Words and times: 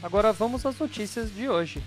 Agora 0.00 0.32
vamos 0.32 0.64
às 0.64 0.78
notícias 0.78 1.34
de 1.34 1.48
hoje. 1.48 1.82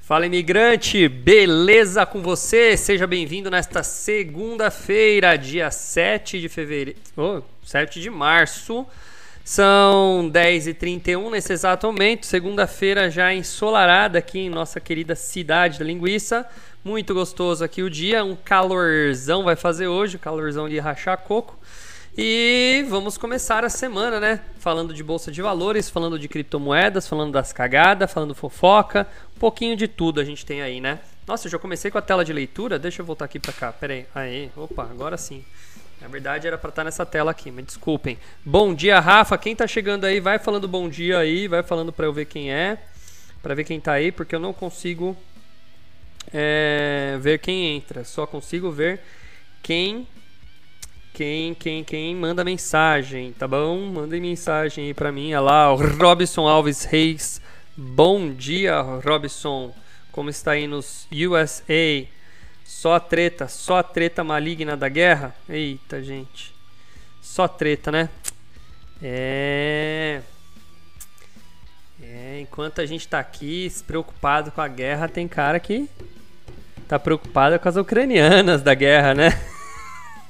Fala 0.00 0.26
imigrante, 0.26 1.08
beleza 1.08 2.04
com 2.04 2.20
você? 2.20 2.76
Seja 2.76 3.06
bem-vindo 3.06 3.48
nesta 3.48 3.84
segunda-feira, 3.84 5.38
dia 5.38 5.70
7 5.70 6.40
de 6.40 6.48
fevereiro, 6.48 6.98
oh, 7.16 7.40
7 7.64 8.00
de 8.00 8.10
março. 8.10 8.84
São 9.50 10.30
10h31 10.32 11.28
nesse 11.28 11.52
exato 11.52 11.84
momento, 11.88 12.24
segunda-feira 12.24 13.10
já 13.10 13.34
ensolarada 13.34 14.16
aqui 14.16 14.38
em 14.38 14.48
nossa 14.48 14.78
querida 14.78 15.16
cidade 15.16 15.76
da 15.76 15.84
linguiça. 15.84 16.48
Muito 16.84 17.12
gostoso 17.12 17.64
aqui 17.64 17.82
o 17.82 17.90
dia, 17.90 18.22
um 18.22 18.36
calorzão 18.36 19.42
vai 19.42 19.56
fazer 19.56 19.88
hoje, 19.88 20.18
calorzão 20.18 20.68
de 20.68 20.78
rachar 20.78 21.18
coco. 21.18 21.58
E 22.16 22.86
vamos 22.88 23.18
começar 23.18 23.64
a 23.64 23.68
semana, 23.68 24.20
né? 24.20 24.40
Falando 24.60 24.94
de 24.94 25.02
bolsa 25.02 25.32
de 25.32 25.42
valores, 25.42 25.90
falando 25.90 26.16
de 26.16 26.28
criptomoedas, 26.28 27.08
falando 27.08 27.32
das 27.32 27.52
cagadas, 27.52 28.12
falando 28.12 28.36
fofoca, 28.36 29.04
um 29.36 29.40
pouquinho 29.40 29.74
de 29.74 29.88
tudo 29.88 30.20
a 30.20 30.24
gente 30.24 30.46
tem 30.46 30.62
aí, 30.62 30.80
né? 30.80 31.00
Nossa, 31.26 31.48
eu 31.48 31.50
já 31.50 31.58
comecei 31.58 31.90
com 31.90 31.98
a 31.98 32.02
tela 32.02 32.24
de 32.24 32.32
leitura. 32.32 32.78
Deixa 32.78 33.02
eu 33.02 33.06
voltar 33.06 33.24
aqui 33.24 33.40
para 33.40 33.52
cá. 33.52 33.72
Pera 33.72 33.94
aí. 33.94 34.06
Aí, 34.14 34.50
opa, 34.56 34.84
agora 34.84 35.16
sim. 35.16 35.44
Verdade 36.10 36.46
era 36.46 36.58
para 36.58 36.70
estar 36.70 36.84
nessa 36.84 37.06
tela 37.06 37.30
aqui, 37.30 37.50
mas 37.50 37.64
desculpem. 37.64 38.18
Bom 38.44 38.74
dia, 38.74 38.98
Rafa. 38.98 39.38
Quem 39.38 39.54
tá 39.54 39.66
chegando 39.66 40.04
aí, 40.04 40.18
vai 40.18 40.38
falando 40.38 40.66
bom 40.66 40.88
dia 40.88 41.18
aí, 41.18 41.46
vai 41.46 41.62
falando 41.62 41.92
para 41.92 42.04
eu 42.04 42.12
ver 42.12 42.24
quem 42.24 42.52
é, 42.52 42.78
para 43.40 43.54
ver 43.54 43.64
quem 43.64 43.80
tá 43.80 43.92
aí, 43.92 44.10
porque 44.10 44.34
eu 44.34 44.40
não 44.40 44.52
consigo 44.52 45.16
é, 46.34 47.16
ver 47.20 47.38
quem 47.38 47.76
entra. 47.76 48.04
Só 48.04 48.26
consigo 48.26 48.70
ver 48.70 49.00
quem 49.62 50.06
quem, 51.14 51.54
quem, 51.54 51.84
quem 51.84 52.14
manda 52.14 52.42
mensagem, 52.44 53.32
tá 53.32 53.46
bom? 53.46 53.78
Mandem 53.86 54.20
mensagem 54.20 54.86
aí 54.86 54.94
pra 54.94 55.12
mim. 55.12 55.32
Olha 55.34 55.40
lá, 55.40 55.72
o 55.72 55.76
Robson 55.76 56.48
Alves 56.48 56.84
Reis. 56.84 57.40
Bom 57.76 58.32
dia, 58.32 58.80
Robson. 58.80 59.74
Como 60.10 60.28
está 60.28 60.52
aí 60.52 60.66
nos 60.66 61.06
USA? 61.12 62.06
Só 62.70 62.94
a 62.94 63.00
treta, 63.00 63.48
só 63.48 63.78
a 63.78 63.82
treta 63.82 64.22
maligna 64.22 64.76
da 64.76 64.88
guerra? 64.88 65.34
Eita, 65.48 66.00
gente. 66.02 66.54
Só 67.20 67.48
treta, 67.48 67.90
né? 67.90 68.08
É. 69.02 70.22
É, 72.00 72.38
enquanto 72.40 72.80
a 72.80 72.86
gente 72.86 73.06
tá 73.08 73.18
aqui 73.18 73.70
preocupado 73.86 74.52
com 74.52 74.60
a 74.60 74.68
guerra, 74.68 75.08
tem 75.08 75.26
cara 75.26 75.58
que 75.58 75.90
tá 76.86 76.96
preocupado 76.96 77.58
com 77.58 77.68
as 77.68 77.76
ucranianas 77.76 78.62
da 78.62 78.72
guerra, 78.72 79.14
né? 79.14 79.30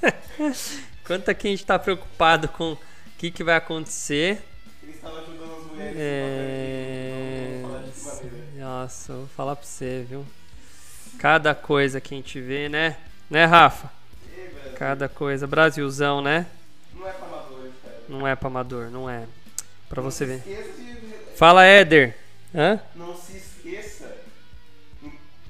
Quanto 1.07 1.31
aqui 1.31 1.47
a 1.47 1.51
gente 1.51 1.61
está 1.61 1.79
preocupado 1.79 2.49
com 2.49 2.73
o 2.73 2.79
que, 3.19 3.31
que 3.31 3.45
vai 3.45 3.57
acontecer. 3.57 4.43
Ele 4.83 4.93
estava 4.93 5.21
ajudando 5.21 5.57
as 5.57 5.67
mulheres. 5.71 5.97
É... 5.99 7.63
Nossa, 8.57 9.13
vou 9.13 9.29
falar 9.29 9.55
pra 9.55 9.65
você, 9.67 10.07
viu? 10.09 10.25
Cada 11.21 11.55
coisa 11.55 12.01
que 12.01 12.15
a 12.15 12.17
gente 12.17 12.41
vê, 12.41 12.67
né? 12.67 12.97
Né, 13.29 13.45
Rafa? 13.45 13.91
Cada 14.75 15.07
coisa. 15.07 15.47
Brasilzão, 15.47 16.23
né? 16.23 16.47
Não 16.95 17.07
é 17.07 17.13
pra 17.13 17.27
amador, 17.27 17.59
Não 18.09 18.27
é 18.27 18.35
pra 18.35 18.49
amador, 18.49 18.91
não 18.91 19.11
é. 19.11 19.25
Pra 19.87 20.01
você 20.01 20.25
ver. 20.25 20.43
Fala, 21.37 21.67
Éder. 21.67 22.17
Hã? 22.55 22.81
Não 22.95 23.15
se 23.15 23.37
esqueça. 23.37 24.17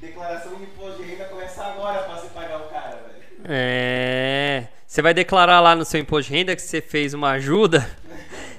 Declaração 0.00 0.56
de 0.56 0.64
imposto 0.64 1.04
de 1.04 1.08
renda 1.08 1.26
começa 1.26 1.62
agora 1.62 2.02
pra 2.02 2.16
você 2.16 2.26
pagar 2.30 2.58
o 2.58 2.68
cara, 2.68 2.96
velho. 3.06 3.44
É. 3.44 4.66
Você 4.84 5.00
vai 5.00 5.14
declarar 5.14 5.60
lá 5.60 5.76
no 5.76 5.84
seu 5.84 6.00
imposto 6.00 6.32
de 6.32 6.36
renda 6.36 6.56
que 6.56 6.62
você 6.62 6.80
fez 6.80 7.14
uma 7.14 7.30
ajuda. 7.30 7.88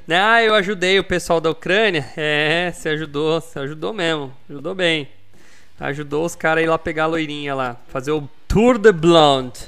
Né? 0.08 0.20
Ah, 0.20 0.44
eu 0.44 0.56
ajudei 0.56 0.98
o 0.98 1.04
pessoal 1.04 1.40
da 1.40 1.52
Ucrânia. 1.52 2.12
É, 2.18 2.72
você 2.74 2.90
ajudou, 2.90 3.40
você 3.40 3.60
ajudou 3.60 3.94
mesmo. 3.94 4.34
Ajudou 4.50 4.74
bem. 4.74 5.08
Ajudou 5.81 6.24
os 6.24 6.36
caras 6.36 6.62
a 6.62 6.64
ir 6.64 6.69
lá 6.69 6.78
pegar 6.78 7.06
a 7.06 7.08
loirinha 7.08 7.56
lá. 7.56 7.75
Fazer 7.88 8.12
o 8.12 8.30
Tour 8.47 8.78
de 8.78 8.92
Blonde. 8.92 9.62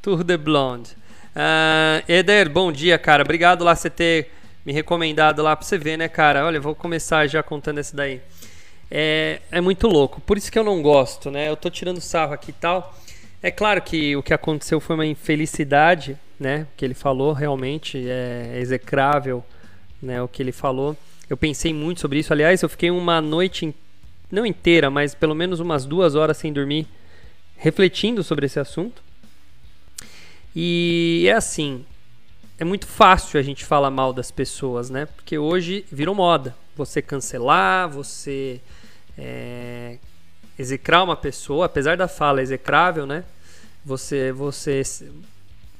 Tour 0.00 0.22
de 0.22 0.36
Blonde. 0.36 0.92
Uh, 1.34 2.00
Eder, 2.08 2.48
bom 2.48 2.70
dia, 2.70 2.96
cara. 2.96 3.24
Obrigado 3.24 3.64
lá 3.64 3.74
você 3.74 3.90
ter 3.90 4.30
me 4.64 4.72
recomendado 4.72 5.42
lá 5.42 5.56
pra 5.56 5.66
você 5.66 5.76
ver, 5.76 5.96
né, 5.96 6.06
cara? 6.08 6.46
Olha, 6.46 6.60
vou 6.60 6.76
começar 6.76 7.26
já 7.26 7.42
contando 7.42 7.78
esse 7.80 7.96
daí. 7.96 8.20
É, 8.88 9.40
é 9.50 9.60
muito 9.60 9.88
louco. 9.88 10.20
Por 10.20 10.38
isso 10.38 10.50
que 10.50 10.56
eu 10.56 10.62
não 10.62 10.80
gosto, 10.80 11.28
né? 11.28 11.48
Eu 11.48 11.56
tô 11.56 11.68
tirando 11.70 12.00
sarro 12.00 12.32
aqui 12.32 12.50
e 12.50 12.54
tal. 12.54 12.96
É 13.42 13.50
claro 13.50 13.82
que 13.82 14.14
o 14.14 14.22
que 14.22 14.32
aconteceu 14.32 14.78
foi 14.78 14.94
uma 14.94 15.06
infelicidade, 15.06 16.16
né? 16.38 16.68
Que 16.76 16.84
ele 16.84 16.94
falou 16.94 17.32
realmente 17.32 17.98
é 18.08 18.60
execrável, 18.60 19.44
né? 20.00 20.22
O 20.22 20.28
que 20.28 20.40
ele 20.40 20.52
falou. 20.52 20.96
Eu 21.28 21.36
pensei 21.36 21.74
muito 21.74 22.00
sobre 22.00 22.20
isso. 22.20 22.32
Aliás, 22.32 22.62
eu 22.62 22.68
fiquei 22.68 22.92
uma 22.92 23.20
noite, 23.20 23.74
não 24.30 24.44
inteira, 24.44 24.90
mas 24.90 25.14
pelo 25.14 25.34
menos 25.34 25.60
umas 25.60 25.84
duas 25.84 26.14
horas 26.14 26.36
sem 26.36 26.52
dormir, 26.52 26.86
refletindo 27.56 28.22
sobre 28.22 28.46
esse 28.46 28.58
assunto. 28.58 29.02
E 30.54 31.26
é 31.28 31.32
assim, 31.32 31.84
é 32.58 32.64
muito 32.64 32.86
fácil 32.86 33.38
a 33.38 33.42
gente 33.42 33.64
falar 33.64 33.90
mal 33.90 34.12
das 34.12 34.30
pessoas, 34.30 34.88
né? 34.88 35.06
Porque 35.06 35.36
hoje 35.38 35.84
virou 35.92 36.14
moda. 36.14 36.54
Você 36.76 37.02
cancelar, 37.02 37.88
você 37.88 38.60
é, 39.16 39.98
execrar 40.58 41.02
uma 41.02 41.16
pessoa, 41.16 41.66
apesar 41.66 41.96
da 41.96 42.08
fala 42.08 42.42
execrável, 42.42 43.06
né? 43.06 43.24
Você, 43.84 44.32
você 44.32 44.82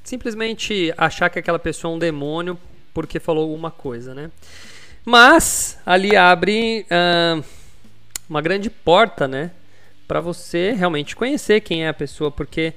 simplesmente 0.03 0.93
achar 0.97 1.29
que 1.29 1.39
aquela 1.39 1.59
pessoa 1.59 1.91
é 1.91 1.95
um 1.95 1.99
demônio 1.99 2.57
porque 2.93 3.19
falou 3.19 3.43
alguma 3.43 3.69
coisa, 3.69 4.13
né? 4.13 4.31
Mas 5.03 5.77
ali 5.85 6.15
abre 6.15 6.85
uh, 6.85 7.43
uma 8.29 8.41
grande 8.41 8.69
porta, 8.69 9.27
né? 9.27 9.51
Para 10.07 10.21
você 10.21 10.71
realmente 10.71 11.15
conhecer 11.15 11.61
quem 11.61 11.83
é 11.85 11.89
a 11.89 11.93
pessoa, 11.93 12.31
porque 12.31 12.73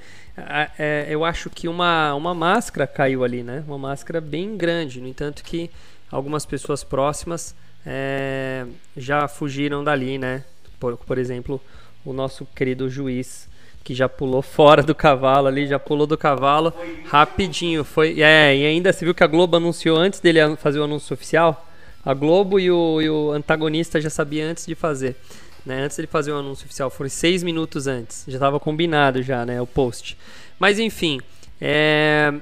é, 0.78 1.06
eu 1.08 1.24
acho 1.24 1.50
que 1.50 1.68
uma, 1.68 2.14
uma 2.14 2.34
máscara 2.34 2.86
caiu 2.86 3.24
ali, 3.24 3.42
né? 3.42 3.62
Uma 3.66 3.78
máscara 3.78 4.20
bem 4.20 4.56
grande. 4.56 5.00
No 5.00 5.08
entanto, 5.08 5.42
que 5.44 5.70
algumas 6.10 6.44
pessoas 6.44 6.82
próximas 6.82 7.54
é, 7.86 8.66
já 8.96 9.28
fugiram 9.28 9.84
dali, 9.84 10.18
né? 10.18 10.44
Por, 10.78 10.96
por 10.96 11.18
exemplo, 11.18 11.60
o 12.04 12.12
nosso 12.12 12.46
querido 12.54 12.88
juiz 12.88 13.48
que 13.82 13.94
já 13.94 14.08
pulou 14.08 14.42
fora 14.42 14.82
do 14.82 14.94
cavalo 14.94 15.48
ali, 15.48 15.66
já 15.66 15.78
pulou 15.78 16.06
do 16.06 16.16
cavalo 16.16 16.72
rapidinho. 17.06 17.82
Foi, 17.82 18.20
é, 18.20 18.56
e 18.56 18.66
ainda 18.66 18.92
você 18.92 19.04
viu 19.04 19.14
que 19.14 19.24
a 19.24 19.26
Globo 19.26 19.56
anunciou 19.56 19.96
antes 19.96 20.20
dele 20.20 20.56
fazer 20.56 20.80
o 20.80 20.84
anúncio 20.84 21.14
oficial. 21.14 21.66
A 22.04 22.14
Globo 22.14 22.58
e 22.58 22.70
o, 22.70 23.00
e 23.00 23.10
o 23.10 23.30
antagonista 23.32 24.00
já 24.00 24.10
sabia 24.10 24.46
antes 24.46 24.66
de 24.66 24.74
fazer. 24.74 25.16
Né? 25.64 25.82
Antes 25.82 25.96
de 25.98 26.06
fazer 26.06 26.32
o 26.32 26.38
anúncio 26.38 26.64
oficial, 26.64 26.90
foi 26.90 27.08
seis 27.08 27.42
minutos 27.42 27.86
antes. 27.86 28.24
Já 28.26 28.36
estava 28.36 28.58
combinado 28.58 29.22
já, 29.22 29.44
né? 29.44 29.60
O 29.60 29.66
post. 29.66 30.16
Mas 30.58 30.78
enfim, 30.78 31.20
é... 31.60 32.32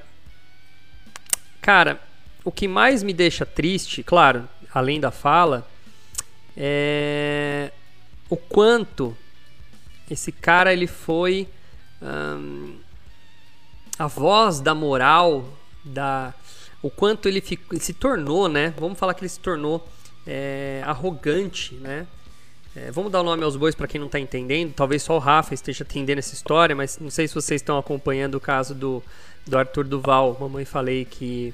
cara, 1.61 1.99
o 2.43 2.51
que 2.51 2.67
mais 2.67 3.03
me 3.03 3.13
deixa 3.13 3.45
triste, 3.45 4.01
claro, 4.03 4.47
além 4.73 4.99
da 4.99 5.11
fala, 5.11 5.67
é 6.55 7.71
o 8.29 8.37
quanto 8.37 9.17
esse 10.09 10.31
cara 10.31 10.71
ele 10.71 10.87
foi 10.87 11.47
a 13.97 14.07
voz 14.07 14.61
da 14.61 14.73
moral, 14.73 15.45
da 15.83 16.33
o 16.81 16.89
quanto 16.89 17.27
ele, 17.27 17.41
fico, 17.41 17.73
ele, 17.73 17.81
se 17.81 17.93
tornou, 17.93 18.47
né? 18.47 18.73
Vamos 18.77 18.97
falar 18.97 19.13
que 19.13 19.21
ele 19.21 19.29
se 19.29 19.39
tornou 19.39 19.87
é, 20.25 20.81
arrogante, 20.85 21.75
né? 21.75 22.07
É, 22.75 22.91
vamos 22.91 23.11
dar 23.11 23.21
o 23.21 23.23
nome 23.23 23.43
aos 23.43 23.55
bois 23.55 23.75
para 23.75 23.87
quem 23.87 23.99
não 23.99 24.07
está 24.07 24.19
entendendo. 24.19 24.73
Talvez 24.73 25.03
só 25.03 25.15
o 25.15 25.19
Rafa 25.19 25.53
esteja 25.53 25.83
entendendo 25.83 26.19
essa 26.19 26.33
história, 26.33 26.75
mas 26.75 26.99
não 26.99 27.09
sei 27.09 27.27
se 27.27 27.33
vocês 27.33 27.61
estão 27.61 27.77
acompanhando 27.77 28.35
o 28.35 28.39
caso 28.39 28.75
do, 28.75 29.03
do 29.45 29.57
Arthur 29.57 29.85
Duval. 29.85 30.37
Mamãe 30.39 30.65
falei 30.65 31.03
que 31.03 31.53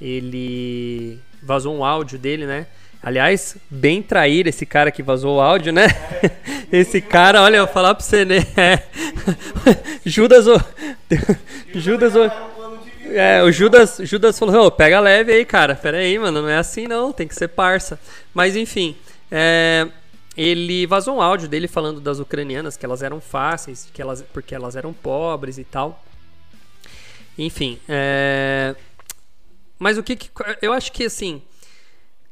ele 0.00 1.18
vazou 1.42 1.76
um 1.76 1.84
áudio 1.84 2.18
dele, 2.18 2.46
né? 2.46 2.66
Aliás, 3.02 3.56
bem 3.70 4.02
trair 4.02 4.48
esse 4.48 4.66
cara 4.66 4.90
que 4.90 5.02
vazou 5.02 5.36
o 5.36 5.40
áudio, 5.40 5.72
né? 5.72 5.86
Esse 6.72 7.00
cara, 7.00 7.40
olha, 7.42 7.58
eu 7.58 7.64
vou 7.66 7.72
falar 7.72 7.94
pra 7.94 8.02
você, 8.02 8.24
né? 8.24 8.38
Judas, 10.04 10.48
o... 10.48 10.60
Judas, 11.72 12.14
o... 12.16 12.55
É, 13.10 13.42
o 13.42 13.52
Judas, 13.52 13.98
Judas 14.02 14.38
falou, 14.38 14.66
oh, 14.66 14.70
pega 14.70 15.00
leve 15.00 15.32
aí, 15.32 15.44
cara. 15.44 15.74
Pera 15.74 15.98
aí, 15.98 16.18
mano, 16.18 16.42
não 16.42 16.48
é 16.48 16.56
assim 16.56 16.86
não, 16.86 17.12
tem 17.12 17.26
que 17.26 17.34
ser 17.34 17.48
parça. 17.48 17.98
Mas 18.34 18.56
enfim, 18.56 18.96
é, 19.30 19.88
ele 20.36 20.86
vazou 20.86 21.16
um 21.16 21.22
áudio 21.22 21.48
dele 21.48 21.68
falando 21.68 22.00
das 22.00 22.18
ucranianas, 22.18 22.76
que 22.76 22.84
elas 22.84 23.02
eram 23.02 23.20
fáceis, 23.20 23.88
que 23.92 24.02
elas, 24.02 24.22
porque 24.32 24.54
elas 24.54 24.76
eram 24.76 24.92
pobres 24.92 25.58
e 25.58 25.64
tal. 25.64 26.04
Enfim, 27.38 27.78
é, 27.88 28.74
mas 29.78 29.98
o 29.98 30.02
que, 30.02 30.16
que 30.16 30.30
eu 30.62 30.72
acho 30.72 30.90
que 30.90 31.04
assim, 31.04 31.42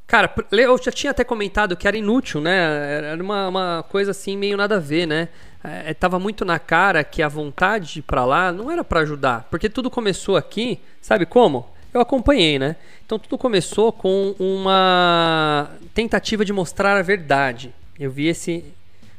Cara, 0.06 0.32
eu 0.52 0.76
já 0.76 0.92
tinha 0.92 1.10
até 1.10 1.24
comentado 1.24 1.76
que 1.76 1.88
era 1.88 1.96
inútil, 1.96 2.40
né? 2.40 3.10
Era 3.12 3.22
uma, 3.22 3.48
uma 3.48 3.84
coisa 3.88 4.10
assim, 4.10 4.36
meio 4.36 4.56
nada 4.56 4.76
a 4.76 4.78
ver, 4.78 5.06
né? 5.06 5.28
É, 5.64 5.96
é 5.98 6.18
muito 6.18 6.44
na 6.44 6.58
cara 6.58 7.02
que 7.02 7.22
a 7.22 7.28
vontade 7.28 8.02
pra 8.02 8.24
lá 8.24 8.52
não 8.52 8.70
era 8.70 8.84
para 8.84 9.00
ajudar. 9.00 9.46
Porque 9.50 9.68
tudo 9.68 9.90
começou 9.90 10.36
aqui, 10.36 10.78
sabe 11.00 11.24
como? 11.24 11.66
Eu 11.92 12.00
acompanhei, 12.00 12.58
né? 12.58 12.76
Então 13.06 13.18
tudo 13.18 13.38
começou 13.38 13.92
com 13.92 14.34
uma 14.38 15.70
tentativa 15.94 16.44
de 16.44 16.52
mostrar 16.52 16.96
a 16.96 17.02
verdade. 17.02 17.72
Eu 17.98 18.10
vi 18.10 18.26
esse. 18.26 18.64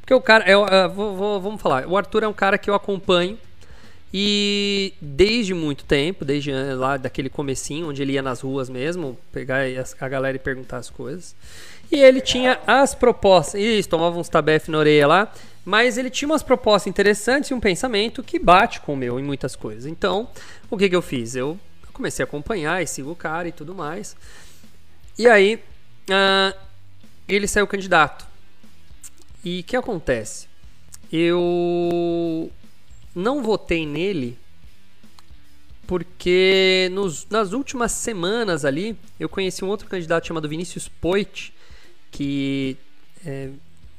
Porque 0.02 0.14
o 0.14 0.22
cara. 0.22 0.48
Eu, 0.50 0.66
eu, 0.66 0.90
vou, 0.90 1.16
vou, 1.16 1.42
vamos 1.42 1.62
falar. 1.62 1.88
O 1.88 1.98
Arthur 1.98 2.24
é 2.24 2.28
um 2.28 2.34
cara 2.34 2.58
que 2.58 2.70
eu 2.70 2.76
acompanho 2.76 3.38
e 4.14 4.94
desde 5.02 5.54
muito 5.54 5.84
tempo, 5.84 6.24
desde 6.24 6.52
lá 6.52 6.96
daquele 6.96 7.30
comecinho, 7.30 7.90
onde 7.90 8.02
ele 8.02 8.14
ia 8.14 8.22
nas 8.22 8.42
ruas 8.42 8.70
mesmo, 8.70 9.18
pegar 9.32 9.64
a 10.00 10.08
galera 10.08 10.36
e 10.38 10.40
perguntar 10.40 10.78
as 10.78 10.90
coisas. 10.90 11.36
E 11.92 12.00
ele 12.00 12.22
tinha 12.22 12.60
as 12.66 12.96
propostas, 12.96 13.60
isso, 13.60 13.90
tomava 13.90 14.18
uns 14.18 14.30
tabef 14.30 14.72
na 14.72 14.78
orelha 14.78 15.08
lá, 15.08 15.34
mas 15.66 15.98
ele 15.98 16.12
tinha 16.12 16.30
umas 16.30 16.44
propostas 16.44 16.88
interessantes 16.88 17.50
e 17.50 17.54
um 17.54 17.60
pensamento 17.60 18.22
que 18.22 18.38
bate 18.38 18.80
com 18.80 18.94
o 18.94 18.98
meu 18.98 19.20
em 19.20 19.24
muitas 19.24 19.56
coisas. 19.56 19.88
Então, 19.88 20.30
o 20.70 20.78
que, 20.78 20.88
que 20.88 20.96
eu 20.96 21.02
fiz? 21.02 21.36
Eu 21.36 21.60
comecei 21.92 22.24
a 22.24 22.28
acompanhar 22.28 22.84
e 22.84 22.88
sigo 22.88 23.12
o 23.12 23.16
cara 23.16 23.48
e 23.48 23.52
tudo 23.52 23.74
mais. 23.74 24.16
E 25.18 25.28
aí, 25.28 25.56
uh, 26.10 26.56
ele 27.28 27.48
saiu 27.48 27.66
candidato. 27.66 28.28
E 29.44 29.62
o 29.62 29.64
que 29.64 29.76
acontece? 29.76 30.48
Eu 31.12 32.52
não 33.16 33.42
votei 33.42 33.88
nele 33.88 34.38
porque 35.88 36.90
nos, 36.92 37.28
nas 37.30 37.54
últimas 37.54 37.92
semanas 37.92 38.66
ali 38.66 38.98
eu 39.20 39.30
conheci 39.30 39.64
um 39.64 39.68
outro 39.68 39.88
candidato 39.88 40.28
chamado 40.28 40.50
Vinícius 40.50 40.88
Poit, 40.88 41.54
que 42.12 42.76
é, 43.26 43.50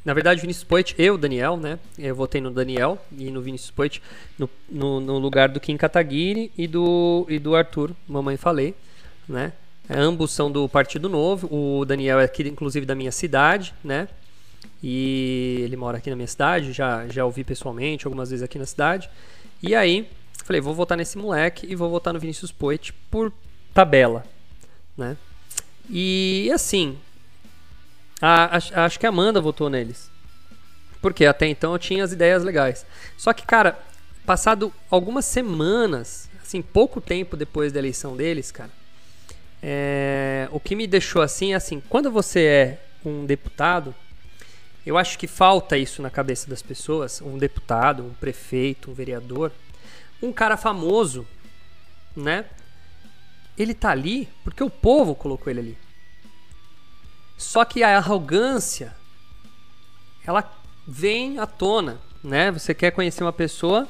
na 0.06 0.14
verdade 0.14 0.40
Vinícius 0.40 0.62
Poit, 0.62 0.94
eu, 0.96 1.18
Daniel, 1.18 1.56
né? 1.56 1.80
Eu 1.98 2.14
votei 2.14 2.40
no 2.40 2.52
Daniel 2.52 2.96
e 3.18 3.28
no 3.28 3.42
Vinícius 3.42 3.72
Poit 3.72 4.00
no, 4.38 4.48
no, 4.70 5.00
no, 5.00 5.18
lugar 5.18 5.48
do 5.48 5.58
Kim 5.58 5.76
Kataguiri 5.76 6.52
e 6.56 6.68
do, 6.68 7.26
e 7.28 7.40
do 7.40 7.56
Arthur, 7.56 7.90
mamãe 8.06 8.36
falei, 8.36 8.72
né? 9.28 9.52
Ambos 9.90 10.30
são 10.30 10.48
do 10.48 10.68
Partido 10.68 11.08
Novo, 11.08 11.48
o 11.52 11.84
Daniel 11.84 12.20
é 12.20 12.24
aqui 12.24 12.44
inclusive 12.44 12.86
da 12.86 12.94
minha 12.94 13.10
cidade, 13.10 13.74
né? 13.82 14.06
E 14.80 15.62
ele 15.64 15.76
mora 15.76 15.98
aqui 15.98 16.08
na 16.08 16.14
minha 16.14 16.28
cidade, 16.28 16.72
já, 16.72 17.08
já 17.08 17.24
ouvi 17.24 17.42
pessoalmente 17.42 18.06
algumas 18.06 18.30
vezes 18.30 18.44
aqui 18.44 18.60
na 18.60 18.66
cidade. 18.66 19.10
E 19.60 19.74
aí, 19.74 20.08
falei, 20.44 20.60
vou 20.60 20.72
votar 20.72 20.96
nesse 20.96 21.18
moleque 21.18 21.66
e 21.68 21.74
vou 21.74 21.90
votar 21.90 22.14
no 22.14 22.20
Vinícius 22.20 22.52
Poit 22.52 22.92
por 23.10 23.32
tabela, 23.74 24.24
né? 24.96 25.16
E 25.90 26.48
assim, 26.54 26.96
a, 28.20 28.56
a, 28.56 28.84
acho 28.84 28.98
que 28.98 29.06
a 29.06 29.10
Amanda 29.10 29.40
votou 29.40 29.68
neles. 29.68 30.10
Porque 31.00 31.26
até 31.26 31.46
então 31.46 31.72
eu 31.72 31.78
tinha 31.78 32.02
as 32.02 32.12
ideias 32.12 32.42
legais. 32.42 32.86
Só 33.16 33.32
que, 33.32 33.46
cara, 33.46 33.78
passado 34.24 34.72
algumas 34.90 35.24
semanas, 35.24 36.28
assim, 36.42 36.62
pouco 36.62 37.00
tempo 37.00 37.36
depois 37.36 37.72
da 37.72 37.78
eleição 37.78 38.16
deles, 38.16 38.50
cara, 38.50 38.70
é, 39.62 40.48
o 40.50 40.60
que 40.60 40.74
me 40.74 40.86
deixou 40.86 41.22
assim, 41.22 41.52
é 41.52 41.56
assim, 41.56 41.82
quando 41.88 42.10
você 42.10 42.44
é 42.44 42.82
um 43.04 43.24
deputado, 43.24 43.94
eu 44.84 44.96
acho 44.96 45.18
que 45.18 45.26
falta 45.26 45.76
isso 45.76 46.00
na 46.00 46.10
cabeça 46.10 46.48
das 46.48 46.62
pessoas, 46.62 47.20
um 47.20 47.38
deputado, 47.38 48.04
um 48.04 48.14
prefeito, 48.14 48.90
um 48.90 48.94
vereador, 48.94 49.52
um 50.22 50.32
cara 50.32 50.56
famoso, 50.56 51.26
né? 52.14 52.44
Ele 53.58 53.74
tá 53.74 53.90
ali 53.90 54.28
porque 54.44 54.62
o 54.62 54.70
povo 54.70 55.14
colocou 55.14 55.50
ele 55.50 55.60
ali. 55.60 55.78
Só 57.36 57.64
que 57.64 57.82
a 57.82 57.96
arrogância 57.96 58.94
ela 60.26 60.44
vem 60.86 61.38
à 61.38 61.46
tona, 61.46 61.98
né? 62.22 62.50
Você 62.50 62.74
quer 62.74 62.90
conhecer 62.90 63.22
uma 63.22 63.32
pessoa, 63.32 63.86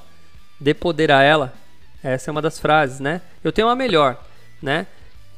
dê 0.61 0.75
poder 0.75 1.11
a 1.11 1.23
ela. 1.23 1.55
Essa 2.03 2.31
é 2.31 2.33
uma 2.33 2.43
das 2.43 2.59
frases, 2.59 3.01
né? 3.01 3.23
Eu 3.43 3.53
tenho 3.53 3.69
uma 3.69 3.77
melhor, 3.77 4.23
né? 4.61 4.87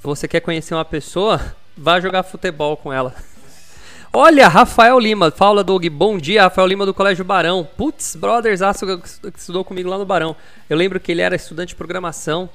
Você 0.03 0.27
quer 0.27 0.41
conhecer 0.41 0.75
uma 0.75 0.85
pessoa, 0.85 1.55
vá 1.77 2.01
jogar 2.01 2.23
futebol 2.23 2.77
com 2.77 2.93
ela. 2.93 3.15
Olha, 4.13 4.49
Rafael 4.49 4.99
Lima, 4.99 5.31
fala 5.31 5.63
Doug, 5.63 5.87
bom 5.87 6.19
dia, 6.19 6.43
Rafael 6.43 6.67
Lima 6.67 6.87
do 6.87 6.95
Colégio 6.95 7.25
Barão. 7.25 7.69
Putz, 7.77 8.17
brothers, 8.17 8.63
aço 8.63 8.87
que 8.99 9.39
estudou 9.39 9.65
comigo 9.65 9.89
lá 9.89 9.99
no 9.99 10.07
Barão. 10.07 10.35
Eu 10.69 10.77
lembro 10.77 10.99
que 10.99 11.13
ele 11.13 11.21
era 11.21 11.37
estudante 11.37 11.71
de 11.71 11.77
programação, 11.77 12.49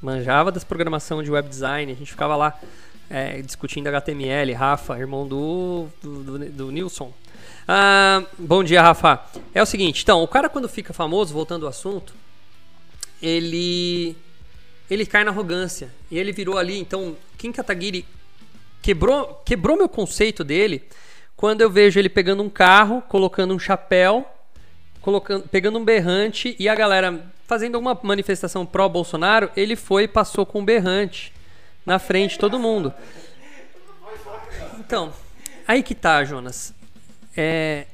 manjava 0.00 0.52
das 0.52 0.64
programação 0.64 1.22
de 1.22 1.30
web 1.30 1.48
design, 1.48 1.92
a 1.92 1.96
gente 1.96 2.10
ficava 2.10 2.36
lá 2.36 2.58
é, 3.10 3.40
discutindo 3.42 3.86
HTML. 3.88 4.52
Rafa, 4.52 4.98
irmão 4.98 5.26
do, 5.26 5.86
do, 6.02 6.22
do, 6.22 6.38
do 6.50 6.70
Nilson. 6.70 7.12
Ah, 7.66 8.22
bom 8.38 8.62
dia, 8.62 8.82
Rafa. 8.82 9.24
É 9.54 9.62
o 9.62 9.66
seguinte, 9.66 10.02
então, 10.02 10.22
o 10.22 10.28
cara 10.28 10.48
quando 10.48 10.68
fica 10.68 10.92
famoso, 10.92 11.34
voltando 11.34 11.66
ao 11.66 11.70
assunto, 11.70 12.14
ele 13.20 14.16
ele 14.88 15.04
cai 15.04 15.24
na 15.24 15.30
arrogância. 15.30 15.92
E 16.10 16.18
ele 16.18 16.32
virou 16.32 16.56
ali, 16.56 16.78
então, 16.78 17.16
Kim 17.36 17.50
Kataguiri 17.50 18.04
quebrou, 18.80 19.42
quebrou 19.44 19.76
meu 19.76 19.88
conceito 19.88 20.44
dele 20.44 20.84
quando 21.36 21.60
eu 21.60 21.70
vejo 21.70 21.98
ele 21.98 22.08
pegando 22.08 22.42
um 22.42 22.48
carro, 22.48 23.02
colocando 23.02 23.52
um 23.52 23.58
chapéu, 23.58 24.26
colocando, 25.02 25.46
pegando 25.48 25.78
um 25.78 25.84
berrante 25.84 26.56
e 26.58 26.68
a 26.68 26.74
galera 26.74 27.20
fazendo 27.46 27.74
alguma 27.74 27.98
manifestação 28.02 28.64
pró-Bolsonaro, 28.64 29.50
ele 29.56 29.76
foi 29.76 30.04
e 30.04 30.08
passou 30.08 30.46
com 30.46 30.60
um 30.60 30.64
berrante 30.64 31.32
na 31.86 32.00
frente 32.00 32.38
todo 32.38 32.58
mundo. 32.58 32.92
Então, 34.78 35.12
aí 35.66 35.82
que 35.82 35.94
tá, 35.94 36.24
Jonas. 36.24 36.74
É, 37.36 37.86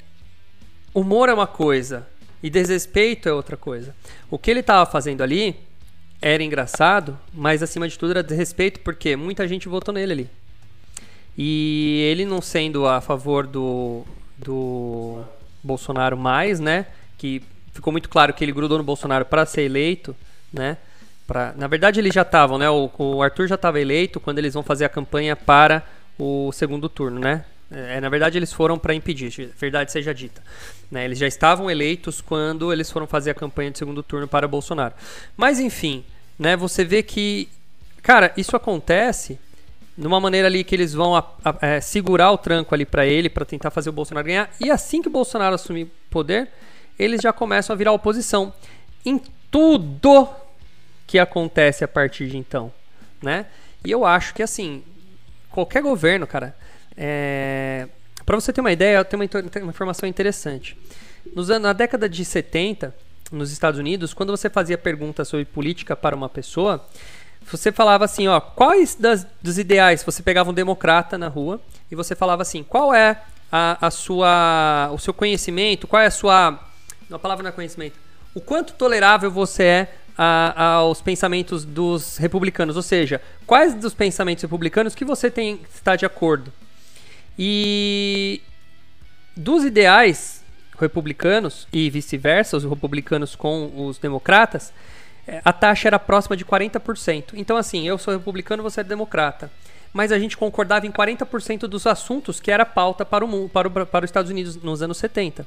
humor 0.95 1.29
é 1.29 1.35
uma 1.35 1.47
coisa 1.47 2.09
e 2.43 2.49
desrespeito 2.49 3.29
é 3.29 3.33
outra 3.33 3.57
coisa. 3.57 3.95
O 4.31 4.39
que 4.39 4.51
ele 4.51 4.61
estava 4.61 4.91
fazendo 4.91 5.23
ali 5.23 5.57
era 6.21 6.43
engraçado, 6.43 7.19
mas 7.33 7.63
acima 7.63 7.89
de 7.89 7.99
tudo 7.99 8.13
era 8.13 8.23
desrespeito 8.23 8.81
porque 8.81 9.15
muita 9.17 9.47
gente 9.47 9.69
votou 9.69 9.93
nele 9.93 10.13
ali. 10.13 10.31
E 11.37 12.07
ele 12.11 12.25
não 12.25 12.41
sendo 12.41 12.87
a 12.87 13.01
favor 13.01 13.47
do, 13.47 14.05
do 14.39 15.23
Bolsonaro 15.63 16.17
mais, 16.17 16.61
né? 16.61 16.87
Que 17.17 17.43
ficou 17.73 17.93
muito 17.93 18.09
claro 18.09 18.35
que 18.35 18.45
ele 18.45 18.53
grudou 18.53 18.79
no 18.79 18.85
Bolsonaro 18.85 19.25
para 19.25 19.47
ser 19.47 19.63
eleito, 19.63 20.15
né? 20.53 20.77
Pra, 21.27 21.53
na 21.57 21.67
verdade, 21.67 22.01
eles 22.01 22.13
já 22.13 22.23
estavam, 22.23 22.59
né? 22.59 22.69
O, 22.69 22.91
o 22.99 23.23
Arthur 23.23 23.47
já 23.47 23.55
estava 23.55 23.81
eleito 23.81 24.19
quando 24.21 24.39
eles 24.39 24.55
vão 24.55 24.63
fazer 24.63 24.85
a 24.85 24.89
campanha 24.89 25.37
para 25.37 25.83
o 26.19 26.51
segundo 26.53 26.89
turno, 26.89 27.21
né? 27.21 27.45
É, 27.71 28.01
na 28.01 28.09
verdade, 28.09 28.39
eles 28.39 28.53
foram 28.53 28.79
para 28.79 28.95
impedir, 28.95 29.51
verdade 29.57 29.91
seja 29.91 30.13
dita. 30.13 30.43
Né? 30.91 31.07
Eles 31.07 31.19
já 31.19 31.27
estavam 31.27 31.71
eleitos 31.71 32.21
quando 32.21 32.71
eles 32.71 32.91
foram 32.91 33.07
fazer 33.07 33.31
a 33.31 33.35
campanha 33.35 33.71
de 33.71 33.79
segundo 33.79 34.03
turno 34.03 34.29
para 34.29 34.47
Bolsonaro. 34.47 34.93
Mas, 35.35 35.59
enfim, 35.59 36.05
né? 36.39 36.55
Você 36.55 36.85
vê 36.85 37.03
que, 37.03 37.49
cara, 38.03 38.31
isso 38.37 38.55
acontece 38.55 39.39
numa 39.97 40.21
maneira 40.21 40.49
ali 40.49 40.65
que 40.65 40.75
eles 40.75 40.93
vão 40.93 41.17
a, 41.17 41.25
a, 41.45 41.57
é, 41.67 41.81
segurar 41.81 42.31
o 42.31 42.39
tranco 42.39 42.75
ali 42.75 42.85
para 42.85 43.07
ele, 43.07 43.31
para 43.31 43.45
tentar 43.45 43.71
fazer 43.71 43.89
o 43.89 43.93
Bolsonaro 43.93 44.27
ganhar. 44.27 44.51
E 44.61 44.71
assim 44.71 45.01
que 45.01 45.09
o 45.09 45.13
Bolsonaro 45.13 45.55
assumir 45.55 45.91
poder, 46.11 46.49
eles 46.99 47.21
já 47.23 47.33
começam 47.33 47.73
a 47.73 47.77
virar 47.77 47.93
oposição 47.93 48.53
em 49.05 49.21
tudo 49.51 50.29
que 51.13 51.19
acontece 51.19 51.85
a 51.85 51.89
partir 51.89 52.27
de 52.27 52.39
então, 52.39 52.73
né? 53.23 53.45
E 53.85 53.91
eu 53.91 54.03
acho 54.03 54.33
que 54.33 54.43
assim, 54.43 54.83
qualquer 55.51 55.83
governo, 55.83 56.27
cara, 56.27 56.57
é... 56.97 57.87
para 58.25 58.35
você 58.35 58.51
ter 58.51 58.63
uma 58.63 58.73
ideia, 58.73 59.05
tem 59.05 59.21
uma, 59.21 59.29
uma 59.61 59.71
informação 59.71 60.09
interessante. 60.09 60.75
Nos 61.37 61.51
anos, 61.51 61.65
na 61.65 61.75
década 61.75 62.09
de 62.09 62.25
70, 62.25 62.95
nos 63.31 63.53
Estados 63.53 63.79
Unidos, 63.79 64.15
quando 64.15 64.31
você 64.31 64.49
fazia 64.49 64.79
perguntas 64.79 65.29
sobre 65.29 65.45
política 65.45 65.95
para 65.95 66.17
uma 66.17 66.31
pessoa, 66.31 66.83
você 67.43 67.71
falava 67.71 68.07
assim, 68.07 68.27
ó, 68.27 68.41
quais 68.41 68.95
das, 68.95 69.27
dos 69.43 69.59
ideais, 69.59 70.03
você 70.03 70.23
pegava 70.23 70.49
um 70.49 70.55
democrata 70.55 71.19
na 71.19 71.29
rua 71.29 71.61
e 71.91 71.95
você 71.95 72.17
falava 72.17 72.41
assim, 72.41 72.63
qual 72.63 72.95
é 72.95 73.21
a, 73.53 73.87
a 73.87 73.91
sua, 73.91 74.91
o 74.95 74.99
seu 74.99 75.13
conhecimento, 75.13 75.87
qual 75.87 76.01
é 76.01 76.07
a 76.07 76.11
sua, 76.11 76.59
a 77.11 77.19
palavra 77.19 77.43
não 77.43 77.51
é 77.51 77.53
conhecimento, 77.53 77.99
o 78.35 78.41
quanto 78.41 78.73
tolerável 78.73 79.31
você 79.31 79.63
é 79.63 79.95
a, 80.25 80.75
aos 80.75 81.03
pensamentos 81.03 81.65
dos 81.65 82.17
republicanos, 82.17 82.77
ou 82.77 82.83
seja, 82.83 83.21
quais 83.45 83.75
dos 83.75 83.93
pensamentos 83.93 84.43
republicanos 84.43 84.95
que 84.95 85.05
você 85.05 85.29
tem 85.29 85.61
está 85.75 85.97
de 85.97 86.07
acordo. 86.07 86.53
E 87.37 88.41
dos 89.37 89.65
ideais 89.65 90.45
republicanos 90.79 91.67
e 91.73 91.91
vice-versa, 91.91 92.57
os 92.57 92.63
republicanos 92.63 93.35
com 93.35 93.87
os 93.87 93.99
democratas, 93.99 94.73
é, 95.27 95.41
a 95.45 95.53
taxa 95.53 95.89
era 95.89 95.99
próxima 95.99 96.37
de 96.37 96.45
40%. 96.45 97.33
Então, 97.35 97.57
assim, 97.57 97.87
eu 97.87 97.99
sou 97.99 98.15
republicano, 98.15 98.63
você 98.63 98.81
é 98.81 98.85
democrata. 98.85 99.51
Mas 99.93 100.13
a 100.13 100.19
gente 100.21 100.37
concordava 100.37 100.87
em 100.87 100.93
40% 100.93 101.61
dos 101.61 101.85
assuntos 101.85 102.41
que 102.41 102.51
era 102.51 102.65
pauta 102.65 103.05
para 103.05 103.25
o 103.25 103.29
mundo, 103.29 103.49
para, 103.49 103.67
o, 103.67 103.71
para 103.71 104.05
os 104.05 104.09
Estados 104.09 104.31
Unidos 104.31 104.55
nos 104.57 104.83
anos 104.83 104.99
70. 104.99 105.47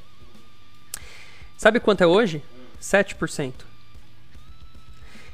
Sabe 1.57 1.79
quanto 1.79 2.01
é 2.01 2.07
hoje? 2.07 2.43
7%. 2.81 3.74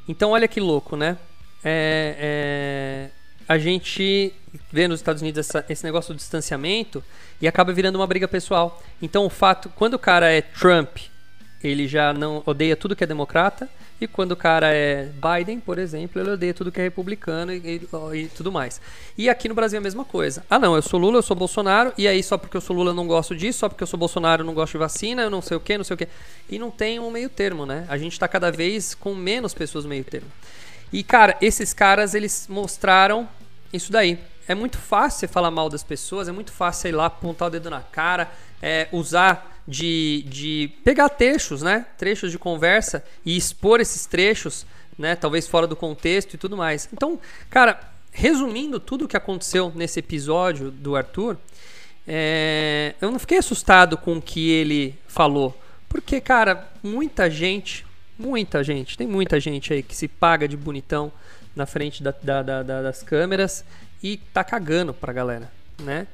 Então, 0.08 0.32
olha 0.32 0.48
que 0.48 0.60
louco, 0.60 0.96
né? 0.96 1.18
É, 1.64 2.16
é, 2.20 3.10
a 3.48 3.58
gente 3.58 4.34
vê 4.72 4.88
nos 4.88 5.00
Estados 5.00 5.22
Unidos 5.22 5.40
essa, 5.40 5.66
esse 5.70 5.84
negócio 5.84 6.14
do 6.14 6.18
distanciamento 6.18 7.04
e 7.42 7.48
acaba 7.48 7.72
virando 7.72 7.98
uma 7.98 8.08
briga 8.08 8.28
pessoal. 8.28 8.82
Então, 9.02 9.26
o 9.26 9.30
fato, 9.30 9.70
quando 9.70 9.96
o 9.96 10.00
cara 10.00 10.32
é 10.32 10.42
Trump, 10.42 10.98
ele 11.64 11.88
já 11.88 12.14
não 12.14 12.42
odeia 12.46 12.76
tudo 12.76 12.96
que 12.96 13.04
é 13.04 13.08
democrata, 13.08 13.70
e 14.02 14.08
quando 14.08 14.32
o 14.32 14.36
cara 14.36 14.74
é 14.74 15.10
Biden, 15.14 15.60
por 15.60 15.78
exemplo, 15.78 16.20
ele 16.20 16.32
odeia 16.32 16.56
tudo 16.56 16.72
que 16.72 16.80
é 16.80 16.84
republicano 16.84 17.54
e, 17.54 17.58
e, 17.58 18.18
e, 18.18 18.28
tudo 18.30 18.52
mais. 18.52 18.82
E 19.16 19.30
aqui 19.30 19.48
no 19.48 19.54
Brasil 19.54 19.78
é 19.78 19.80
a 19.80 19.84
mesma 19.84 20.04
coisa. 20.04 20.44
Ah, 20.50 20.58
não, 20.58 20.76
eu 20.76 20.82
sou 20.82 21.00
Lula, 21.00 21.20
eu 21.20 21.22
sou 21.22 21.36
Bolsonaro, 21.36 21.94
e 21.96 22.08
aí 22.08 22.24
só 22.24 22.36
porque 22.36 22.58
eu 22.58 22.62
sou 22.62 22.76
Lula 22.76 22.90
eu 22.90 22.96
não 22.96 23.06
gosto 23.06 23.36
disso, 23.36 23.60
só 23.60 23.70
porque 23.70 23.84
eu 23.84 23.88
sou 23.88 24.00
Bolsonaro 24.00 24.42
eu 24.42 24.46
não 24.46 24.56
gosto 24.56 24.72
de 24.72 24.80
vacina, 24.80 25.22
eu 25.22 25.30
não 25.30 25.40
sei 25.40 25.56
o 25.56 25.60
que, 25.60 25.78
não 25.78 25.84
sei 25.84 25.94
o 25.94 25.98
que. 25.98 26.08
E 26.50 26.58
não 26.58 26.72
tem 26.72 27.00
um 27.00 27.12
meio 27.12 27.30
termo, 27.30 27.64
né? 27.64 27.86
A 27.88 27.96
gente 27.96 28.20
tá 28.20 28.28
cada 28.28 28.52
vez 28.52 28.96
com 28.96 29.14
menos 29.14 29.54
pessoas 29.54 29.86
meio 29.86 30.04
termo. 30.04 30.28
E, 30.92 31.04
cara, 31.04 31.38
esses 31.40 31.72
caras, 31.72 32.16
eles 32.16 32.48
mostraram 32.50 33.30
isso 33.72 33.92
daí. 33.92 34.18
É 34.48 34.56
muito 34.56 34.80
fácil 34.80 35.20
você 35.20 35.28
falar 35.28 35.52
mal 35.52 35.70
das 35.70 35.84
pessoas, 35.84 36.28
é 36.28 36.32
muito 36.32 36.52
fácil, 36.52 36.82
sei 36.82 36.92
lá, 36.92 37.06
apontar 37.06 37.50
o 37.50 37.52
dedo 37.52 37.70
na 37.70 37.82
cara, 37.82 38.32
é, 38.60 38.88
usar 38.92 39.61
de, 39.72 40.26
de 40.28 40.70
pegar 40.84 41.08
trechos, 41.08 41.62
né? 41.62 41.86
Trechos 41.98 42.30
de 42.30 42.38
conversa 42.38 43.04
e 43.26 43.38
expor 43.38 43.80
esses 43.80 44.06
trechos, 44.06 44.66
né? 44.98 45.16
Talvez 45.16 45.48
fora 45.48 45.66
do 45.66 45.78
contexto 45.78 46.34
e 46.34 46.38
tudo 46.38 46.58
mais. 46.58 46.90
Então, 46.92 47.18
cara, 47.50 47.80
resumindo 48.12 48.82
tudo 48.82 49.06
o 49.06 49.08
que 49.08 49.16
aconteceu 49.16 49.72
nesse 49.74 50.00
episódio 50.00 50.70
do 50.70 50.94
Arthur, 50.94 51.38
é, 52.06 52.96
eu 53.00 53.10
não 53.10 53.18
fiquei 53.18 53.38
assustado 53.38 53.98
com 53.98 54.18
o 54.18 54.22
que 54.22 54.52
ele 54.52 54.94
falou. 55.08 55.58
Porque, 55.88 56.20
cara, 56.20 56.70
muita 56.84 57.30
gente, 57.30 57.86
muita 58.20 58.62
gente, 58.66 58.98
tem 58.98 59.08
muita 59.08 59.40
gente 59.40 59.74
aí 59.74 59.82
que 59.82 59.96
se 59.96 60.10
paga 60.10 60.50
de 60.50 60.58
bonitão 60.58 61.14
na 61.56 61.66
frente 61.66 62.04
da, 62.04 62.12
da, 62.12 62.42
da, 62.42 62.82
das 62.82 63.04
câmeras 63.04 63.64
e 64.04 64.18
tá 64.18 64.44
cagando 64.44 64.94
pra 64.94 65.14
galera, 65.14 65.50
né? 65.80 66.08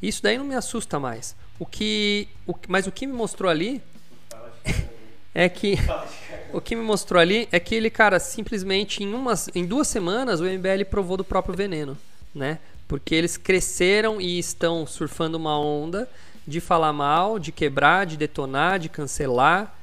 Isso 0.00 0.22
daí 0.22 0.38
não 0.38 0.44
me 0.44 0.54
assusta 0.54 0.98
mais. 0.98 1.36
O 1.58 1.66
que, 1.66 2.28
o, 2.46 2.54
mas 2.68 2.86
o 2.86 2.92
que 2.92 3.06
me 3.06 3.12
mostrou 3.12 3.50
ali 3.50 3.80
é 5.34 5.48
que 5.48 5.76
o 6.52 6.60
que 6.60 6.76
me 6.76 6.82
mostrou 6.82 7.20
ali 7.20 7.48
é 7.50 7.58
que 7.58 7.74
ele, 7.74 7.90
cara, 7.90 8.20
simplesmente 8.20 9.02
em 9.02 9.12
umas, 9.12 9.48
em 9.54 9.66
duas 9.66 9.88
semanas 9.88 10.40
o 10.40 10.44
MBL 10.44 10.84
provou 10.88 11.16
do 11.16 11.24
próprio 11.24 11.56
veneno, 11.56 11.98
né? 12.34 12.58
Porque 12.86 13.14
eles 13.14 13.36
cresceram 13.36 14.20
e 14.20 14.38
estão 14.38 14.86
surfando 14.86 15.36
uma 15.36 15.58
onda 15.58 16.08
de 16.46 16.60
falar 16.60 16.92
mal, 16.92 17.38
de 17.38 17.50
quebrar, 17.50 18.06
de 18.06 18.16
detonar, 18.16 18.78
de 18.78 18.88
cancelar. 18.88 19.74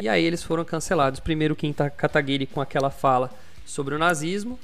E 0.00 0.08
aí 0.08 0.24
eles 0.24 0.42
foram 0.42 0.64
cancelados. 0.64 1.20
Primeiro 1.20 1.56
Kim 1.56 1.72
Kataguiri 1.72 2.46
com 2.46 2.60
aquela 2.60 2.90
fala 2.90 3.30
sobre 3.64 3.94
o 3.94 3.98
nazismo 3.98 4.58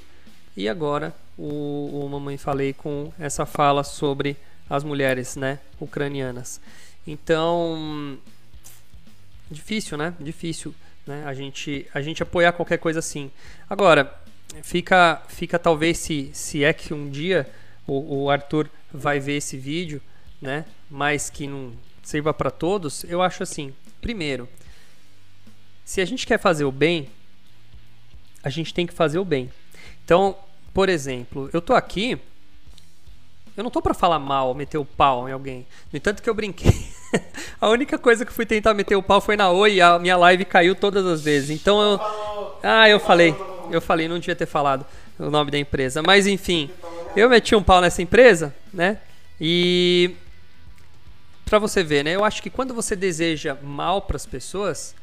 e 0.56 0.68
agora 0.68 1.14
o, 1.36 2.04
o 2.04 2.08
Mamãe 2.08 2.36
Falei 2.36 2.72
com 2.72 3.12
essa 3.18 3.44
fala 3.44 3.82
sobre 3.82 4.36
as 4.68 4.82
mulheres, 4.84 5.36
né, 5.36 5.58
ucranianas. 5.80 6.60
Então, 7.06 8.18
difícil, 9.50 9.96
né? 9.96 10.14
Difícil, 10.18 10.74
né? 11.06 11.22
A 11.24 11.32
gente 11.34 11.86
a 11.94 12.00
gente 12.00 12.22
apoiar 12.22 12.52
qualquer 12.52 12.78
coisa 12.78 12.98
assim. 12.98 13.30
Agora, 13.70 14.12
fica 14.62 15.22
fica 15.28 15.58
talvez 15.58 15.98
se 15.98 16.30
se 16.34 16.64
é 16.64 16.72
que 16.72 16.92
um 16.92 17.08
dia 17.08 17.48
o, 17.86 18.24
o 18.24 18.30
Arthur 18.30 18.68
vai 18.92 19.20
ver 19.20 19.36
esse 19.36 19.56
vídeo, 19.56 20.02
né? 20.40 20.64
Mas 20.90 21.30
que 21.30 21.46
não 21.46 21.72
sirva 22.02 22.34
para 22.34 22.50
todos. 22.50 23.04
Eu 23.04 23.22
acho 23.22 23.42
assim, 23.42 23.72
primeiro, 24.00 24.48
se 25.84 26.00
a 26.00 26.04
gente 26.04 26.26
quer 26.26 26.38
fazer 26.38 26.64
o 26.64 26.72
bem, 26.72 27.08
a 28.42 28.50
gente 28.50 28.74
tem 28.74 28.86
que 28.86 28.92
fazer 28.92 29.18
o 29.18 29.24
bem. 29.24 29.50
Então, 30.04 30.36
por 30.74 30.88
exemplo, 30.88 31.48
eu 31.52 31.60
tô 31.60 31.74
aqui 31.74 32.18
eu 33.56 33.64
não 33.64 33.70
tô 33.70 33.80
para 33.80 33.94
falar 33.94 34.18
mal, 34.18 34.54
meter 34.54 34.76
o 34.76 34.84
pau 34.84 35.28
em 35.28 35.32
alguém. 35.32 35.66
No 35.90 35.96
entanto 35.96 36.22
que 36.22 36.28
eu 36.28 36.34
brinquei. 36.34 36.74
a 37.58 37.68
única 37.68 37.96
coisa 37.98 38.26
que 38.26 38.32
fui 38.32 38.44
tentar 38.44 38.74
meter 38.74 38.96
o 38.96 39.02
pau 39.02 39.20
foi 39.20 39.36
na 39.36 39.50
Oi 39.50 39.76
e 39.76 39.80
a 39.80 39.98
minha 39.98 40.16
live 40.16 40.44
caiu 40.44 40.74
todas 40.74 41.06
as 41.06 41.22
vezes. 41.22 41.50
Então 41.50 41.80
eu. 41.80 42.00
Ah, 42.62 42.88
eu 42.88 43.00
falei. 43.00 43.34
Eu 43.70 43.80
falei, 43.80 44.08
não 44.08 44.18
devia 44.18 44.36
ter 44.36 44.46
falado 44.46 44.84
o 45.18 45.30
nome 45.30 45.50
da 45.50 45.58
empresa. 45.58 46.02
Mas 46.02 46.26
enfim, 46.26 46.70
eu 47.16 47.30
meti 47.30 47.54
um 47.54 47.62
pau 47.62 47.80
nessa 47.80 48.02
empresa, 48.02 48.54
né? 48.72 48.98
E. 49.40 50.14
Pra 51.46 51.58
você 51.58 51.82
ver, 51.82 52.04
né? 52.04 52.14
Eu 52.14 52.24
acho 52.24 52.42
que 52.42 52.50
quando 52.50 52.74
você 52.74 52.94
deseja 52.94 53.56
mal 53.62 54.02
para 54.02 54.16
as 54.16 54.26
pessoas, 54.26 54.94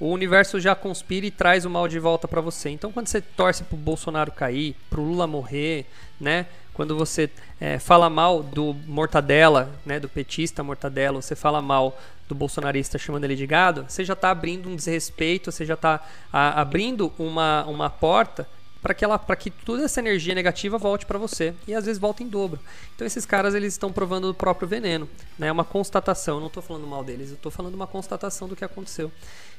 o 0.00 0.08
universo 0.08 0.58
já 0.58 0.74
conspira 0.74 1.24
e 1.24 1.30
traz 1.30 1.64
o 1.64 1.70
mal 1.70 1.86
de 1.86 1.98
volta 1.98 2.26
para 2.26 2.40
você. 2.40 2.68
Então, 2.70 2.90
quando 2.90 3.06
você 3.06 3.20
torce 3.20 3.62
pro 3.62 3.76
Bolsonaro 3.76 4.32
cair, 4.32 4.74
pro 4.90 5.00
Lula 5.00 5.28
morrer, 5.28 5.86
né? 6.20 6.46
Quando 6.74 6.96
você 6.96 7.30
é, 7.60 7.78
fala 7.78 8.08
mal 8.08 8.42
do 8.42 8.74
mortadela, 8.86 9.70
né, 9.84 10.00
do 10.00 10.08
petista 10.08 10.62
mortadela, 10.62 11.20
você 11.20 11.36
fala 11.36 11.60
mal 11.60 11.98
do 12.28 12.34
bolsonarista 12.34 12.98
chamando 12.98 13.24
ele 13.24 13.36
de 13.36 13.46
gado, 13.46 13.84
você 13.88 14.04
já 14.04 14.14
está 14.14 14.30
abrindo 14.30 14.68
um 14.68 14.76
desrespeito, 14.76 15.52
você 15.52 15.66
já 15.66 15.74
está 15.74 16.00
abrindo 16.32 17.12
uma, 17.18 17.64
uma 17.66 17.90
porta 17.90 18.48
para 18.82 18.94
que, 18.94 19.04
ela, 19.04 19.16
que 19.18 19.48
toda 19.48 19.84
essa 19.84 20.00
energia 20.00 20.34
negativa 20.34 20.76
volte 20.76 21.06
para 21.06 21.16
você 21.16 21.54
e 21.68 21.74
às 21.74 21.84
vezes 21.84 22.00
volta 22.00 22.22
em 22.22 22.28
dobro. 22.28 22.58
Então 22.94 23.06
esses 23.06 23.24
caras 23.24 23.54
eles 23.54 23.74
estão 23.74 23.92
provando 23.92 24.28
o 24.28 24.34
próprio 24.34 24.66
veneno, 24.66 25.08
né? 25.38 25.46
É 25.46 25.52
uma 25.52 25.64
constatação. 25.64 26.36
Eu 26.36 26.40
não 26.40 26.48
estou 26.48 26.62
falando 26.62 26.84
mal 26.84 27.04
deles, 27.04 27.28
eu 27.28 27.36
estou 27.36 27.52
falando 27.52 27.74
uma 27.74 27.86
constatação 27.86 28.48
do 28.48 28.56
que 28.56 28.64
aconteceu. 28.64 29.12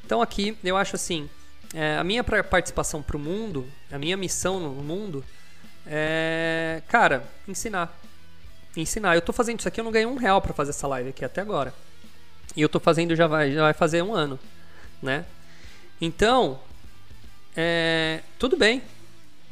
Então 0.04 0.22
aqui 0.22 0.58
eu 0.62 0.76
acho 0.76 0.98
assim, 0.98 1.30
é, 1.74 1.98
a 1.98 2.04
minha 2.04 2.22
participação 2.22 3.02
para 3.02 3.16
o 3.16 3.20
mundo, 3.20 3.66
a 3.90 3.98
minha 3.98 4.18
missão 4.18 4.60
no 4.60 4.84
mundo 4.84 5.24
é, 5.86 6.82
cara, 6.88 7.24
ensinar. 7.48 7.98
Ensinar. 8.76 9.16
Eu 9.16 9.22
tô 9.22 9.34
fazendo 9.34 9.60
isso 9.60 9.68
aqui, 9.68 9.80
eu 9.80 9.84
não 9.84 9.92
ganhei 9.92 10.08
um 10.08 10.16
real 10.16 10.42
para 10.42 10.54
fazer 10.54 10.72
essa 10.72 10.88
live 10.88 11.10
aqui 11.10 11.24
até 11.24 11.42
agora. 11.42 11.74
E 12.56 12.62
eu 12.62 12.70
tô 12.70 12.80
fazendo 12.80 13.16
já 13.16 13.28
vai, 13.28 13.52
já 13.52 13.62
vai 13.62 13.74
fazer 13.74 14.02
um 14.02 14.14
ano, 14.14 14.40
né? 15.02 15.26
Então, 16.00 16.60
é, 17.56 18.22
tudo 18.38 18.58
bem. 18.58 18.82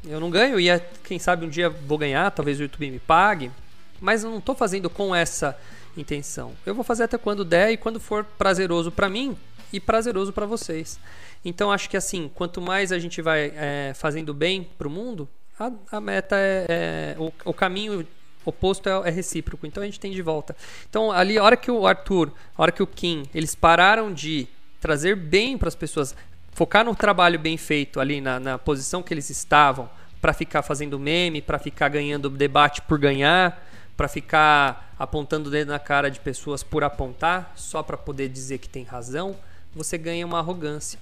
Eu 0.03 0.19
não 0.19 0.31
ganho 0.31 0.59
e 0.59 0.67
quem 1.03 1.19
sabe 1.19 1.45
um 1.45 1.50
dia 1.50 1.69
vou 1.69 1.97
ganhar, 1.97 2.31
talvez 2.31 2.59
o 2.59 2.63
YouTube 2.63 2.89
me 2.89 3.00
pague, 3.00 3.51
mas 4.00 4.23
eu 4.23 4.31
não 4.31 4.41
tô 4.41 4.55
fazendo 4.55 4.89
com 4.89 5.13
essa 5.13 5.57
intenção. 5.95 6.53
Eu 6.65 6.73
vou 6.73 6.83
fazer 6.83 7.03
até 7.03 7.17
quando 7.17 7.45
der 7.45 7.71
e 7.71 7.77
quando 7.77 8.00
for 8.00 8.23
prazeroso 8.23 8.91
para 8.91 9.07
mim 9.07 9.38
e 9.71 9.79
prazeroso 9.79 10.33
para 10.33 10.47
vocês. 10.47 11.00
Então 11.45 11.71
acho 11.71 11.89
que 11.89 11.95
assim, 11.95 12.31
quanto 12.33 12.59
mais 12.59 12.91
a 12.91 12.97
gente 12.97 13.21
vai 13.21 13.53
é, 13.55 13.93
fazendo 13.95 14.33
bem 14.33 14.63
pro 14.63 14.89
mundo, 14.89 15.29
a, 15.61 15.97
a 15.97 16.01
meta 16.01 16.35
é, 16.37 16.65
é 16.69 17.15
o, 17.19 17.31
o, 17.45 17.53
caminho 17.53 18.05
oposto 18.43 18.89
é, 18.89 19.09
é, 19.09 19.11
recíproco. 19.11 19.67
Então 19.67 19.83
a 19.83 19.85
gente 19.85 19.99
tem 19.99 20.11
de 20.11 20.21
volta. 20.21 20.55
Então 20.89 21.11
ali, 21.11 21.37
a 21.37 21.43
hora 21.43 21.55
que 21.55 21.69
o 21.69 21.85
Arthur, 21.85 22.31
a 22.57 22.61
hora 22.61 22.71
que 22.71 22.81
o 22.81 22.87
Kim, 22.87 23.23
eles 23.33 23.53
pararam 23.53 24.11
de 24.13 24.47
trazer 24.79 25.15
bem 25.15 25.57
para 25.57 25.67
as 25.67 25.75
pessoas, 25.75 26.15
focar 26.53 26.83
no 26.83 26.95
trabalho 26.95 27.37
bem 27.37 27.57
feito 27.57 27.99
ali 27.99 28.19
na, 28.19 28.39
na 28.39 28.57
posição 28.57 29.03
que 29.03 29.13
eles 29.13 29.29
estavam, 29.29 29.89
para 30.19 30.33
ficar 30.33 30.61
fazendo 30.61 30.99
meme, 30.99 31.41
para 31.41 31.59
ficar 31.59 31.89
ganhando 31.89 32.29
debate 32.29 32.81
por 32.81 32.97
ganhar, 32.99 33.67
para 33.95 34.07
ficar 34.07 34.95
apontando 34.97 35.49
o 35.49 35.51
dedo 35.51 35.69
na 35.69 35.79
cara 35.79 36.09
de 36.09 36.19
pessoas 36.19 36.63
por 36.63 36.83
apontar, 36.83 37.53
só 37.55 37.81
para 37.83 37.97
poder 37.97 38.29
dizer 38.29 38.59
que 38.59 38.69
tem 38.69 38.83
razão, 38.83 39.35
você 39.75 39.97
ganha 39.97 40.25
uma 40.25 40.39
arrogância, 40.39 40.99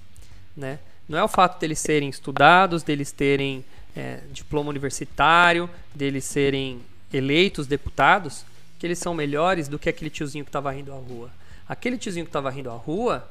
né? 0.56 0.80
Não 1.08 1.18
é 1.18 1.24
o 1.24 1.28
fato 1.28 1.60
deles 1.60 1.80
serem 1.80 2.08
estudados, 2.08 2.84
deles 2.84 3.12
terem 3.12 3.66
é, 4.00 4.22
diploma 4.32 4.70
universitário, 4.70 5.70
deles 5.94 6.24
serem 6.24 6.82
eleitos 7.12 7.68
deputados, 7.68 8.46
que 8.80 8.88
eles 8.88 8.98
são 8.98 9.14
melhores 9.14 9.68
do 9.68 9.78
que 9.78 9.90
aquele 9.90 10.10
tiozinho 10.10 10.46
que 10.46 10.50
estava 10.50 10.72
rindo 10.72 10.94
à 10.94 10.96
rua. 10.96 11.30
Aquele 11.68 11.98
tiozinho 11.98 12.26
que 12.26 12.30
estava 12.30 12.50
rindo 12.50 12.70
à 12.70 12.76
rua, 12.76 13.30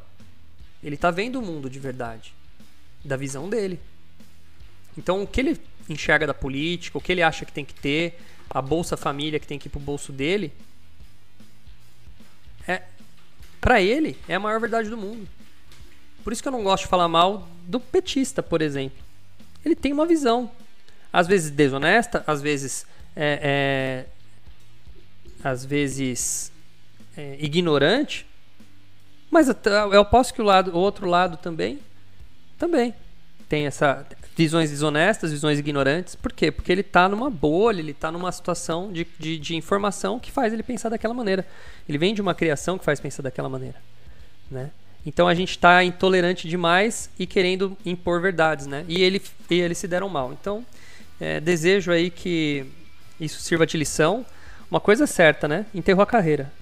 ele 0.85 0.95
está 0.95 1.11
vendo 1.11 1.37
o 1.37 1.43
mundo 1.43 1.71
de 1.71 1.79
verdade, 1.79 2.35
da 3.03 3.17
visão 3.17 3.49
dele. 3.49 3.81
Então, 4.97 5.23
o 5.23 5.27
que 5.27 5.41
ele 5.41 5.59
enxerga 5.89 6.27
da 6.27 6.35
política, 6.35 6.99
o 6.99 7.01
que 7.01 7.13
ele 7.13 7.23
acha 7.23 7.47
que 7.47 7.53
tem 7.53 7.65
que 7.65 7.75
ter, 7.75 8.21
a 8.51 8.61
Bolsa 8.61 8.95
Família 8.95 9.41
que 9.41 9.47
tem 9.47 9.59
que 9.59 9.69
ir 9.69 9.71
pro 9.71 9.81
bolso 9.81 10.13
dele, 10.13 10.53
é 12.67 12.83
para 13.59 13.81
ele 13.81 14.19
é 14.29 14.35
a 14.35 14.41
maior 14.41 14.61
verdade 14.61 14.91
do 14.91 14.99
mundo. 14.99 15.27
Por 16.23 16.33
isso 16.33 16.43
que 16.43 16.49
eu 16.49 16.53
não 16.53 16.63
gosto 16.63 16.83
de 16.83 16.91
falar 16.91 17.09
mal 17.09 17.49
do 17.67 17.81
petista, 17.81 18.43
por 18.43 18.61
exemplo 18.61 19.08
ele 19.69 19.77
tem 19.77 19.93
uma 19.93 20.07
visão. 20.07 20.51
Às 21.13 21.27
vezes 21.27 21.51
desonesta, 21.51 22.25
às 22.27 22.43
vezes 22.43 22.87
é, 23.17 24.05
às 25.43 25.65
vezes 25.65 26.53
é, 27.17 27.37
ignorante, 27.39 28.27
mas 29.31 29.49
eu 29.93 30.05
posso 30.05 30.33
que 30.33 30.41
o, 30.41 30.45
lado, 30.45 30.71
o 30.73 30.79
outro 30.79 31.07
lado 31.07 31.37
também, 31.37 31.79
também 32.59 32.95
tem 33.49 33.67
essa 33.67 34.07
visões 34.37 34.71
desonestas, 34.71 35.33
visões 35.33 35.59
ignorantes. 35.59 36.15
Por 36.15 36.33
quê? 36.33 36.53
Porque 36.53 36.71
ele 36.71 36.83
está 36.83 37.09
numa 37.09 37.29
bolha, 37.29 37.81
ele 37.81 37.91
está 37.91 38.13
numa 38.13 38.31
situação 38.31 38.93
de, 38.93 39.05
de, 39.19 39.37
de, 39.37 39.57
informação 39.57 40.21
que 40.21 40.31
faz 40.31 40.53
ele 40.53 40.63
pensar 40.63 40.89
daquela 40.89 41.13
maneira. 41.13 41.45
Ele 41.89 41.99
vem 41.99 42.15
de 42.15 42.23
uma 42.23 42.35
criação 42.37 42.79
que 42.79 42.85
faz 42.85 43.01
pensar 43.01 43.23
daquela 43.23 43.49
maneira. 43.49 43.77
Né? 44.49 44.71
Então 45.09 45.27
a 45.27 45.33
gente 45.33 45.53
está 45.53 45.83
intolerante 45.83 46.47
demais 46.47 47.09
e 47.19 47.27
querendo 47.27 47.75
impor 47.85 48.21
verdades. 48.21 48.67
Né? 48.67 48.85
E, 48.87 49.03
ele, 49.03 49.23
e 49.49 49.55
eles 49.55 49.79
se 49.79 49.89
deram 49.89 50.07
mal. 50.07 50.35
Então 50.39 50.67
é, 51.19 51.41
desejo 51.41 51.91
aí 51.91 52.11
que 52.11 52.67
isso 53.19 53.41
sirva 53.41 53.67
de 53.67 53.79
lição. 53.79 54.25
Uma 54.71 54.81
coisa 54.81 55.05
é 55.05 55.07
certa, 55.07 55.49
né? 55.49 55.65
Enterrou 55.75 56.03
a 56.03 56.07
carreira. 56.07 56.53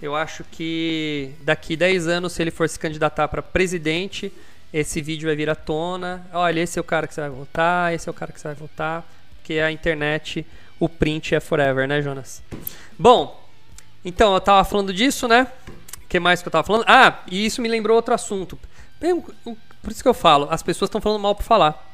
Eu 0.00 0.14
acho 0.14 0.44
que 0.44 1.32
daqui 1.40 1.74
10 1.74 2.06
anos, 2.06 2.34
se 2.34 2.42
ele 2.42 2.50
for 2.50 2.68
se 2.68 2.78
candidatar 2.78 3.26
para 3.28 3.40
presidente, 3.40 4.30
esse 4.74 5.00
vídeo 5.00 5.26
vai 5.26 5.34
vir 5.34 5.48
à 5.48 5.54
tona. 5.54 6.26
Olha, 6.34 6.60
esse 6.60 6.78
é 6.78 6.82
o 6.82 6.84
cara 6.84 7.06
que 7.06 7.14
você 7.14 7.22
vai 7.22 7.30
votar, 7.30 7.94
esse 7.94 8.06
é 8.06 8.10
o 8.10 8.14
cara 8.14 8.30
que 8.30 8.38
você 8.38 8.48
vai 8.48 8.54
votar. 8.54 9.10
Porque 9.36 9.54
a 9.54 9.72
internet, 9.72 10.46
o 10.78 10.86
print 10.86 11.34
é 11.34 11.40
forever, 11.40 11.88
né, 11.88 12.02
Jonas? 12.02 12.42
Bom, 12.98 13.42
então 14.04 14.34
eu 14.34 14.40
tava 14.40 14.62
falando 14.64 14.92
disso, 14.92 15.26
né? 15.26 15.46
Que 16.10 16.18
mais 16.18 16.42
que 16.42 16.48
eu 16.48 16.50
tava 16.50 16.66
falando? 16.66 16.84
Ah, 16.88 17.20
e 17.30 17.46
isso 17.46 17.62
me 17.62 17.68
lembrou 17.68 17.94
outro 17.94 18.12
assunto. 18.12 18.58
Por 19.80 19.92
isso 19.92 20.02
que 20.02 20.08
eu 20.08 20.12
falo, 20.12 20.48
as 20.50 20.60
pessoas 20.60 20.88
estão 20.88 21.00
falando 21.00 21.22
mal 21.22 21.36
por 21.36 21.44
falar. 21.44 21.88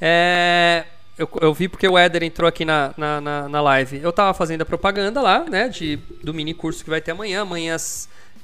É, 0.00 0.84
eu, 1.16 1.28
eu, 1.40 1.54
vi 1.54 1.68
porque 1.68 1.86
o 1.86 1.96
Éder 1.96 2.24
entrou 2.24 2.48
aqui 2.48 2.64
na, 2.64 2.92
na, 2.96 3.20
na, 3.20 3.48
na, 3.48 3.60
live. 3.60 4.00
Eu 4.02 4.12
tava 4.12 4.34
fazendo 4.34 4.62
a 4.62 4.66
propaganda 4.66 5.22
lá, 5.22 5.44
né? 5.48 5.68
De, 5.68 5.96
do 6.20 6.34
mini 6.34 6.52
curso 6.52 6.82
que 6.82 6.90
vai 6.90 7.00
ter 7.00 7.12
amanhã. 7.12 7.42
Amanhã 7.42 7.76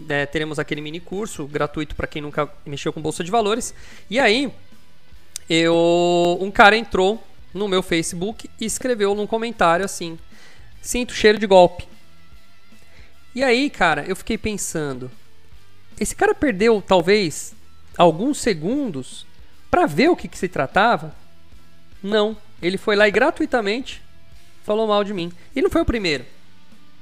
é, 0.09 0.27
teremos 0.27 0.61
aquele 0.61 0.81
mini 0.81 1.01
curso 1.01 1.45
gratuito 1.45 1.97
para 1.97 2.07
quem 2.07 2.23
nunca 2.23 2.49
mexeu 2.65 2.93
com 2.93 3.03
bolsa 3.03 3.25
de 3.25 3.33
valores. 3.33 3.75
E 4.09 4.21
aí, 4.21 4.53
eu, 5.49 6.39
um 6.41 6.53
cara 6.53 6.77
entrou 6.77 7.21
no 7.53 7.67
meu 7.67 7.83
Facebook 7.83 8.49
e 8.61 8.65
escreveu 8.65 9.13
num 9.13 9.27
comentário 9.27 9.85
assim: 9.85 10.17
Sinto 10.81 11.13
cheiro 11.13 11.37
de 11.37 11.49
golpe. 11.49 11.91
E 13.35 13.43
aí, 13.43 13.71
cara, 13.71 14.05
eu 14.07 14.17
fiquei 14.17 14.37
pensando: 14.37 15.11
esse 15.99 16.15
cara 16.15 16.35
perdeu 16.35 16.83
talvez 16.83 17.55
alguns 17.97 18.39
segundos 18.39 19.27
para 19.71 19.87
ver 19.87 20.09
o 20.09 20.17
que, 20.17 20.29
que 20.29 20.39
se 20.39 20.49
tratava? 20.49 21.15
Não. 22.03 22.37
Ele 22.61 22.77
foi 22.77 22.97
lá 22.97 23.09
e 23.09 23.11
gratuitamente 23.11 24.03
falou 24.63 24.87
mal 24.87 25.03
de 25.03 25.13
mim. 25.13 25.33
E 25.55 25.63
não 25.63 25.71
foi 25.71 25.81
o 25.81 25.85
primeiro. 25.85 26.25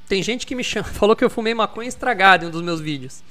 Tem 0.08 0.22
gente 0.22 0.46
que 0.46 0.54
me 0.54 0.64
chama, 0.64 0.84
falou 0.88 1.14
que 1.14 1.24
eu 1.24 1.30
fumei 1.30 1.54
maconha 1.54 1.88
estragada 1.88 2.44
em 2.44 2.48
um 2.48 2.50
dos 2.50 2.62
meus 2.62 2.80
vídeos. 2.80 3.22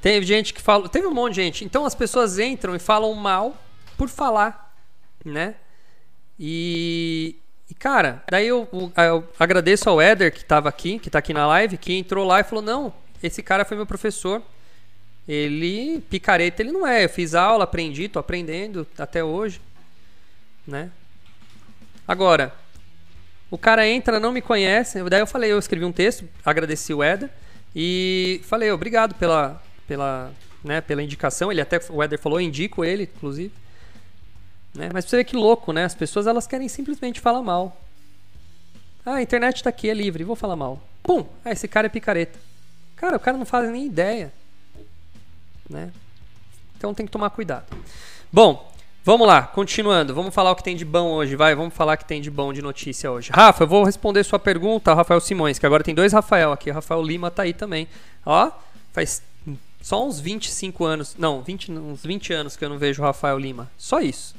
Teve 0.00 0.26
gente 0.26 0.52
que 0.52 0.60
falou, 0.60 0.88
teve 0.88 1.06
um 1.06 1.14
monte 1.14 1.34
de 1.34 1.42
gente. 1.42 1.64
Então 1.64 1.84
as 1.84 1.94
pessoas 1.94 2.38
entram 2.38 2.74
e 2.74 2.78
falam 2.78 3.14
mal 3.14 3.56
por 3.96 4.08
falar, 4.08 4.74
né? 5.24 5.54
E, 6.40 7.36
e 7.70 7.74
cara, 7.74 8.22
daí 8.30 8.48
eu, 8.48 8.68
eu, 8.96 9.28
agradeço 9.38 9.88
ao 9.88 10.00
Éder 10.00 10.32
que 10.32 10.40
estava 10.40 10.68
aqui, 10.68 10.98
que 10.98 11.08
está 11.08 11.18
aqui 11.18 11.32
na 11.32 11.46
live, 11.46 11.78
que 11.78 11.94
entrou 11.94 12.26
lá 12.26 12.40
e 12.40 12.44
falou: 12.44 12.62
"Não, 12.62 12.92
esse 13.22 13.42
cara 13.42 13.64
foi 13.64 13.76
meu 13.76 13.86
professor. 13.86 14.42
Ele 15.26 16.00
picareta, 16.10 16.62
ele 16.62 16.72
não 16.72 16.86
é. 16.86 17.04
Eu 17.04 17.08
fiz 17.08 17.34
aula, 17.34 17.64
aprendi, 17.64 18.08
tô 18.08 18.18
aprendendo 18.18 18.86
até 18.98 19.22
hoje, 19.22 19.60
né? 20.66 20.90
Agora, 22.06 22.52
o 23.50 23.56
cara 23.56 23.86
entra, 23.86 24.18
não 24.18 24.32
me 24.32 24.42
conhece. 24.42 25.02
Daí 25.04 25.20
eu 25.20 25.26
falei, 25.26 25.52
eu 25.52 25.58
escrevi 25.58 25.84
um 25.84 25.92
texto, 25.92 26.28
agradeci 26.44 26.92
o 26.92 27.04
Eder 27.04 27.30
e 27.74 28.40
falei, 28.44 28.70
obrigado 28.72 29.14
pela, 29.14 29.62
pela, 29.86 30.32
né, 30.64 30.80
pela 30.80 31.02
indicação. 31.02 31.52
Ele 31.52 31.60
até, 31.60 31.80
o 31.88 32.02
Eder 32.02 32.18
falou, 32.18 32.40
indico 32.40 32.84
ele, 32.84 33.04
inclusive. 33.04 33.52
Né? 34.74 34.90
Mas 34.92 35.04
você 35.04 35.16
vê 35.18 35.24
que 35.24 35.36
louco, 35.36 35.72
né? 35.72 35.84
As 35.84 35.94
pessoas 35.94 36.26
elas 36.26 36.46
querem 36.46 36.68
simplesmente 36.68 37.20
falar 37.20 37.42
mal. 37.42 37.76
Ah, 39.04 39.14
a 39.14 39.22
internet 39.22 39.56
está 39.56 39.70
aqui, 39.70 39.90
é 39.90 39.94
livre, 39.94 40.24
vou 40.24 40.36
falar 40.36 40.56
mal. 40.56 40.80
Pum! 41.02 41.26
Ah, 41.44 41.50
esse 41.50 41.66
cara 41.68 41.86
é 41.86 41.90
picareta. 41.90 42.38
Cara, 42.96 43.16
o 43.16 43.20
cara 43.20 43.36
não 43.36 43.44
faz 43.44 43.68
nem 43.70 43.86
ideia. 43.86 44.32
Né? 45.68 45.90
Então 46.76 46.94
tem 46.94 47.06
que 47.06 47.12
tomar 47.12 47.30
cuidado. 47.30 47.66
Bom, 48.32 48.72
Vamos 49.04 49.26
lá, 49.26 49.42
continuando. 49.42 50.14
Vamos 50.14 50.32
falar 50.32 50.52
o 50.52 50.54
que 50.54 50.62
tem 50.62 50.76
de 50.76 50.84
bom 50.84 51.10
hoje, 51.10 51.34
vai. 51.34 51.56
Vamos 51.56 51.74
falar 51.74 51.94
o 51.94 51.98
que 51.98 52.04
tem 52.04 52.22
de 52.22 52.30
bom 52.30 52.52
de 52.52 52.62
notícia 52.62 53.10
hoje. 53.10 53.32
Rafa, 53.32 53.64
eu 53.64 53.66
vou 53.66 53.82
responder 53.82 54.22
sua 54.22 54.38
pergunta, 54.38 54.94
Rafael 54.94 55.20
Simões, 55.20 55.58
que 55.58 55.66
agora 55.66 55.82
tem 55.82 55.92
dois 55.92 56.12
Rafael 56.12 56.52
aqui. 56.52 56.70
O 56.70 56.74
Rafael 56.74 57.02
Lima 57.02 57.28
tá 57.28 57.42
aí 57.42 57.52
também. 57.52 57.88
Ó, 58.24 58.52
faz 58.92 59.20
só 59.80 60.06
uns 60.06 60.20
25 60.20 60.84
anos, 60.84 61.16
não, 61.18 61.42
20, 61.42 61.72
uns 61.72 62.06
20 62.06 62.32
anos 62.32 62.56
que 62.56 62.64
eu 62.64 62.68
não 62.68 62.78
vejo 62.78 63.02
o 63.02 63.04
Rafael 63.04 63.36
Lima. 63.36 63.68
Só 63.76 63.98
isso. 63.98 64.36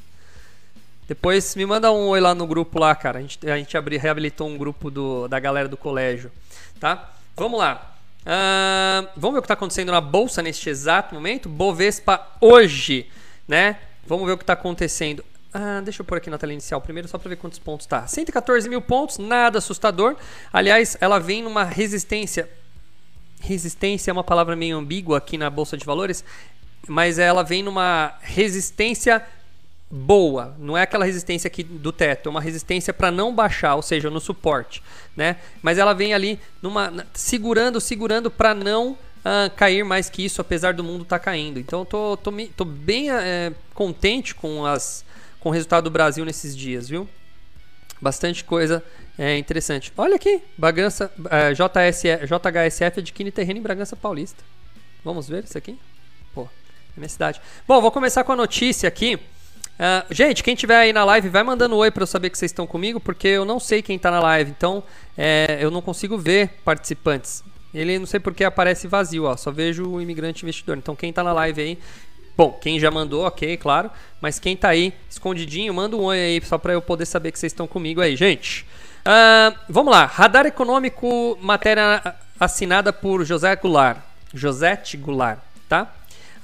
Depois 1.08 1.56
me 1.56 1.66
manda 1.66 1.92
um 1.92 2.08
oi 2.08 2.20
lá 2.20 2.34
no 2.34 2.48
grupo 2.48 2.80
lá, 2.80 2.96
cara. 2.96 3.20
A 3.20 3.22
gente, 3.22 3.50
a 3.50 3.58
gente 3.58 3.78
abri, 3.78 3.98
reabilitou 3.98 4.48
um 4.48 4.58
grupo 4.58 4.90
do, 4.90 5.28
da 5.28 5.40
galera 5.40 5.68
do 5.68 5.78
colégio, 5.78 6.32
tá? 6.80 7.12
Vamos 7.36 7.60
lá. 7.60 7.96
Uh, 8.22 9.10
vamos 9.18 9.34
ver 9.34 9.40
o 9.40 9.42
que 9.42 9.46
está 9.46 9.54
acontecendo 9.54 9.92
na 9.92 10.00
bolsa 10.00 10.42
neste 10.42 10.70
exato 10.70 11.14
momento. 11.14 11.50
Bovespa 11.50 12.26
hoje, 12.40 13.08
né? 13.48 13.78
Vamos 14.08 14.26
ver 14.26 14.34
o 14.34 14.38
que 14.38 14.44
está 14.44 14.54
acontecendo. 14.54 15.24
Ah, 15.54 15.82
deixa 15.84 16.02
eu 16.02 16.06
pôr 16.06 16.18
aqui 16.18 16.30
na 16.30 16.38
tela 16.38 16.52
inicial 16.52 16.82
primeiro, 16.82 17.08
só 17.08 17.18
para 17.18 17.30
ver 17.30 17.36
quantos 17.36 17.60
pontos 17.60 17.86
está. 17.86 18.08
114 18.08 18.68
mil 18.68 18.82
pontos, 18.82 19.18
nada 19.18 19.60
assustador. 19.60 20.16
Aliás, 20.52 20.98
ela 21.00 21.20
vem 21.20 21.44
numa 21.44 21.64
resistência. 21.64 22.50
Resistência 23.40 24.10
é 24.10 24.14
uma 24.14 24.24
palavra 24.24 24.56
meio 24.56 24.78
ambígua 24.78 25.18
aqui 25.18 25.38
na 25.38 25.50
Bolsa 25.50 25.78
de 25.78 25.86
Valores, 25.86 26.24
mas 26.88 27.20
ela 27.20 27.44
vem 27.44 27.62
numa 27.62 28.14
resistência 28.22 29.24
boa, 29.96 30.56
não 30.58 30.76
é 30.76 30.82
aquela 30.82 31.06
resistência 31.06 31.48
aqui 31.48 31.62
do 31.62 31.92
teto, 31.92 32.28
é 32.28 32.30
uma 32.32 32.42
resistência 32.42 32.92
para 32.92 33.12
não 33.12 33.34
baixar, 33.34 33.76
ou 33.76 33.84
seja, 33.84 34.10
no 34.10 34.20
suporte, 34.20 34.82
né? 35.16 35.38
Mas 35.62 35.78
ela 35.78 35.94
vem 35.94 36.16
ali 36.16 36.40
numa 36.64 37.06
segurando, 37.14 37.80
segurando 37.80 38.32
para 38.32 38.56
não 38.56 38.94
uh, 38.94 39.56
cair 39.56 39.86
mais 39.86 40.10
que 40.10 40.26
isso, 40.26 40.42
apesar 40.42 40.74
do 40.74 40.84
mundo 40.84 41.04
estar 41.04 41.20
tá 41.20 41.24
caindo. 41.24 41.60
Então 41.60 41.82
eu 41.82 41.86
tô, 41.86 42.18
tô, 42.18 42.32
tô 42.58 42.66
bem 42.66 43.12
é, 43.12 43.54
contente 43.76 44.34
com, 44.34 44.66
as, 44.66 45.06
com 45.40 45.50
o 45.50 45.52
resultado 45.52 45.84
do 45.84 45.92
Brasil 45.92 46.26
nesses 46.26 46.58
dias, 46.58 46.90
viu? 46.90 47.08
Bastante 48.02 48.44
coisa 48.44 48.84
é, 49.16 49.38
interessante. 49.38 49.94
Olha 49.96 50.16
aqui, 50.16 50.42
Bragança, 50.58 51.12
é, 51.30 51.54
JSF, 51.54 52.26
JHSF 52.26 53.00
adquire 53.00 53.32
terreno 53.32 53.60
em 53.60 53.64
Bragança 53.64 53.96
Paulista. 53.96 54.44
Vamos 55.06 55.30
ver 55.30 55.44
isso 55.44 55.56
aqui? 55.56 55.78
Pô, 56.34 56.46
é 56.46 56.98
minha 56.98 57.10
cidade. 57.10 57.40
Bom, 57.68 57.80
vou 57.80 57.92
começar 57.92 58.24
com 58.24 58.32
a 58.32 58.36
notícia 58.36 58.88
aqui. 58.88 59.20
Uh, 59.74 60.14
gente, 60.14 60.44
quem 60.44 60.56
tiver 60.56 60.78
aí 60.78 60.94
na 60.94 61.04
live, 61.04 61.30
vai 61.30 61.44
mandando 61.44 61.76
oi 61.76 61.90
para 61.90 62.04
eu 62.04 62.08
saber 62.08 62.30
que 62.30 62.38
vocês 62.38 62.52
estão 62.52 62.68
comigo, 62.68 63.00
porque 63.00 63.28
eu 63.28 63.44
não 63.44 63.60
sei 63.60 63.82
quem 63.82 63.96
está 63.96 64.12
na 64.12 64.20
live, 64.20 64.52
então 64.52 64.84
é, 65.18 65.58
eu 65.60 65.72
não 65.72 65.82
consigo 65.82 66.18
ver 66.18 66.60
participantes. 66.64 67.44
Ele 67.74 67.98
não 67.98 68.06
sei 68.06 68.20
porque 68.20 68.44
aparece 68.44 68.88
vazio, 68.88 69.24
ó. 69.24 69.36
Só 69.36 69.52
vejo 69.52 69.84
o 69.90 70.00
imigrante 70.00 70.44
investidor. 70.44 70.78
Então 70.78 70.96
quem 70.96 71.12
tá 71.12 71.24
na 71.24 71.34
live 71.34 71.60
aí, 71.60 71.80
bom, 72.38 72.52
quem 72.62 72.80
já 72.80 72.92
mandou, 72.92 73.26
ok, 73.26 73.58
claro. 73.58 73.90
Mas 74.22 74.38
quem 74.40 74.56
tá 74.56 74.70
aí 74.70 74.94
escondidinho, 75.10 75.74
manda 75.74 75.98
um 75.98 76.04
oi 76.04 76.20
aí 76.20 76.42
só 76.46 76.58
para 76.58 76.74
eu 76.74 76.82
poder 76.82 77.06
saber 77.06 77.32
que 77.32 77.40
vocês 77.40 77.52
estão 77.52 77.66
comigo 77.66 78.00
aí, 78.00 78.16
gente. 78.16 78.66
Uh, 79.02 79.58
vamos 79.68 79.92
lá, 79.92 80.06
radar 80.06 80.46
econômico, 80.46 81.38
matéria 81.42 82.16
assinada 82.40 82.94
por 82.94 83.26
José 83.26 83.56
Goulart. 83.56 83.98
Josete 84.34 84.96
Goulart? 84.98 85.40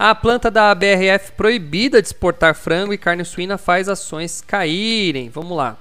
A 0.02 0.16
planta 0.16 0.50
da 0.50 0.74
BRF 0.74 1.34
proibida 1.34 2.02
de 2.02 2.08
exportar 2.08 2.56
frango 2.56 2.94
e 2.94 2.98
carne 2.98 3.26
suína 3.26 3.58
faz 3.58 3.90
ações 3.90 4.40
caírem. 4.40 5.28
Vamos 5.28 5.58
lá. 5.58 5.78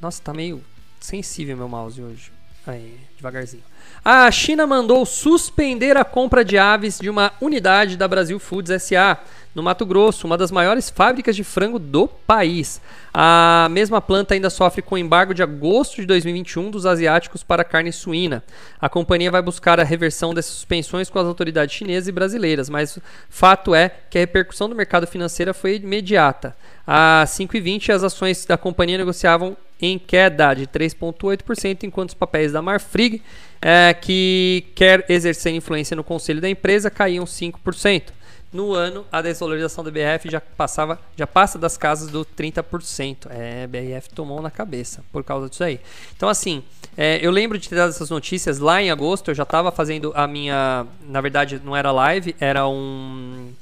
Nossa, 0.00 0.20
tá 0.20 0.34
meio 0.34 0.60
sensível 0.98 1.56
meu 1.56 1.68
mouse 1.68 2.02
hoje. 2.02 2.32
Aí, 2.66 2.98
devagarzinho. 3.16 3.62
A 4.04 4.30
China 4.30 4.66
mandou 4.66 5.04
suspender 5.04 5.96
a 5.96 6.04
compra 6.04 6.44
de 6.44 6.56
aves 6.56 6.98
de 6.98 7.10
uma 7.10 7.32
unidade 7.40 7.96
da 7.96 8.06
Brasil 8.06 8.38
Foods 8.38 8.82
SA 8.82 9.18
no 9.54 9.62
Mato 9.62 9.84
Grosso, 9.84 10.26
uma 10.26 10.38
das 10.38 10.52
maiores 10.52 10.88
fábricas 10.88 11.34
de 11.34 11.42
frango 11.42 11.78
do 11.78 12.06
país. 12.06 12.80
A 13.12 13.66
mesma 13.70 14.00
planta 14.00 14.34
ainda 14.34 14.50
sofre 14.50 14.80
com 14.80 14.96
embargo 14.96 15.34
de 15.34 15.42
agosto 15.42 15.96
de 15.96 16.06
2021 16.06 16.70
dos 16.70 16.86
asiáticos 16.86 17.42
para 17.42 17.64
carne 17.64 17.92
suína. 17.92 18.44
A 18.80 18.88
companhia 18.88 19.32
vai 19.32 19.42
buscar 19.42 19.80
a 19.80 19.84
reversão 19.84 20.32
dessas 20.32 20.52
suspensões 20.52 21.10
com 21.10 21.18
as 21.18 21.26
autoridades 21.26 21.74
chinesas 21.74 22.06
e 22.06 22.12
brasileiras, 22.12 22.70
mas 22.70 22.98
fato 23.28 23.74
é 23.74 23.88
que 24.08 24.16
a 24.16 24.20
repercussão 24.20 24.68
do 24.68 24.76
mercado 24.76 25.06
financeiro 25.06 25.52
foi 25.52 25.76
imediata. 25.76 26.56
Às 26.86 27.30
5h20, 27.30 27.90
as 27.90 28.04
ações 28.04 28.44
da 28.46 28.56
companhia 28.56 28.98
negociavam 28.98 29.56
em 29.80 29.98
queda 29.98 30.54
de 30.54 30.66
3,8%, 30.66 31.84
enquanto 31.84 32.10
os 32.10 32.14
papéis 32.14 32.52
da 32.52 32.62
Marfrig 32.62 33.22
é, 33.60 33.92
que 33.94 34.66
quer 34.74 35.04
exercer 35.08 35.52
influência 35.54 35.96
no 35.96 36.04
conselho 36.04 36.40
da 36.40 36.48
empresa 36.48 36.90
caíam 36.90 37.24
5%. 37.24 38.18
No 38.50 38.72
ano, 38.72 39.04
a 39.12 39.20
desvalorização 39.20 39.84
da 39.84 39.90
BRF 39.90 40.30
já 40.30 40.40
passava, 40.40 40.98
já 41.14 41.26
passa 41.26 41.58
das 41.58 41.76
casas 41.76 42.10
do 42.10 42.24
30%. 42.24 43.26
É, 43.28 43.66
BRF 43.66 44.08
tomou 44.14 44.40
na 44.40 44.50
cabeça 44.50 45.04
por 45.12 45.22
causa 45.22 45.50
disso 45.50 45.62
aí. 45.62 45.78
Então, 46.16 46.30
assim, 46.30 46.64
é, 46.96 47.18
eu 47.20 47.30
lembro 47.30 47.58
de 47.58 47.68
ter 47.68 47.74
dado 47.74 47.90
essas 47.90 48.08
notícias 48.08 48.58
lá 48.58 48.80
em 48.80 48.90
agosto. 48.90 49.30
Eu 49.30 49.34
já 49.34 49.42
estava 49.42 49.70
fazendo 49.70 50.12
a 50.14 50.26
minha. 50.26 50.86
Na 51.02 51.20
verdade, 51.20 51.60
não 51.62 51.76
era 51.76 51.92
live, 51.92 52.34
era 52.40 52.66
um. 52.66 53.52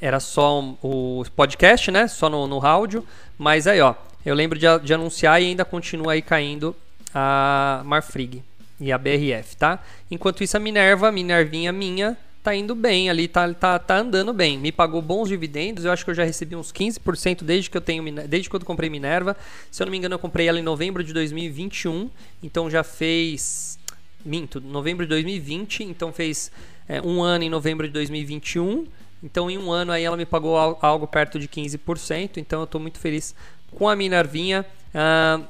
Era 0.00 0.20
só 0.20 0.58
um, 0.58 0.78
o 0.82 1.24
podcast, 1.36 1.90
né? 1.90 2.08
Só 2.08 2.30
no, 2.30 2.46
no 2.46 2.64
áudio. 2.64 3.04
Mas 3.36 3.66
aí, 3.66 3.82
ó, 3.82 3.94
eu 4.24 4.34
lembro 4.34 4.58
de, 4.58 4.66
de 4.78 4.94
anunciar 4.94 5.42
e 5.42 5.48
ainda 5.48 5.66
continua 5.66 6.14
aí 6.14 6.22
caindo 6.22 6.74
a 7.14 7.82
Marfrig 7.84 8.42
e 8.80 8.92
a 8.92 8.98
BRF, 8.98 9.56
tá? 9.56 9.82
Enquanto 10.10 10.42
isso, 10.44 10.56
a 10.56 10.60
Minerva, 10.60 11.08
a 11.08 11.12
Minervinha 11.12 11.72
minha, 11.72 12.16
tá 12.42 12.54
indo 12.54 12.76
bem 12.76 13.10
ali, 13.10 13.26
tá, 13.26 13.52
tá, 13.54 13.78
tá 13.78 13.98
andando 13.98 14.32
bem. 14.32 14.56
Me 14.56 14.70
pagou 14.70 15.02
bons 15.02 15.28
dividendos, 15.28 15.84
eu 15.84 15.90
acho 15.90 16.04
que 16.04 16.10
eu 16.10 16.14
já 16.14 16.22
recebi 16.22 16.54
uns 16.54 16.72
15% 16.72 17.42
desde 17.42 17.68
que 17.68 17.76
eu 17.76 17.80
tenho 17.80 18.04
desde 18.28 18.48
quando 18.48 18.62
eu 18.62 18.66
comprei 18.66 18.88
Minerva. 18.88 19.36
Se 19.70 19.82
eu 19.82 19.86
não 19.86 19.90
me 19.90 19.98
engano, 19.98 20.14
eu 20.14 20.18
comprei 20.18 20.46
ela 20.46 20.58
em 20.58 20.62
novembro 20.62 21.02
de 21.02 21.12
2021, 21.12 22.08
então 22.42 22.70
já 22.70 22.84
fez 22.84 23.78
minto, 24.24 24.60
novembro 24.60 25.04
de 25.04 25.10
2020, 25.10 25.84
então 25.84 26.12
fez 26.12 26.52
é, 26.88 27.00
um 27.00 27.20
ano 27.22 27.42
em 27.42 27.50
novembro 27.50 27.86
de 27.86 27.92
2021. 27.92 28.86
Então 29.22 29.50
em 29.50 29.58
um 29.58 29.72
ano 29.72 29.90
aí 29.90 30.04
ela 30.04 30.16
me 30.16 30.26
pagou 30.26 30.56
algo 30.56 31.06
perto 31.06 31.38
de 31.38 31.48
15%, 31.48 32.36
então 32.36 32.60
eu 32.60 32.64
estou 32.64 32.80
muito 32.80 32.98
feliz 32.98 33.34
com 33.72 33.88
a 33.88 33.96
Minervinha. 33.96 34.64
Uh, 34.94 35.44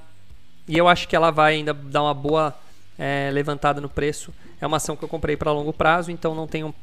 e 0.66 0.78
eu 0.78 0.88
acho 0.88 1.06
que 1.06 1.14
ela 1.14 1.30
vai 1.30 1.56
ainda 1.56 1.74
dar 1.74 2.02
uma 2.02 2.14
boa 2.14 2.56
é, 2.98 3.30
levantada 3.32 3.80
no 3.80 3.88
preço 3.88 4.32
é 4.60 4.66
uma 4.66 4.78
ação 4.78 4.96
que 4.96 5.04
eu 5.04 5.08
comprei 5.08 5.36
para 5.36 5.52
longo 5.52 5.72
prazo, 5.72 6.10
então 6.10 6.34
não 6.34 6.46
tenho, 6.46 6.74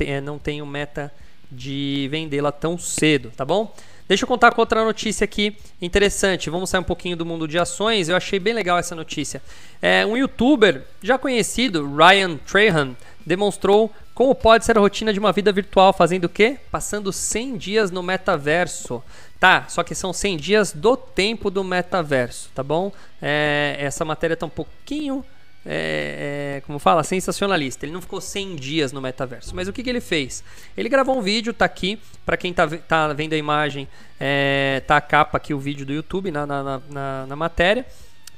é, 0.00 0.20
não 0.20 0.38
tenho 0.38 0.66
meta 0.66 1.12
de 1.50 2.08
vendê-la 2.10 2.50
tão 2.50 2.76
cedo, 2.76 3.30
tá 3.36 3.44
bom? 3.44 3.72
Deixa 4.08 4.24
eu 4.24 4.28
contar 4.28 4.52
com 4.52 4.60
outra 4.60 4.84
notícia 4.84 5.24
aqui 5.24 5.56
interessante. 5.82 6.48
Vamos 6.48 6.70
sair 6.70 6.80
um 6.80 6.84
pouquinho 6.84 7.16
do 7.16 7.26
mundo 7.26 7.48
de 7.48 7.58
ações. 7.58 8.08
Eu 8.08 8.16
achei 8.16 8.38
bem 8.38 8.54
legal 8.54 8.78
essa 8.78 8.94
notícia. 8.94 9.42
É, 9.82 10.06
um 10.06 10.16
youtuber 10.16 10.84
já 11.02 11.18
conhecido, 11.18 11.92
Ryan 11.92 12.36
Trahan, 12.36 12.94
demonstrou 13.24 13.92
como 14.14 14.32
pode 14.34 14.64
ser 14.64 14.78
a 14.78 14.80
rotina 14.80 15.12
de 15.12 15.18
uma 15.18 15.32
vida 15.32 15.50
virtual 15.50 15.92
fazendo 15.92 16.26
o 16.26 16.28
quê? 16.28 16.56
Passando 16.70 17.12
100 17.12 17.56
dias 17.56 17.90
no 17.90 18.02
metaverso. 18.02 19.02
Tá, 19.40 19.66
só 19.68 19.82
que 19.82 19.94
são 19.94 20.12
100 20.12 20.36
dias 20.36 20.72
do 20.72 20.96
tempo 20.96 21.50
do 21.50 21.62
metaverso, 21.62 22.48
tá 22.54 22.62
bom? 22.62 22.90
É, 23.20 23.76
essa 23.78 24.04
matéria 24.04 24.34
está 24.34 24.46
um 24.46 24.50
pouquinho 24.50 25.22
é, 25.66 26.56
é, 26.58 26.60
como 26.60 26.78
fala, 26.78 27.02
sensacionalista. 27.02 27.84
Ele 27.84 27.92
não 27.92 28.00
ficou 28.00 28.20
100 28.20 28.56
dias 28.56 28.92
no 28.92 29.00
metaverso. 29.00 29.54
Mas 29.54 29.66
o 29.66 29.72
que, 29.72 29.82
que 29.82 29.90
ele 29.90 30.00
fez? 30.00 30.44
Ele 30.76 30.88
gravou 30.88 31.18
um 31.18 31.22
vídeo, 31.22 31.52
tá 31.52 31.64
aqui. 31.64 31.98
Para 32.24 32.36
quem 32.36 32.52
tá, 32.52 32.66
tá 32.68 33.12
vendo 33.12 33.32
a 33.32 33.36
imagem, 33.36 33.88
é, 34.18 34.82
tá 34.86 34.96
a 34.96 35.00
capa 35.00 35.36
aqui, 35.36 35.52
o 35.52 35.58
vídeo 35.58 35.84
do 35.84 35.92
YouTube 35.92 36.30
na, 36.30 36.46
na, 36.46 36.80
na, 36.88 37.26
na 37.26 37.36
matéria, 37.36 37.84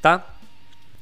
tá? 0.01 0.35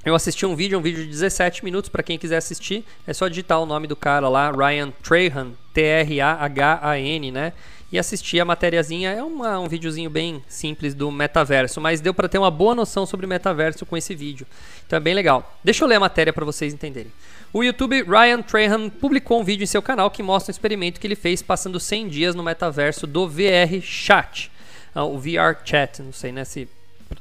Eu 0.05 0.15
assisti 0.15 0.47
um 0.47 0.55
vídeo, 0.55 0.79
um 0.79 0.83
vídeo 0.83 1.03
de 1.03 1.11
17 1.11 1.65
minutos, 1.65 1.89
para 1.91 2.01
quem 2.01 2.17
quiser 2.17 2.37
assistir, 2.37 2.85
é 3.07 3.13
só 3.13 3.27
digitar 3.27 3.61
o 3.61 3.67
nome 3.67 3.89
do 3.89 3.97
cara 3.97 4.29
lá, 4.29 4.53
Ryan 4.53 4.93
Trahan, 5.03 5.51
T-R-A-H-A-N, 5.73 7.33
né? 7.33 7.53
E 7.91 7.99
assistir 7.99 8.41
a 8.41 8.45
matériazinha. 8.45 9.11
É 9.11 9.23
uma, 9.23 9.59
um 9.59 9.69
videozinho 9.69 10.11
bem 10.11 10.43
simples 10.49 10.95
do 10.95 11.11
metaverso, 11.11 11.81
mas 11.81 12.01
deu 12.01 12.13
para 12.13 12.29
ter 12.29 12.39
uma 12.39 12.51
boa 12.51 12.75
noção 12.75 13.07
sobre 13.07 13.27
metaverso 13.27 13.87
com 13.87 13.97
esse 13.97 14.15
vídeo. 14.15 14.47
Então 14.87 14.97
é 14.97 15.01
bem 15.01 15.15
legal. 15.15 15.57
Deixa 15.63 15.85
eu 15.85 15.89
ler 15.89 15.97
a 15.97 16.01
matéria 16.01 16.33
para 16.33 16.45
vocês 16.45 16.73
entenderem. 16.73 17.13
O 17.53 17.63
YouTube 17.63 18.03
Ryan 18.03 18.43
Trahan 18.43 18.91
publicou 18.91 19.41
um 19.41 19.45
vídeo 19.45 19.65
em 19.65 19.67
seu 19.67 19.81
canal 19.81 20.11
que 20.11 20.23
mostra 20.23 20.51
um 20.51 20.55
experimento 20.55 21.01
que 21.01 21.07
ele 21.07 21.17
fez 21.17 21.43
passando 21.43 21.81
100 21.81 22.09
dias 22.09 22.35
no 22.35 22.43
metaverso 22.43 23.07
do 23.07 23.29
VR 23.29 23.81
Chat. 23.81 24.51
Uh, 24.95 25.03
o 25.03 25.19
VR 25.19 25.57
Chat, 25.65 26.03
não 26.03 26.13
sei 26.13 26.33
né, 26.33 26.45
se 26.45 26.69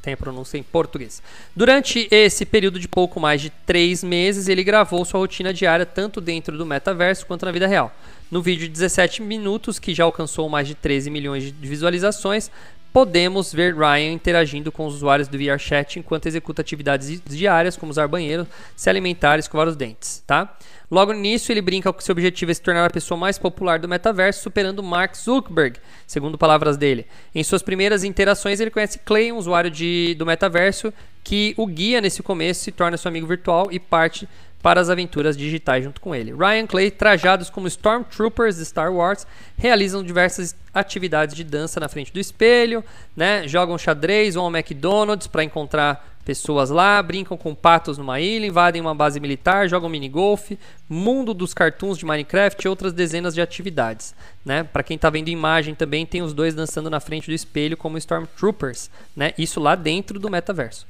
tem 0.01 0.13
a 0.13 0.17
pronúncia 0.17 0.57
em 0.57 0.63
português. 0.63 1.21
Durante 1.55 2.07
esse 2.09 2.45
período 2.45 2.79
de 2.79 2.87
pouco 2.87 3.19
mais 3.19 3.41
de 3.41 3.49
3 3.49 4.03
meses, 4.03 4.47
ele 4.47 4.63
gravou 4.63 5.05
sua 5.05 5.19
rotina 5.19 5.53
diária 5.53 5.85
tanto 5.85 6.19
dentro 6.19 6.57
do 6.57 6.65
metaverso 6.65 7.25
quanto 7.25 7.45
na 7.45 7.51
vida 7.51 7.67
real. 7.67 7.95
No 8.31 8.41
vídeo 8.41 8.67
de 8.67 8.69
17 8.69 9.21
minutos, 9.21 9.77
que 9.77 9.93
já 9.93 10.03
alcançou 10.03 10.49
mais 10.49 10.67
de 10.67 10.73
13 10.73 11.09
milhões 11.11 11.43
de 11.43 11.67
visualizações, 11.67 12.49
podemos 12.91 13.53
ver 13.53 13.75
Ryan 13.75 14.13
interagindo 14.13 14.71
com 14.71 14.87
os 14.87 14.95
usuários 14.95 15.27
do 15.27 15.37
VRChat 15.37 15.99
enquanto 15.99 16.25
executa 16.27 16.61
atividades 16.61 17.21
diárias, 17.25 17.75
como 17.75 17.91
usar 17.91 18.07
banheiro, 18.07 18.47
se 18.75 18.89
alimentar 18.89 19.35
e 19.35 19.41
escovar 19.41 19.67
os 19.67 19.75
dentes, 19.75 20.23
tá? 20.25 20.57
Logo 20.89 21.13
início, 21.13 21.51
ele 21.51 21.61
brinca 21.61 21.91
que 21.91 22.03
seu 22.03 22.13
objetivo 22.13 22.51
é 22.51 22.53
se 22.53 22.61
tornar 22.61 22.85
a 22.85 22.89
pessoa 22.89 23.17
mais 23.17 23.37
popular 23.37 23.79
do 23.79 23.87
metaverso, 23.87 24.41
superando 24.41 24.81
Mark 24.81 25.13
Zuckerberg, 25.15 25.77
segundo 26.07 26.37
palavras 26.37 26.77
dele. 26.77 27.05
Em 27.33 27.43
suas 27.43 27.61
primeiras 27.61 28.03
interações, 28.03 28.59
ele 28.59 28.71
conhece 28.71 28.99
Clay, 28.99 29.31
um 29.31 29.37
usuário 29.37 29.69
de, 29.69 30.15
do 30.15 30.25
metaverso, 30.25 30.93
que 31.25 31.55
o 31.57 31.65
guia 31.65 31.99
nesse 31.99 32.21
começo, 32.21 32.61
se 32.61 32.71
torna 32.71 32.95
seu 32.97 33.09
amigo 33.09 33.25
virtual 33.25 33.67
e 33.71 33.79
parte 33.79 34.29
para 34.61 34.79
as 34.79 34.89
aventuras 34.89 35.35
digitais 35.35 35.83
junto 35.83 35.99
com 35.99 36.13
ele. 36.13 36.31
Ryan 36.31 36.67
Clay, 36.67 36.91
trajados 36.91 37.49
como 37.49 37.67
Stormtroopers 37.67 38.57
de 38.57 38.65
Star 38.65 38.93
Wars, 38.93 39.25
realizam 39.57 40.03
diversas 40.03 40.55
atividades 40.71 41.35
de 41.35 41.43
dança 41.43 41.79
na 41.79 41.89
frente 41.89 42.13
do 42.13 42.19
espelho, 42.19 42.83
né? 43.15 43.47
jogam 43.47 43.77
xadrez, 43.77 44.35
vão 44.35 44.45
ao 44.45 44.55
McDonald's 44.55 45.27
para 45.27 45.43
encontrar 45.43 46.14
pessoas 46.25 46.71
lá, 46.71 47.01
brincam 47.03 47.37
com 47.37 47.53
patos 47.53 47.99
numa 47.99 48.19
ilha, 48.19 48.47
invadem 48.47 48.81
uma 48.81 48.95
base 48.95 49.19
militar, 49.19 49.69
jogam 49.69 49.87
minigolf, 49.87 50.51
mundo 50.89 51.33
dos 51.33 51.53
cartoons 51.53 51.99
de 51.99 52.05
Minecraft 52.05 52.65
e 52.65 52.67
outras 52.67 52.91
dezenas 52.91 53.35
de 53.35 53.41
atividades. 53.41 54.15
Né? 54.43 54.63
Para 54.63 54.83
quem 54.83 54.95
está 54.95 55.09
vendo 55.09 55.29
imagem 55.29 55.75
também 55.75 56.05
tem 56.05 56.23
os 56.23 56.33
dois 56.33 56.55
dançando 56.55 56.89
na 56.89 56.99
frente 56.99 57.27
do 57.27 57.33
espelho 57.33 57.77
como 57.77 57.97
Stormtroopers, 57.99 58.89
né? 59.15 59.33
isso 59.37 59.59
lá 59.59 59.75
dentro 59.75 60.19
do 60.19 60.29
metaverso. 60.29 60.87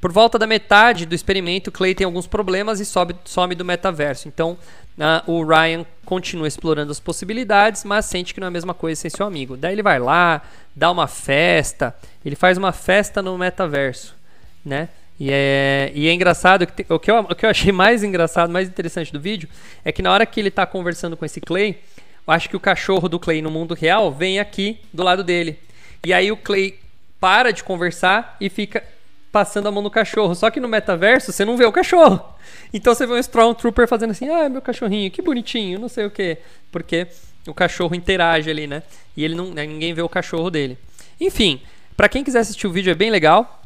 Por 0.00 0.12
volta 0.12 0.38
da 0.38 0.46
metade 0.46 1.04
do 1.04 1.14
experimento, 1.14 1.72
Clay 1.72 1.94
tem 1.94 2.04
alguns 2.04 2.26
problemas 2.26 2.78
e 2.78 2.84
sobe, 2.84 3.16
some 3.24 3.54
do 3.54 3.64
metaverso. 3.64 4.28
Então, 4.28 4.56
uh, 4.96 5.30
o 5.30 5.44
Ryan 5.44 5.84
continua 6.04 6.46
explorando 6.46 6.92
as 6.92 7.00
possibilidades, 7.00 7.82
mas 7.82 8.04
sente 8.04 8.32
que 8.32 8.38
não 8.38 8.46
é 8.46 8.48
a 8.48 8.52
mesma 8.52 8.72
coisa 8.72 9.00
sem 9.00 9.10
seu 9.10 9.26
amigo. 9.26 9.56
Daí 9.56 9.74
ele 9.74 9.82
vai 9.82 9.98
lá, 9.98 10.40
dá 10.74 10.88
uma 10.90 11.08
festa, 11.08 11.96
ele 12.24 12.36
faz 12.36 12.56
uma 12.56 12.70
festa 12.70 13.20
no 13.20 13.36
metaverso, 13.36 14.14
né? 14.68 14.88
E 15.18 15.30
é, 15.32 15.90
e 15.94 16.06
é 16.06 16.12
engraçado, 16.12 16.62
o 16.62 16.98
que, 16.98 17.10
eu, 17.10 17.18
o 17.18 17.34
que 17.34 17.44
eu 17.44 17.50
achei 17.50 17.72
mais 17.72 18.04
engraçado, 18.04 18.50
mais 18.50 18.68
interessante 18.68 19.12
do 19.12 19.18
vídeo, 19.18 19.48
é 19.84 19.90
que 19.90 20.00
na 20.00 20.12
hora 20.12 20.24
que 20.24 20.38
ele 20.38 20.48
está 20.48 20.64
conversando 20.64 21.16
com 21.16 21.24
esse 21.24 21.40
Clay, 21.40 21.80
eu 22.26 22.32
acho 22.32 22.48
que 22.48 22.56
o 22.56 22.60
cachorro 22.60 23.08
do 23.08 23.18
Clay 23.18 23.42
no 23.42 23.50
mundo 23.50 23.74
real 23.74 24.12
vem 24.12 24.38
aqui 24.38 24.78
do 24.92 25.02
lado 25.02 25.24
dele. 25.24 25.58
E 26.06 26.12
aí 26.12 26.30
o 26.30 26.36
Clay 26.36 26.78
para 27.18 27.52
de 27.52 27.64
conversar 27.64 28.36
e 28.40 28.48
fica 28.48 28.84
passando 29.32 29.68
a 29.68 29.70
mão 29.70 29.82
no 29.82 29.90
cachorro. 29.90 30.34
Só 30.34 30.50
que 30.50 30.60
no 30.60 30.68
metaverso 30.68 31.32
você 31.32 31.44
não 31.44 31.56
vê 31.56 31.64
o 31.64 31.72
cachorro. 31.72 32.20
Então 32.70 32.94
você 32.94 33.06
vê 33.06 33.14
um 33.14 33.18
Stormtrooper 33.18 33.88
fazendo 33.88 34.10
assim, 34.10 34.28
ah, 34.28 34.46
meu 34.46 34.60
cachorrinho, 34.60 35.10
que 35.10 35.22
bonitinho, 35.22 35.78
não 35.78 35.88
sei 35.88 36.04
o 36.04 36.10
que. 36.10 36.36
Porque 36.70 37.06
o 37.46 37.54
cachorro 37.54 37.94
interage 37.94 38.50
ali, 38.50 38.66
né? 38.66 38.82
E 39.16 39.24
ele 39.24 39.34
não, 39.34 39.54
né, 39.54 39.64
ninguém 39.64 39.94
vê 39.94 40.02
o 40.02 40.08
cachorro 40.08 40.50
dele. 40.50 40.76
Enfim, 41.18 41.62
para 41.96 42.10
quem 42.10 42.22
quiser 42.22 42.40
assistir 42.40 42.66
o 42.66 42.70
vídeo 42.70 42.90
é 42.90 42.94
bem 42.94 43.10
legal. 43.10 43.57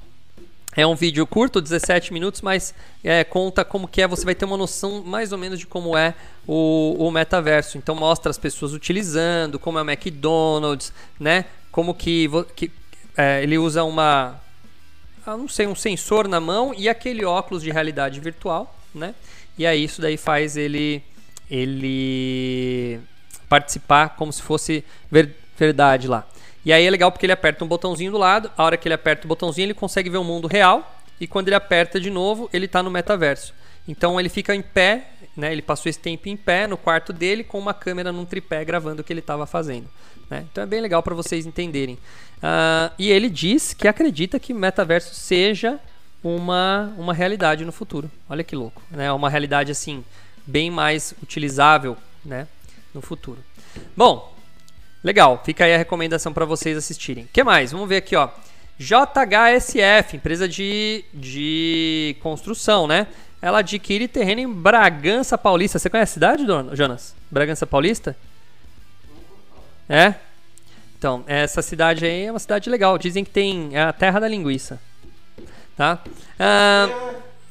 É 0.74 0.86
um 0.86 0.94
vídeo 0.94 1.26
curto, 1.26 1.60
17 1.60 2.12
minutos, 2.12 2.40
mas 2.40 2.74
é, 3.04 3.22
conta 3.24 3.64
como 3.64 3.86
que 3.86 4.00
é. 4.00 4.08
Você 4.08 4.24
vai 4.24 4.34
ter 4.34 4.46
uma 4.46 4.56
noção 4.56 5.02
mais 5.04 5.30
ou 5.30 5.38
menos 5.38 5.58
de 5.58 5.66
como 5.66 5.96
é 5.96 6.14
o, 6.46 6.96
o 6.98 7.10
metaverso. 7.10 7.76
Então 7.76 7.94
mostra 7.94 8.30
as 8.30 8.38
pessoas 8.38 8.72
utilizando, 8.72 9.58
como 9.58 9.78
é 9.78 9.82
o 9.82 9.90
McDonald's, 9.90 10.92
né? 11.20 11.44
Como 11.70 11.94
que, 11.94 12.28
que 12.56 12.70
é, 13.16 13.42
ele 13.42 13.58
usa 13.58 13.84
uma 13.84 14.40
ah, 15.24 15.36
não 15.36 15.46
sei, 15.46 15.66
um 15.66 15.74
sensor 15.74 16.26
na 16.26 16.40
mão 16.40 16.74
e 16.76 16.88
aquele 16.88 17.24
óculos 17.24 17.62
de 17.62 17.70
realidade 17.70 18.18
virtual, 18.18 18.76
né? 18.94 19.14
E 19.56 19.64
aí 19.64 19.84
isso 19.84 20.00
daí 20.00 20.16
faz 20.16 20.56
ele 20.56 21.02
ele 21.50 22.98
participar 23.48 24.16
como 24.16 24.32
se 24.32 24.42
fosse 24.42 24.84
ver, 25.10 25.36
verdade 25.56 26.08
lá. 26.08 26.26
E 26.64 26.72
aí 26.72 26.86
é 26.86 26.90
legal 26.90 27.10
porque 27.10 27.26
ele 27.26 27.32
aperta 27.32 27.64
um 27.64 27.68
botãozinho 27.68 28.12
do 28.12 28.18
lado, 28.18 28.50
a 28.56 28.62
hora 28.64 28.76
que 28.76 28.86
ele 28.86 28.94
aperta 28.94 29.24
o 29.24 29.28
botãozinho 29.28 29.66
ele 29.66 29.74
consegue 29.74 30.08
ver 30.08 30.18
o 30.18 30.24
mundo 30.24 30.46
real 30.46 30.96
e 31.20 31.26
quando 31.26 31.48
ele 31.48 31.56
aperta 31.56 32.00
de 32.00 32.10
novo 32.10 32.48
ele 32.52 32.66
está 32.66 32.82
no 32.82 32.90
metaverso. 32.90 33.54
Então 33.86 34.18
ele 34.18 34.28
fica 34.28 34.54
em 34.54 34.62
pé, 34.62 35.08
né? 35.36 35.50
Ele 35.50 35.62
passou 35.62 35.90
esse 35.90 35.98
tempo 35.98 36.28
em 36.28 36.36
pé 36.36 36.66
no 36.66 36.76
quarto 36.76 37.12
dele 37.12 37.42
com 37.42 37.58
uma 37.58 37.74
câmera 37.74 38.12
num 38.12 38.24
tripé 38.24 38.64
gravando 38.64 39.02
o 39.02 39.04
que 39.04 39.12
ele 39.12 39.20
estava 39.20 39.46
fazendo. 39.46 39.88
Né? 40.30 40.46
Então 40.50 40.62
é 40.62 40.66
bem 40.66 40.80
legal 40.80 41.02
para 41.02 41.14
vocês 41.14 41.46
entenderem. 41.46 41.94
Uh, 41.94 42.92
e 42.98 43.10
ele 43.10 43.28
diz 43.28 43.74
que 43.74 43.88
acredita 43.88 44.38
que 44.38 44.54
metaverso 44.54 45.14
seja 45.14 45.80
uma, 46.22 46.92
uma 46.96 47.12
realidade 47.12 47.64
no 47.64 47.72
futuro. 47.72 48.10
Olha 48.28 48.44
que 48.44 48.54
louco, 48.54 48.80
né? 48.90 49.12
Uma 49.12 49.28
realidade 49.28 49.72
assim 49.72 50.04
bem 50.46 50.70
mais 50.70 51.14
utilizável, 51.22 51.96
né, 52.24 52.46
no 52.94 53.00
futuro. 53.00 53.38
Bom, 53.96 54.31
legal. 55.02 55.42
Fica 55.44 55.64
aí 55.64 55.74
a 55.74 55.78
recomendação 55.78 56.32
para 56.32 56.44
vocês 56.44 56.76
assistirem. 56.76 57.28
Que 57.32 57.42
mais? 57.44 57.72
Vamos 57.72 57.88
ver 57.88 57.96
aqui, 57.96 58.16
ó. 58.16 58.28
JHSF, 58.78 60.16
empresa 60.16 60.48
de, 60.48 61.04
de 61.14 62.16
construção, 62.20 62.86
né? 62.86 63.06
ela 63.42 63.58
adquire 63.58 64.06
terreno 64.06 64.40
em 64.40 64.48
Bragança 64.52 65.36
Paulista. 65.36 65.76
Você 65.76 65.90
conhece 65.90 66.12
a 66.12 66.14
cidade, 66.14 66.46
dona 66.46 66.76
Jonas? 66.76 67.12
Bragança 67.28 67.66
Paulista? 67.66 68.16
É? 69.88 70.14
Então, 70.96 71.24
essa 71.26 71.60
cidade 71.60 72.06
aí 72.06 72.26
é 72.26 72.30
uma 72.30 72.38
cidade 72.38 72.70
legal. 72.70 72.96
Dizem 72.96 73.24
que 73.24 73.32
tem 73.32 73.70
é 73.72 73.82
a 73.82 73.92
terra 73.92 74.20
da 74.20 74.28
linguiça. 74.28 74.80
Tá? 75.76 75.98
Ah, 76.38 76.88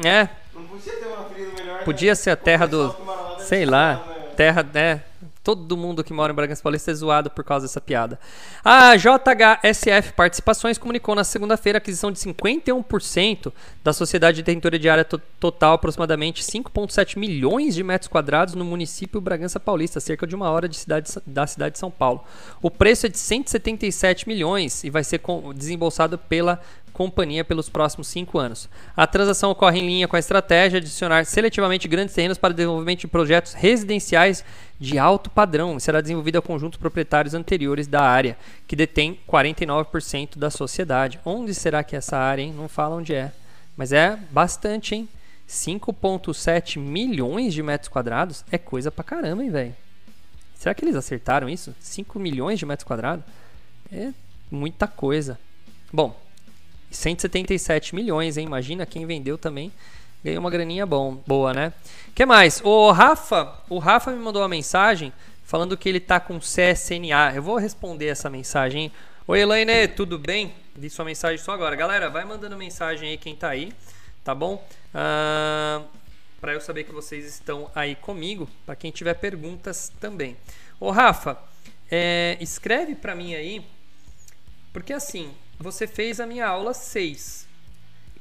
é. 0.01 0.29
Não 0.55 0.63
podia 0.63 0.93
ter 0.93 1.13
apelido 1.13 1.53
melhor. 1.57 1.79
né? 1.79 1.83
Podia 1.83 2.15
ser 2.15 2.29
a 2.29 2.35
terra 2.37 2.65
do. 2.65 2.95
Sei 3.39 3.65
lá. 3.65 3.95
né? 3.95 4.27
Terra. 4.37 4.65
É. 4.73 4.99
Todo 5.43 5.75
mundo 5.75 6.03
que 6.03 6.13
mora 6.13 6.31
em 6.31 6.35
Bragança 6.35 6.61
Paulista 6.61 6.91
é 6.91 6.93
zoado 6.93 7.31
por 7.31 7.43
causa 7.43 7.65
dessa 7.65 7.81
piada. 7.81 8.19
A 8.63 8.95
JHSF 8.95 10.13
Participações 10.13 10.77
comunicou 10.77 11.15
na 11.15 11.23
segunda-feira 11.23 11.77
a 11.77 11.79
aquisição 11.79 12.11
de 12.11 12.19
51% 12.19 13.51
da 13.83 13.91
sociedade 13.91 14.43
detentora 14.43 14.77
de 14.77 14.87
área 14.87 15.03
to- 15.03 15.19
total, 15.39 15.73
aproximadamente 15.73 16.43
5,7 16.43 17.17
milhões 17.17 17.73
de 17.73 17.83
metros 17.83 18.07
quadrados 18.07 18.53
no 18.53 18.63
município 18.63 19.19
Bragança 19.19 19.59
Paulista, 19.59 19.99
cerca 19.99 20.27
de 20.27 20.35
uma 20.35 20.49
hora 20.51 20.69
de 20.69 20.77
cidade, 20.77 21.11
da 21.25 21.47
cidade 21.47 21.73
de 21.73 21.79
São 21.79 21.89
Paulo. 21.89 22.23
O 22.61 22.69
preço 22.69 23.07
é 23.07 23.09
de 23.09 23.17
177 23.17 24.27
milhões 24.27 24.83
e 24.83 24.91
vai 24.91 25.03
ser 25.03 25.19
desembolsado 25.55 26.19
pela 26.19 26.61
companhia 26.93 27.43
pelos 27.43 27.69
próximos 27.69 28.07
cinco 28.07 28.37
anos. 28.37 28.69
A 28.95 29.07
transação 29.07 29.51
ocorre 29.51 29.79
em 29.79 29.85
linha 29.85 30.07
com 30.07 30.15
a 30.15 30.19
estratégia 30.19 30.79
de 30.79 30.87
adicionar 30.87 31.25
seletivamente 31.25 31.87
grandes 31.87 32.13
terrenos 32.13 32.37
para 32.37 32.53
desenvolvimento 32.53 33.01
de 33.01 33.07
projetos 33.07 33.53
residenciais 33.53 34.43
de 34.79 34.97
alto 34.97 35.29
padrão 35.29 35.77
e 35.77 35.81
será 35.81 36.01
desenvolvida 36.01 36.39
a 36.39 36.41
conjuntos 36.41 36.79
proprietários 36.79 37.33
anteriores 37.33 37.87
da 37.87 38.01
área, 38.01 38.37
que 38.67 38.75
detém 38.75 39.19
49% 39.27 40.37
da 40.37 40.49
sociedade. 40.49 41.19
Onde 41.25 41.53
será 41.53 41.83
que 41.83 41.95
é 41.95 41.99
essa 41.99 42.17
área, 42.17 42.41
hein? 42.41 42.53
Não 42.55 42.67
fala 42.67 42.95
onde 42.95 43.13
é. 43.13 43.31
Mas 43.75 43.91
é 43.91 44.17
bastante, 44.31 44.95
hein? 44.95 45.09
5,7 45.47 46.79
milhões 46.79 47.53
de 47.53 47.61
metros 47.61 47.89
quadrados 47.89 48.45
é 48.51 48.57
coisa 48.57 48.89
pra 48.89 49.03
caramba, 49.03 49.43
hein, 49.43 49.49
velho? 49.49 49.75
Será 50.55 50.73
que 50.73 50.85
eles 50.85 50.95
acertaram 50.95 51.49
isso? 51.49 51.75
5 51.79 52.19
milhões 52.19 52.59
de 52.59 52.65
metros 52.65 52.87
quadrados? 52.87 53.25
É 53.91 54.11
muita 54.49 54.87
coisa. 54.87 55.39
Bom, 55.91 56.15
177 56.91 57.95
milhões, 57.95 58.37
hein? 58.37 58.45
Imagina 58.45 58.85
quem 58.85 59.05
vendeu 59.05 59.37
também 59.37 59.71
ganhou 60.23 60.39
uma 60.39 60.51
graninha 60.51 60.85
bom, 60.85 61.15
boa, 61.25 61.53
né? 61.53 61.73
que 62.13 62.25
mais? 62.25 62.61
O 62.63 62.91
Rafa, 62.91 63.59
o 63.69 63.79
Rafa 63.79 64.11
me 64.11 64.19
mandou 64.19 64.41
uma 64.41 64.47
mensagem 64.47 65.11
falando 65.43 65.75
que 65.75 65.89
ele 65.89 65.99
tá 65.99 66.19
com 66.19 66.39
CSNA. 66.39 67.33
Eu 67.35 67.41
vou 67.41 67.57
responder 67.57 68.07
essa 68.07 68.29
mensagem. 68.29 68.91
Oi, 69.27 69.39
Elaine, 69.39 69.87
tudo 69.87 70.19
bem? 70.19 70.53
Vi 70.75 70.89
sua 70.89 71.05
mensagem 71.05 71.37
só 71.37 71.53
agora. 71.53 71.75
Galera, 71.75 72.09
vai 72.09 72.23
mandando 72.23 72.55
mensagem 72.55 73.09
aí 73.09 73.17
quem 73.17 73.35
tá 73.35 73.49
aí, 73.49 73.73
tá 74.23 74.35
bom? 74.35 74.65
Ah, 74.93 75.81
para 76.39 76.53
eu 76.53 76.61
saber 76.61 76.83
que 76.83 76.91
vocês 76.91 77.25
estão 77.25 77.69
aí 77.73 77.95
comigo, 77.95 78.47
para 78.65 78.75
quem 78.75 78.91
tiver 78.91 79.15
perguntas 79.15 79.91
também. 79.99 80.37
Ô 80.79 80.91
Rafa, 80.91 81.37
é, 81.89 82.37
escreve 82.39 82.95
para 82.95 83.15
mim 83.15 83.33
aí, 83.33 83.65
porque 84.71 84.93
assim, 84.93 85.31
você 85.61 85.87
fez 85.87 86.19
a 86.19 86.25
minha 86.25 86.47
aula 86.47 86.73
6. 86.73 87.47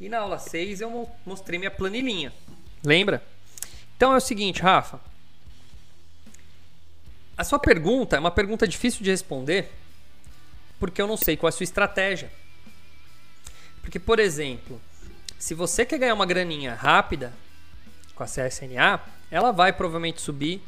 E 0.01 0.09
na 0.09 0.19
aula 0.21 0.39
6 0.39 0.81
eu 0.81 0.91
mo- 0.91 1.11
mostrei 1.27 1.59
minha 1.59 1.71
planilhinha. 1.71 2.33
Lembra? 2.85 3.23
Então 3.97 4.13
é 4.13 4.17
o 4.17 4.21
seguinte, 4.21 4.63
Rafa. 4.63 5.01
A 7.37 7.45
sua 7.45 7.59
pergunta 7.59 8.17
é 8.17 8.21
uma 8.21 8.31
pergunta 8.31 8.67
difícil 8.69 9.03
de 9.03 9.11
responder, 9.11 9.71
porque 10.79 11.01
eu 11.01 11.07
não 11.07 11.17
sei 11.17 11.37
qual 11.37 11.49
é 11.49 11.53
a 11.53 11.57
sua 11.57 11.65
estratégia. 11.65 12.31
Porque, 13.81 13.99
por 13.99 14.19
exemplo, 14.19 14.81
se 15.39 15.55
você 15.55 15.87
quer 15.87 15.99
ganhar 15.99 16.15
uma 16.15 16.27
graninha 16.27 16.75
rápida 16.75 17.33
com 18.15 18.23
a 18.23 18.27
CSNA, 18.27 19.01
ela 19.31 19.53
vai 19.53 19.73
provavelmente 19.73 20.21
subir 20.21 20.63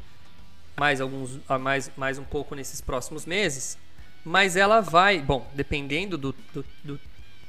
mais 0.79 1.01
alguns 1.03 1.39
mais, 1.61 1.91
mais 1.97 2.19
um 2.19 2.25
pouco 2.25 2.55
nesses 2.55 2.81
próximos 2.81 3.27
meses, 3.27 3.77
mas 4.25 4.57
ela 4.57 4.81
vai, 4.81 5.19
bom, 5.21 5.47
dependendo 5.55 6.17
do, 6.19 6.35
do- 6.55 6.65
do- 6.85 7.01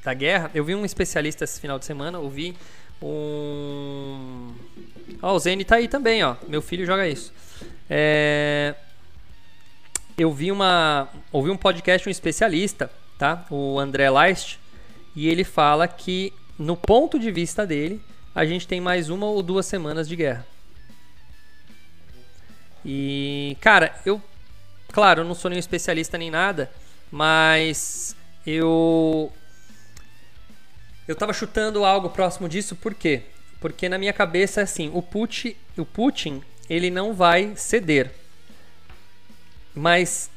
da 0.04 0.14
guerra, 0.14 0.52
eu 0.54 0.66
vi 0.66 0.76
um 0.76 0.84
especialista 0.86 1.44
esse 1.46 1.60
final 1.62 1.80
de 1.80 1.86
semana, 1.86 2.20
ouvi 2.20 2.56
um 3.02 4.54
Ó, 5.22 5.34
o 5.36 5.40
Zene 5.40 5.64
tá 5.64 5.76
aí 5.76 5.88
também, 5.88 6.24
ó. 6.24 6.36
Meu 6.48 6.62
filho 6.62 6.86
joga 6.86 7.08
isso. 7.08 7.32
É, 7.90 8.76
Eu 10.18 10.32
vi 10.34 10.52
uma 10.52 11.08
ouvi 11.32 11.50
um 11.50 11.58
podcast 11.58 12.04
de 12.04 12.10
um 12.10 12.12
especialista, 12.12 12.92
tá? 13.18 13.46
O 13.50 13.80
André 13.80 14.10
Leist, 14.10 14.60
e 15.16 15.28
ele 15.30 15.44
fala 15.44 15.88
que 15.88 16.34
no 16.60 16.76
ponto 16.76 17.18
de 17.18 17.32
vista 17.32 17.66
dele, 17.66 18.02
a 18.36 18.46
gente 18.46 18.68
tem 18.68 18.80
mais 18.82 19.10
uma 19.10 19.26
ou 19.26 19.42
duas 19.42 19.66
semanas 19.66 20.08
de 20.08 20.16
guerra. 20.16 20.46
E, 22.86 23.56
cara, 23.62 23.96
eu. 24.06 24.22
Claro, 24.94 25.22
eu 25.22 25.26
não 25.26 25.34
sou 25.34 25.50
nenhum 25.50 25.60
especialista 25.60 26.20
nem 26.20 26.30
nada, 26.30 26.72
mas 27.12 28.16
eu. 28.46 29.34
Eu 31.08 31.16
tava 31.16 31.34
chutando 31.34 31.84
algo 31.84 32.12
próximo 32.12 32.48
disso, 32.48 32.76
por 32.76 32.94
quê? 32.94 33.24
Porque 33.60 33.90
na 33.90 33.98
minha 33.98 34.14
cabeça 34.14 34.62
é 34.62 34.64
assim: 34.64 34.92
o 34.94 35.02
Putin, 35.02 35.56
o 35.76 35.84
Putin 35.84 36.44
ele 36.70 36.92
não 36.92 37.12
vai 37.12 37.54
ceder. 37.56 38.12
Mas 39.74 40.30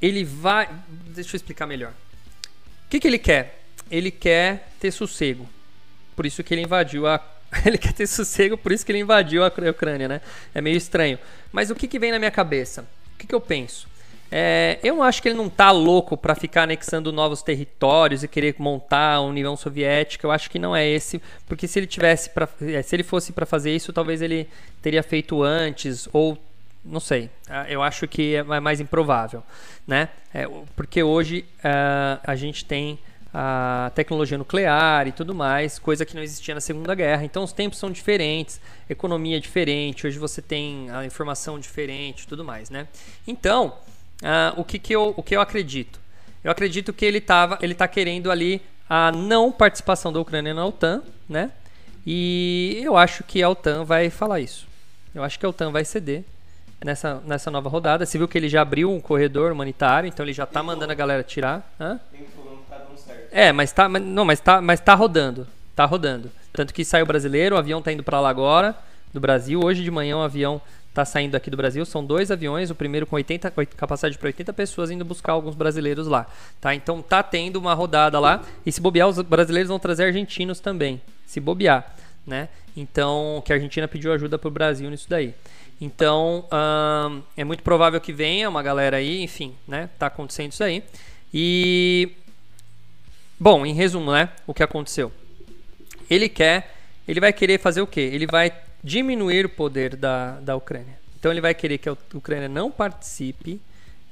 ele 0.00 0.22
vai. 0.22 0.68
Deixa 1.08 1.34
eu 1.34 1.36
explicar 1.36 1.66
melhor. 1.66 1.90
O 1.90 2.88
que, 2.88 3.00
que 3.00 3.08
ele 3.08 3.18
quer? 3.18 3.64
Ele 3.90 4.12
quer 4.12 4.68
ter 4.78 4.92
sossego. 4.92 5.48
Por 6.14 6.24
isso 6.24 6.44
que 6.44 6.54
ele 6.54 6.62
invadiu 6.62 7.08
a. 7.08 7.20
Ele 7.66 7.78
quer 7.78 7.92
ter 7.92 8.06
sossego, 8.06 8.56
por 8.56 8.70
isso 8.70 8.86
que 8.86 8.92
ele 8.92 9.00
invadiu 9.00 9.42
a 9.42 9.48
Ucrânia, 9.48 10.06
né? 10.06 10.20
É 10.54 10.60
meio 10.60 10.76
estranho. 10.76 11.18
Mas 11.50 11.68
o 11.68 11.74
que, 11.74 11.88
que 11.88 11.98
vem 11.98 12.12
na 12.12 12.18
minha 12.20 12.30
cabeça? 12.30 12.86
Que, 13.20 13.26
que 13.26 13.34
eu 13.34 13.40
penso? 13.40 13.86
É, 14.32 14.78
eu 14.82 15.02
acho 15.02 15.20
que 15.20 15.28
ele 15.28 15.36
não 15.36 15.50
tá 15.50 15.70
louco 15.70 16.16
para 16.16 16.34
ficar 16.34 16.62
anexando 16.62 17.12
novos 17.12 17.42
territórios 17.42 18.22
e 18.22 18.28
querer 18.28 18.54
montar 18.58 19.14
a 19.14 19.20
União 19.20 19.56
Soviética. 19.56 20.26
Eu 20.26 20.30
acho 20.30 20.48
que 20.48 20.58
não 20.58 20.74
é 20.74 20.88
esse, 20.88 21.20
porque 21.46 21.68
se 21.68 21.78
ele 21.78 21.86
tivesse 21.86 22.30
para, 22.30 22.48
se 22.82 22.96
ele 22.96 23.02
fosse 23.02 23.32
para 23.32 23.44
fazer 23.44 23.74
isso, 23.74 23.92
talvez 23.92 24.22
ele 24.22 24.48
teria 24.80 25.02
feito 25.02 25.42
antes 25.42 26.08
ou 26.12 26.38
não 26.82 27.00
sei. 27.00 27.28
Ah, 27.48 27.66
Eu 27.68 27.82
acho 27.82 28.08
que 28.08 28.36
é 28.36 28.42
mais 28.60 28.80
improvável, 28.80 29.42
né? 29.86 30.08
É, 30.32 30.48
porque 30.74 31.02
hoje 31.02 31.44
ah, 31.62 32.20
a 32.24 32.34
gente 32.36 32.64
tem 32.64 32.98
a 33.32 33.92
tecnologia 33.94 34.36
nuclear 34.36 35.06
e 35.06 35.12
tudo 35.12 35.34
mais, 35.34 35.78
coisa 35.78 36.04
que 36.04 36.14
não 36.14 36.22
existia 36.22 36.54
na 36.54 36.60
Segunda 36.60 36.94
Guerra. 36.94 37.24
Então 37.24 37.44
os 37.44 37.52
tempos 37.52 37.78
são 37.78 37.90
diferentes, 37.90 38.60
economia 38.88 39.36
é 39.36 39.40
diferente, 39.40 40.06
hoje 40.06 40.18
você 40.18 40.42
tem 40.42 40.90
a 40.90 41.04
informação 41.04 41.58
diferente 41.58 42.26
tudo 42.26 42.44
mais, 42.44 42.70
né? 42.70 42.88
Então, 43.26 43.74
ah, 44.22 44.52
o, 44.56 44.64
que, 44.64 44.78
que, 44.78 44.94
eu, 44.94 45.14
o 45.16 45.22
que 45.22 45.36
eu 45.36 45.40
acredito? 45.40 46.00
Eu 46.42 46.50
acredito 46.50 46.92
que 46.92 47.04
ele 47.04 47.20
tava, 47.20 47.58
ele 47.62 47.72
está 47.72 47.86
querendo 47.86 48.30
ali 48.30 48.60
a 48.88 49.12
não 49.12 49.52
participação 49.52 50.12
da 50.12 50.18
Ucrânia 50.18 50.52
na 50.52 50.66
OTAN, 50.66 51.02
né? 51.28 51.52
E 52.06 52.80
eu 52.82 52.96
acho 52.96 53.22
que 53.22 53.42
a 53.42 53.48
OTAN 53.48 53.84
vai 53.84 54.10
falar 54.10 54.40
isso. 54.40 54.66
Eu 55.14 55.22
acho 55.22 55.38
que 55.38 55.46
a 55.46 55.48
OTAN 55.48 55.70
vai 55.70 55.84
ceder 55.84 56.24
nessa, 56.84 57.22
nessa 57.26 57.50
nova 57.50 57.68
rodada. 57.68 58.06
Você 58.06 58.18
viu 58.18 58.26
que 58.26 58.38
ele 58.38 58.48
já 58.48 58.62
abriu 58.62 58.90
um 58.90 59.00
corredor 59.00 59.52
humanitário, 59.52 60.08
então 60.08 60.24
ele 60.24 60.32
já 60.32 60.46
tá 60.46 60.62
mandando 60.62 60.92
a 60.92 60.94
galera 60.94 61.22
tirar. 61.22 61.72
Hã? 61.78 61.98
Tá 61.98 62.02
dando 62.12 62.39
É, 63.30 63.52
mas 63.52 63.72
tá, 63.72 63.88
mas- 63.88 64.02
não, 64.02 64.24
mas 64.24 64.40
tá, 64.40 64.60
mas 64.60 64.80
tá 64.80 64.94
rodando, 64.94 65.46
tá 65.74 65.84
rodando. 65.84 66.30
Tanto 66.52 66.74
que 66.74 66.84
saiu 66.84 67.06
brasileiro, 67.06 67.54
o 67.54 67.58
avião 67.58 67.80
tá 67.80 67.92
indo 67.92 68.02
para 68.02 68.20
lá 68.20 68.28
agora, 68.28 68.76
do 69.12 69.20
Brasil. 69.20 69.60
Hoje 69.62 69.82
de 69.82 69.90
manhã 69.90 70.16
o 70.16 70.22
avião 70.22 70.60
tá 70.92 71.04
saindo 71.04 71.36
aqui 71.36 71.48
do 71.48 71.56
Brasil. 71.56 71.84
São 71.86 72.04
dois 72.04 72.30
aviões, 72.30 72.70
o 72.70 72.74
primeiro 72.74 73.06
com 73.06 73.16
80, 73.16 73.50
com 73.52 73.64
capacidade 73.76 74.18
para 74.18 74.26
80 74.26 74.52
pessoas 74.52 74.90
indo 74.90 75.04
buscar 75.04 75.32
alguns 75.32 75.54
brasileiros 75.54 76.08
lá, 76.08 76.26
tá? 76.60 76.74
Então 76.74 77.00
tá 77.00 77.22
tendo 77.22 77.56
uma 77.56 77.72
rodada 77.74 78.18
lá 78.18 78.42
e 78.66 78.72
se 78.72 78.80
bobear 78.80 79.08
os 79.08 79.20
brasileiros 79.22 79.68
vão 79.68 79.78
trazer 79.78 80.04
argentinos 80.04 80.58
também, 80.58 81.00
se 81.24 81.38
bobear, 81.38 81.94
né? 82.26 82.48
Então, 82.76 83.42
que 83.44 83.52
a 83.52 83.56
Argentina 83.56 83.86
pediu 83.88 84.12
ajuda 84.12 84.38
pro 84.38 84.50
Brasil 84.50 84.88
nisso 84.90 85.06
daí. 85.08 85.34
Então, 85.80 86.44
ahn, 86.50 87.20
é 87.36 87.42
muito 87.44 87.62
provável 87.62 88.00
que 88.00 88.12
venha 88.12 88.48
uma 88.48 88.62
galera 88.62 88.98
aí, 88.98 89.22
enfim, 89.22 89.54
né? 89.66 89.88
Tá 89.98 90.06
acontecendo 90.06 90.52
isso 90.52 90.62
aí. 90.62 90.82
E 91.32 92.10
Bom, 93.42 93.64
em 93.64 93.72
resumo, 93.72 94.12
né? 94.12 94.28
O 94.46 94.52
que 94.52 94.62
aconteceu? 94.62 95.10
Ele 96.10 96.28
quer, 96.28 96.76
ele 97.08 97.20
vai 97.20 97.32
querer 97.32 97.58
fazer 97.58 97.80
o 97.80 97.86
quê? 97.86 98.02
Ele 98.02 98.26
vai 98.26 98.52
diminuir 98.84 99.46
o 99.46 99.48
poder 99.48 99.96
da, 99.96 100.38
da 100.40 100.54
Ucrânia. 100.54 101.00
Então 101.18 101.32
ele 101.32 101.40
vai 101.40 101.54
querer 101.54 101.78
que 101.78 101.88
a 101.88 101.96
Ucrânia 102.12 102.50
não 102.50 102.70
participe 102.70 103.58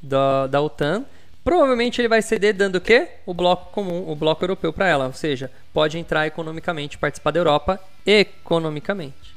da, 0.03 0.47
da 0.47 0.63
OTAN. 0.63 1.05
Provavelmente 1.45 2.01
ele 2.01 2.09
vai 2.09 2.23
ceder 2.23 2.55
dando 2.55 2.77
o 2.77 2.81
quê? 2.81 3.07
O 3.27 3.35
bloco 3.35 3.71
comum, 3.71 4.11
o 4.11 4.17
bloco 4.17 4.43
europeu 4.43 4.73
para 4.73 4.89
ela. 4.89 5.07
Ou 5.07 5.13
seja, 5.13 5.51
pode 5.75 5.99
entrar 5.99 6.27
economicamente, 6.27 6.97
participar 6.97 7.31
da 7.31 7.41
Europa 7.41 7.79
economicamente. 8.07 9.37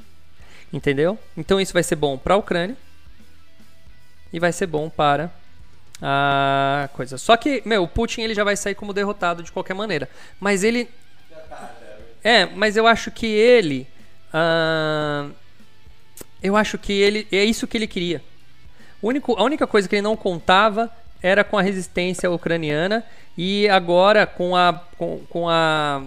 Entendeu? 0.72 1.18
Então 1.36 1.60
isso 1.60 1.74
vai 1.74 1.82
ser 1.82 1.96
bom 1.96 2.16
para 2.16 2.32
a 2.32 2.38
Ucrânia 2.38 2.78
e 4.32 4.40
vai 4.40 4.52
ser 4.52 4.66
bom 4.66 4.88
para 4.88 5.30
a 6.02 6.90
coisa. 6.94 7.16
Só 7.16 7.36
que, 7.36 7.62
meu, 7.64 7.84
o 7.84 7.88
Putin 7.88 8.22
ele 8.22 8.34
já 8.34 8.42
vai 8.42 8.56
sair 8.56 8.74
como 8.74 8.92
derrotado 8.92 9.42
de 9.42 9.52
qualquer 9.52 9.74
maneira. 9.74 10.08
Mas 10.40 10.64
ele 10.64 10.88
é, 12.24 12.46
mas 12.46 12.76
eu 12.76 12.86
acho 12.86 13.10
que 13.10 13.26
ele 13.26 13.86
ah, 14.32 15.28
eu 16.42 16.56
acho 16.56 16.76
que 16.76 16.92
ele 16.92 17.26
é 17.30 17.44
isso 17.44 17.66
que 17.66 17.76
ele 17.76 17.86
queria. 17.86 18.22
O 19.00 19.08
único, 19.08 19.34
a 19.38 19.44
única 19.44 19.66
coisa 19.66 19.88
que 19.88 19.94
ele 19.94 20.02
não 20.02 20.16
contava 20.16 20.90
era 21.22 21.44
com 21.44 21.56
a 21.56 21.62
resistência 21.62 22.30
ucraniana 22.30 23.04
e 23.38 23.68
agora 23.68 24.26
com 24.26 24.56
a 24.56 24.72
com, 24.98 25.20
com 25.28 25.48
a 25.48 26.02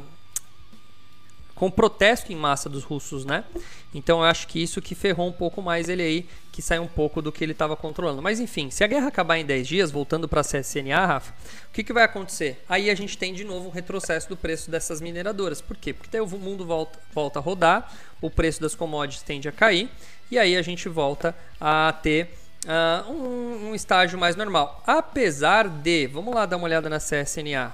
com 1.55 1.71
protesto 1.71 2.33
em 2.33 2.35
massa 2.35 2.67
dos 2.67 2.83
russos, 2.83 3.23
né? 3.23 3.45
Então 3.93 4.19
eu 4.19 4.25
acho 4.25 4.45
que 4.47 4.61
isso 4.61 4.81
que 4.81 4.93
ferrou 4.93 5.29
um 5.29 5.31
pouco 5.31 5.61
mais 5.61 5.87
ele 5.87 6.03
aí, 6.03 6.29
que 6.51 6.61
sai 6.61 6.79
um 6.79 6.87
pouco 6.87 7.21
do 7.21 7.31
que 7.31 7.43
ele 7.43 7.53
estava 7.53 7.77
controlando. 7.77 8.21
Mas 8.21 8.41
enfim, 8.41 8.69
se 8.69 8.83
a 8.83 8.87
guerra 8.87 9.07
acabar 9.07 9.37
em 9.37 9.45
10 9.45 9.67
dias, 9.67 9.91
voltando 9.91 10.27
para 10.27 10.41
a 10.41 10.43
CSNA, 10.43 11.05
Rafa, 11.05 11.33
o 11.69 11.71
que, 11.71 11.81
que 11.81 11.93
vai 11.93 12.03
acontecer? 12.03 12.61
Aí 12.67 12.89
a 12.89 12.95
gente 12.95 13.17
tem 13.17 13.33
de 13.33 13.45
novo 13.45 13.69
um 13.69 13.71
retrocesso 13.71 14.27
do 14.27 14.35
preço 14.35 14.69
dessas 14.69 14.99
mineradoras. 14.99 15.61
Por 15.61 15.77
quê? 15.77 15.93
Porque 15.93 16.09
daí 16.11 16.21
o 16.21 16.27
mundo 16.27 16.65
volta, 16.65 16.99
volta 17.13 17.39
a 17.39 17.41
rodar, 17.41 17.91
o 18.21 18.29
preço 18.29 18.61
das 18.61 18.75
commodities 18.75 19.23
tende 19.23 19.47
a 19.47 19.51
cair, 19.51 19.89
e 20.29 20.37
aí 20.37 20.57
a 20.57 20.61
gente 20.61 20.89
volta 20.89 21.33
a 21.59 21.93
ter 22.03 22.37
uh, 22.65 23.09
um, 23.09 23.69
um 23.69 23.75
estágio 23.75 24.19
mais 24.19 24.35
normal. 24.35 24.83
Apesar 24.85 25.69
de, 25.69 26.07
vamos 26.07 26.35
lá 26.35 26.45
dar 26.45 26.57
uma 26.57 26.65
olhada 26.65 26.89
na 26.89 26.97
CSNA, 26.97 27.73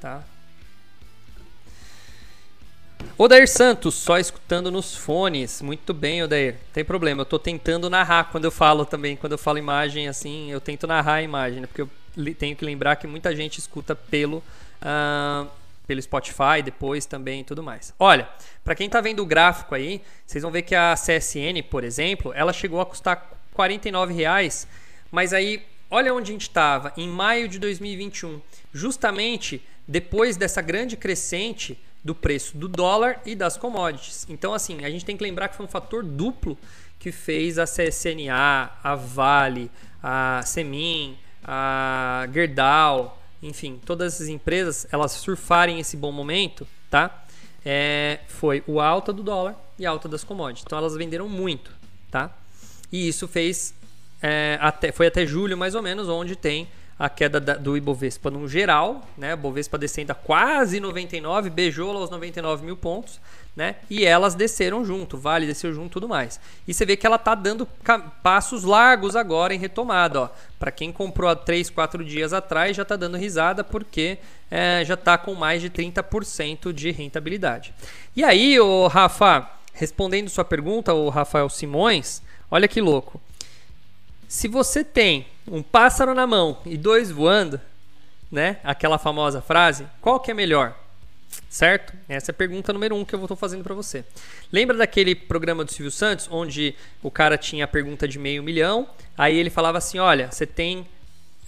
tá? 0.00 0.24
Odair 3.16 3.48
Santos, 3.48 3.94
só 3.94 4.18
escutando 4.18 4.72
nos 4.72 4.96
fones. 4.96 5.62
Muito 5.62 5.94
bem, 5.94 6.24
Odair. 6.24 6.56
Tem 6.72 6.84
problema, 6.84 7.22
eu 7.22 7.24
tô 7.24 7.38
tentando 7.38 7.88
narrar 7.88 8.24
quando 8.24 8.44
eu 8.44 8.50
falo 8.50 8.84
também. 8.84 9.14
Quando 9.14 9.32
eu 9.32 9.38
falo 9.38 9.56
imagem 9.56 10.08
assim, 10.08 10.50
eu 10.50 10.60
tento 10.60 10.84
narrar 10.84 11.14
a 11.14 11.22
imagem, 11.22 11.60
né? 11.60 11.68
Porque 11.68 11.82
eu 11.82 12.34
tenho 12.34 12.56
que 12.56 12.64
lembrar 12.64 12.96
que 12.96 13.06
muita 13.06 13.34
gente 13.36 13.58
escuta 13.58 13.94
pelo, 13.94 14.38
uh, 14.38 15.48
pelo 15.86 16.02
Spotify 16.02 16.60
depois 16.64 17.06
também 17.06 17.42
e 17.42 17.44
tudo 17.44 17.62
mais. 17.62 17.94
Olha, 18.00 18.28
para 18.64 18.74
quem 18.74 18.90
tá 18.90 19.00
vendo 19.00 19.22
o 19.22 19.26
gráfico 19.26 19.76
aí, 19.76 20.02
vocês 20.26 20.42
vão 20.42 20.50
ver 20.50 20.62
que 20.62 20.74
a 20.74 20.94
CSN, 20.94 21.62
por 21.70 21.84
exemplo, 21.84 22.32
ela 22.34 22.52
chegou 22.52 22.80
a 22.80 22.86
custar 22.86 23.30
49 23.52 24.12
reais, 24.12 24.66
mas 25.12 25.32
aí 25.32 25.62
olha 25.88 26.12
onde 26.12 26.32
a 26.32 26.34
gente 26.34 26.48
estava 26.48 26.92
em 26.96 27.08
maio 27.08 27.46
de 27.46 27.60
2021, 27.60 28.40
justamente 28.72 29.64
depois 29.86 30.36
dessa 30.36 30.60
grande 30.60 30.96
crescente 30.96 31.78
do 32.04 32.14
preço 32.14 32.56
do 32.56 32.68
dólar 32.68 33.20
e 33.24 33.34
das 33.34 33.56
commodities. 33.56 34.26
Então, 34.28 34.52
assim, 34.52 34.84
a 34.84 34.90
gente 34.90 35.04
tem 35.04 35.16
que 35.16 35.22
lembrar 35.22 35.48
que 35.48 35.56
foi 35.56 35.64
um 35.64 35.68
fator 35.68 36.04
duplo 36.04 36.58
que 36.98 37.10
fez 37.10 37.58
a 37.58 37.64
CSNA, 37.64 38.70
a 38.82 38.94
Vale, 38.94 39.70
a 40.02 40.42
Semin, 40.44 41.16
a 41.42 42.28
Gerdau, 42.32 43.20
enfim, 43.42 43.80
todas 43.84 44.14
essas 44.14 44.28
empresas, 44.28 44.86
elas 44.92 45.12
surfarem 45.12 45.80
esse 45.80 45.96
bom 45.96 46.12
momento, 46.12 46.66
tá? 46.90 47.24
É, 47.64 48.20
foi 48.28 48.62
o 48.66 48.80
alta 48.80 49.12
do 49.12 49.22
dólar 49.22 49.56
e 49.78 49.86
a 49.86 49.90
alta 49.90 50.08
das 50.08 50.22
commodities. 50.22 50.64
Então, 50.66 50.78
elas 50.78 50.94
venderam 50.94 51.28
muito, 51.28 51.70
tá? 52.10 52.36
E 52.92 53.08
isso 53.08 53.26
fez 53.26 53.74
é, 54.22 54.58
até, 54.60 54.92
foi 54.92 55.06
até 55.06 55.26
julho 55.26 55.56
mais 55.56 55.74
ou 55.74 55.82
menos, 55.82 56.08
onde 56.08 56.36
tem 56.36 56.68
a 56.98 57.08
queda 57.08 57.40
da, 57.40 57.54
do 57.54 57.76
Ibovespa 57.76 58.30
no 58.30 58.46
geral, 58.48 59.02
né? 59.18 59.34
O 59.34 59.38
Ibovespa 59.38 59.76
descendo 59.76 60.12
a 60.12 60.14
quase 60.14 60.78
99, 60.78 61.50
beijou 61.50 61.92
lá 61.92 62.00
os 62.00 62.10
99 62.10 62.64
mil 62.64 62.76
pontos, 62.76 63.20
né? 63.56 63.76
E 63.90 64.04
elas 64.04 64.34
desceram 64.34 64.84
junto, 64.84 65.16
Vale 65.16 65.46
desceu 65.46 65.72
junto, 65.72 65.94
tudo 65.94 66.08
mais. 66.08 66.40
E 66.66 66.74
você 66.74 66.84
vê 66.84 66.96
que 66.96 67.06
ela 67.06 67.18
tá 67.18 67.34
dando 67.34 67.66
passos 68.22 68.64
largos 68.64 69.16
agora 69.16 69.54
em 69.54 69.58
retomada, 69.58 70.22
ó. 70.22 70.28
Para 70.58 70.70
quem 70.70 70.92
comprou 70.92 71.30
há 71.30 71.36
3, 71.36 71.70
4 71.70 72.04
dias 72.04 72.32
atrás, 72.32 72.76
já 72.76 72.84
tá 72.84 72.96
dando 72.96 73.16
risada 73.16 73.64
porque 73.64 74.18
é, 74.50 74.84
já 74.84 74.96
tá 74.96 75.18
com 75.18 75.34
mais 75.34 75.60
de 75.60 75.70
30% 75.70 76.72
de 76.72 76.90
rentabilidade. 76.90 77.74
E 78.14 78.22
aí, 78.22 78.58
o 78.60 78.86
Rafa, 78.86 79.50
respondendo 79.72 80.28
sua 80.28 80.44
pergunta, 80.44 80.94
o 80.94 81.08
Rafael 81.08 81.48
Simões, 81.48 82.22
olha 82.50 82.68
que 82.68 82.80
louco. 82.80 83.20
Se 84.28 84.48
você 84.48 84.82
tem 84.82 85.26
um 85.46 85.62
pássaro 85.62 86.14
na 86.14 86.26
mão 86.26 86.58
e 86.64 86.76
dois 86.76 87.10
voando, 87.10 87.60
né? 88.30 88.58
Aquela 88.64 88.98
famosa 88.98 89.40
frase, 89.40 89.86
qual 90.00 90.18
que 90.18 90.30
é 90.30 90.34
melhor? 90.34 90.76
Certo? 91.48 91.92
Essa 92.08 92.30
é 92.30 92.32
a 92.32 92.34
pergunta 92.34 92.72
número 92.72 92.94
um 92.96 93.04
que 93.04 93.14
eu 93.14 93.22
estou 93.22 93.36
fazendo 93.36 93.62
para 93.62 93.74
você. 93.74 94.04
Lembra 94.52 94.76
daquele 94.76 95.14
programa 95.14 95.64
do 95.64 95.72
Silvio 95.72 95.90
Santos, 95.90 96.28
onde 96.30 96.74
o 97.02 97.10
cara 97.10 97.38
tinha 97.38 97.64
a 97.64 97.68
pergunta 97.68 98.08
de 98.08 98.18
meio 98.18 98.42
milhão, 98.42 98.88
aí 99.16 99.36
ele 99.36 99.50
falava 99.50 99.78
assim: 99.78 99.98
olha, 99.98 100.30
você 100.30 100.46
tem. 100.46 100.86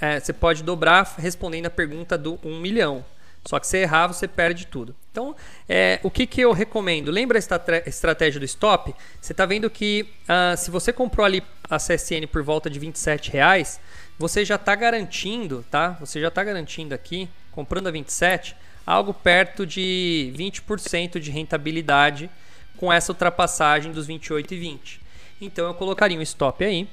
É, 0.01 0.21
você 0.21 0.33
pode 0.33 0.63
dobrar 0.63 1.15
respondendo 1.19 1.67
a 1.67 1.71
pergunta 1.71 2.19
do 2.19 2.39
um 2.45 2.61
milhão. 2.61 3.05
Só 3.47 3.59
que 3.59 3.67
se 3.67 3.79
errar, 3.79 4.09
você 4.09 4.29
perde 4.29 4.67
tudo. 4.67 4.95
Então, 5.17 5.35
é, 5.67 5.99
o 6.03 6.11
que, 6.11 6.27
que 6.27 6.43
eu 6.43 6.53
recomendo? 6.53 7.11
Lembra 7.11 7.39
a 7.39 7.89
estratégia 7.89 8.39
do 8.39 8.45
stop? 8.45 8.95
Você 9.19 9.33
está 9.33 9.47
vendo 9.47 9.71
que 9.71 10.07
uh, 10.25 10.55
se 10.59 10.71
você 10.71 10.93
comprou 10.93 11.25
ali 11.25 11.43
a 11.71 11.79
CSN 11.79 12.27
por 12.31 12.43
volta 12.43 12.69
de 12.69 12.79
27 12.79 13.31
reais, 13.31 13.81
você 14.19 14.45
já 14.45 14.57
está 14.57 14.75
garantindo, 14.75 15.65
tá? 15.71 15.97
Você 16.01 16.21
já 16.21 16.29
está 16.29 16.45
garantindo 16.45 16.95
aqui, 16.95 17.31
comprando 17.51 17.87
a 17.87 17.91
27, 17.91 18.55
algo 18.87 19.15
perto 19.15 19.65
de 19.65 20.35
20% 20.37 21.19
de 21.19 21.31
rentabilidade 21.31 22.29
com 22.77 22.93
essa 22.93 23.11
ultrapassagem 23.11 23.93
dos 23.93 24.07
28,20. 24.07 25.01
Então 25.41 25.67
eu 25.67 25.73
colocaria 25.73 26.19
um 26.19 26.23
stop 26.23 26.63
aí, 26.63 26.87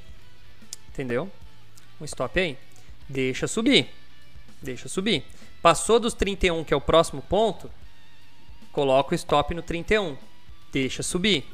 entendeu? 0.88 1.29
Um 1.99 2.05
stop 2.05 2.39
aí. 2.39 2.57
Deixa 3.09 3.47
subir. 3.47 3.89
Deixa 4.62 4.88
subir. 4.88 5.25
Passou 5.62 5.99
dos 5.99 6.13
31, 6.13 6.63
que 6.63 6.73
é 6.73 6.77
o 6.77 6.79
próximo 6.79 7.21
ponto, 7.21 7.69
coloca 8.73 9.13
o 9.13 9.15
stop 9.15 9.53
no 9.53 9.62
31, 9.62 10.17
deixa 10.71 11.01
subir. 11.01 11.45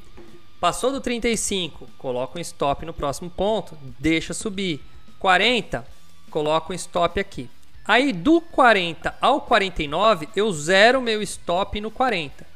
Passou 0.59 0.91
do 0.91 0.99
35, 0.99 1.87
coloca 1.97 2.39
um 2.39 2.41
stop 2.41 2.85
no 2.85 2.93
próximo 2.93 3.29
ponto, 3.29 3.77
deixa 3.99 4.33
subir. 4.33 4.81
40, 5.19 5.85
coloca 6.31 6.73
um 6.73 6.75
stop 6.75 7.19
aqui. 7.19 7.49
Aí 7.85 8.13
do 8.13 8.41
40 8.41 9.15
ao 9.19 9.41
49, 9.41 10.29
eu 10.35 10.51
zero 10.51 11.01
meu 11.01 11.21
stop 11.21 11.79
no 11.81 11.91
40, 11.91 12.47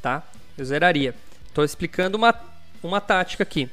tá? 0.00 0.22
Eu 0.56 0.64
zeraria. 0.64 1.14
Estou 1.46 1.64
explicando 1.64 2.16
uma, 2.16 2.34
uma 2.82 3.00
tática 3.00 3.42
aqui. 3.42 3.68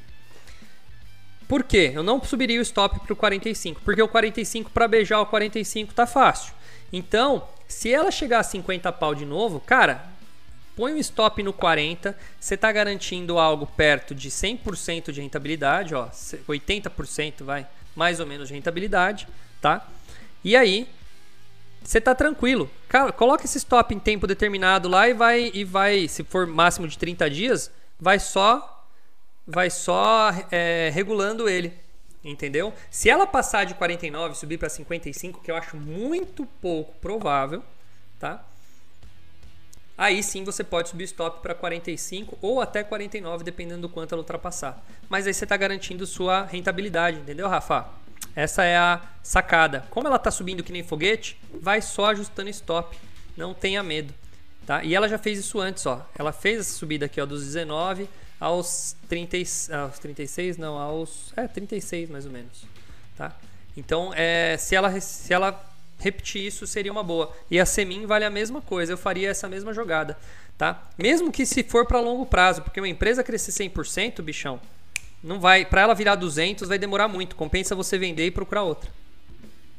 Por 1.48 1.64
quê? 1.64 1.92
Eu 1.94 2.02
não 2.02 2.24
subiria 2.24 2.60
o 2.60 2.64
stop 2.64 3.00
para 3.00 3.14
o 3.14 3.16
45, 3.16 3.82
porque 3.82 4.02
o 4.02 4.08
45 4.08 4.72
para 4.72 4.88
beijar 4.88 5.20
o 5.20 5.26
45 5.26 5.94
tá 5.94 6.08
fácil. 6.08 6.54
Então, 6.92 7.48
se 7.68 7.92
ela 7.92 8.10
chegar 8.12 8.40
a 8.40 8.44
50 8.44 8.92
pau 8.94 9.14
de 9.14 9.26
novo, 9.26 9.60
cara, 9.60 10.13
põe 10.76 10.94
um 10.94 10.98
stop 10.98 11.42
no 11.44 11.54
40, 11.54 12.18
você 12.40 12.56
está 12.56 12.72
garantindo 12.72 13.38
algo 13.38 13.66
perto 13.66 14.14
de 14.16 14.30
100% 14.30 15.12
de 15.12 15.22
rentabilidade, 15.22 15.96
ó, 15.96 16.08
80% 16.08 17.44
vai, 17.44 17.68
mais 17.96 18.20
ou 18.20 18.26
menos 18.26 18.48
de 18.48 18.54
rentabilidade, 18.54 19.28
tá? 19.62 19.88
E 20.44 20.56
aí, 20.56 20.88
você 21.84 22.00
tá 22.00 22.16
tranquilo. 22.16 22.70
Cara, 22.88 23.12
coloca 23.12 23.46
esse 23.46 23.58
stop 23.58 23.94
em 23.94 24.00
tempo 24.00 24.26
determinado 24.26 24.88
lá 24.88 25.08
e 25.08 25.14
vai 25.14 25.52
e 25.54 25.64
vai, 25.64 26.08
se 26.08 26.24
for 26.24 26.48
máximo 26.48 26.88
de 26.88 26.98
30 26.98 27.30
dias, 27.30 27.72
vai 28.00 28.20
só 28.20 28.70
vai 29.46 29.70
só 29.70 30.32
é, 30.52 30.90
regulando 30.94 31.50
ele. 31.50 31.74
Entendeu? 32.24 32.74
Se 32.90 33.10
ela 33.10 33.28
passar 33.28 33.66
de 33.66 33.74
49 33.74 34.34
e 34.34 34.38
subir 34.38 34.58
para 34.58 34.70
55, 34.70 35.42
que 35.42 35.52
eu 35.52 35.58
acho 35.58 35.76
muito 35.76 36.46
pouco 36.62 36.94
provável, 37.02 37.62
tá? 38.18 38.46
Aí 39.98 40.24
sim 40.24 40.44
você 40.44 40.64
pode 40.64 40.90
subir 40.90 41.04
o 41.04 41.06
stop 41.06 41.42
para 41.42 41.54
45 41.54 42.38
ou 42.42 42.62
até 42.62 42.84
49, 42.84 43.44
dependendo 43.44 43.82
do 43.84 43.90
quanto 43.90 44.14
ela 44.14 44.22
ultrapassar. 44.22 44.84
Mas 45.08 45.28
aí 45.28 45.34
você 45.34 45.46
está 45.46 45.56
garantindo 45.56 46.06
sua 46.08 46.44
rentabilidade, 46.46 47.20
entendeu, 47.20 47.48
Rafa? 47.48 47.88
Essa 48.36 48.64
é 48.64 48.76
a 48.76 49.02
sacada. 49.22 49.86
Como 49.92 50.08
ela 50.08 50.16
está 50.16 50.32
subindo 50.32 50.64
que 50.64 50.72
nem 50.72 50.84
foguete, 50.84 51.40
vai 51.62 51.82
só 51.82 52.08
ajustando 52.08 52.50
stop. 52.50 52.98
Não 53.38 53.54
tenha 53.54 53.84
medo. 53.84 54.14
Tá? 54.66 54.84
E 54.84 54.96
ela 54.96 55.08
já 55.08 55.18
fez 55.18 55.38
isso 55.38 55.60
antes, 55.60 55.86
ó. 55.86 56.06
Ela 56.18 56.32
fez 56.32 56.60
essa 56.60 56.74
subida 56.74 57.06
aqui, 57.06 57.22
ó, 57.22 57.26
dos 57.26 57.44
19 57.44 58.10
aos, 58.44 58.96
30, 59.08 59.38
aos 59.84 60.00
36, 60.00 60.58
não, 60.58 60.78
aos 60.78 61.32
é, 61.38 61.48
36 61.48 62.10
mais 62.10 62.26
ou 62.26 62.32
menos, 62.32 62.66
tá? 63.16 63.34
Então, 63.76 64.14
é, 64.14 64.58
se, 64.58 64.76
ela, 64.76 65.00
se 65.00 65.34
ela 65.34 65.73
repetir 66.04 66.46
isso, 66.46 66.68
seria 66.68 66.92
uma 66.92 67.04
boa. 67.04 67.34
E 67.50 67.60
a 67.60 67.66
Semin 67.66 68.06
vale 68.06 68.26
a 68.26 68.30
mesma 68.30 68.62
coisa, 68.62 68.94
eu 68.94 68.98
faria 68.98 69.30
essa 69.30 69.48
mesma 69.48 69.74
jogada, 69.74 70.18
tá? 70.58 70.84
Mesmo 70.98 71.32
que 71.32 71.46
se 71.46 71.64
for 71.64 71.86
para 71.86 72.00
longo 72.00 72.26
prazo, 72.26 72.62
porque 72.62 72.80
uma 72.80 72.90
empresa 72.90 73.24
crescer 73.24 73.52
100%, 73.52 74.22
bichão, 74.22 74.60
não 75.24 75.40
vai, 75.40 75.66
para 75.66 75.82
ela 75.82 75.96
virar 75.96 76.16
200 76.16 76.68
vai 76.68 76.78
demorar 76.78 77.08
muito, 77.08 77.36
compensa 77.36 77.74
você 77.74 77.98
vender 77.98 78.26
e 78.26 78.32
procurar 78.32 78.64
outra. 78.64 78.92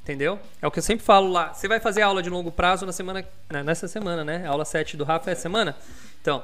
Entendeu? 0.03 0.39
É 0.61 0.67
o 0.67 0.71
que 0.71 0.79
eu 0.79 0.83
sempre 0.83 1.05
falo 1.05 1.31
lá. 1.31 1.55
Você 1.55 1.67
vai 1.67 1.81
fazer 1.81 2.03
aula 2.03 2.23
de 2.23 2.29
longo 2.29 2.53
prazo 2.53 2.85
na 2.85 2.93
semana, 2.93 3.27
né, 3.51 3.63
nessa 3.63 3.89
semana, 3.89 4.23
né? 4.23 4.47
A 4.47 4.51
aula 4.51 4.65
7 4.65 4.99
do 4.99 5.05
Rafa 5.05 5.31
é 5.31 5.35
semana. 5.35 5.75
Então, 6.21 6.43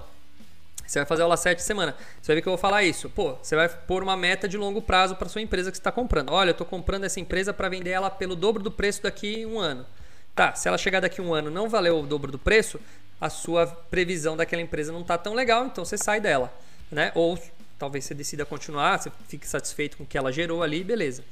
você 0.90 0.98
vai 0.98 1.06
fazer 1.06 1.22
aula 1.22 1.36
7 1.36 1.62
semana. 1.62 1.94
Você 2.20 2.26
vai 2.26 2.36
ver 2.36 2.42
que 2.42 2.48
eu 2.48 2.50
vou 2.50 2.58
falar 2.58 2.82
isso. 2.82 3.08
Pô, 3.08 3.36
você 3.40 3.54
vai 3.54 3.68
pôr 3.68 4.02
uma 4.02 4.16
meta 4.16 4.48
de 4.48 4.56
longo 4.56 4.82
prazo 4.82 5.14
para 5.14 5.28
sua 5.28 5.40
empresa 5.40 5.70
que 5.70 5.76
você 5.76 5.80
está 5.80 5.92
comprando. 5.92 6.30
Olha, 6.32 6.48
eu 6.48 6.52
estou 6.52 6.66
comprando 6.66 7.04
essa 7.04 7.20
empresa 7.20 7.54
para 7.54 7.68
vender 7.68 7.90
ela 7.90 8.10
pelo 8.10 8.34
dobro 8.34 8.60
do 8.60 8.72
preço 8.72 9.00
daqui 9.04 9.46
um 9.46 9.60
ano. 9.60 9.86
Tá, 10.34 10.52
se 10.56 10.66
ela 10.66 10.76
chegar 10.76 10.98
daqui 10.98 11.22
um 11.22 11.32
ano 11.32 11.48
não 11.48 11.68
valeu 11.68 12.00
o 12.00 12.06
dobro 12.06 12.32
do 12.32 12.40
preço, 12.40 12.80
a 13.20 13.30
sua 13.30 13.68
previsão 13.68 14.36
daquela 14.36 14.62
empresa 14.62 14.90
não 14.90 15.02
está 15.02 15.16
tão 15.16 15.32
legal, 15.32 15.64
então 15.66 15.84
você 15.84 15.96
sai 15.96 16.20
dela, 16.20 16.52
né? 16.90 17.12
Ou 17.14 17.38
talvez 17.78 18.04
você 18.04 18.12
decida 18.12 18.44
continuar, 18.44 18.98
você 18.98 19.12
fique 19.28 19.46
satisfeito 19.46 19.96
com 19.96 20.02
o 20.02 20.06
que 20.06 20.18
ela 20.18 20.32
gerou 20.32 20.60
ali, 20.60 20.82
beleza. 20.82 21.22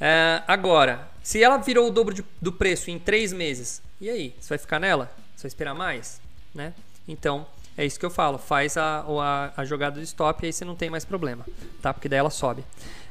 É, 0.00 0.42
agora, 0.46 1.06
se 1.22 1.42
ela 1.42 1.58
virou 1.58 1.88
o 1.88 1.90
dobro 1.90 2.14
de, 2.14 2.24
do 2.40 2.52
preço 2.52 2.90
em 2.90 2.98
três 2.98 3.34
meses, 3.34 3.82
e 4.00 4.08
aí? 4.08 4.34
Você 4.40 4.48
vai 4.48 4.58
ficar 4.58 4.80
nela? 4.80 5.10
Você 5.36 5.42
vai 5.42 5.48
esperar 5.48 5.74
mais? 5.74 6.22
Né? 6.54 6.72
Então, 7.06 7.46
é 7.78 7.86
isso 7.86 7.98
que 7.98 8.04
eu 8.04 8.10
falo. 8.10 8.38
Faz 8.38 8.76
a, 8.76 9.04
a, 9.06 9.52
a 9.56 9.64
jogada 9.64 10.00
de 10.00 10.04
stop 10.04 10.42
e 10.42 10.46
aí 10.46 10.52
você 10.52 10.64
não 10.64 10.74
tem 10.74 10.90
mais 10.90 11.04
problema, 11.04 11.46
tá? 11.80 11.94
Porque 11.94 12.08
daí 12.08 12.18
ela 12.18 12.28
sobe. 12.28 12.64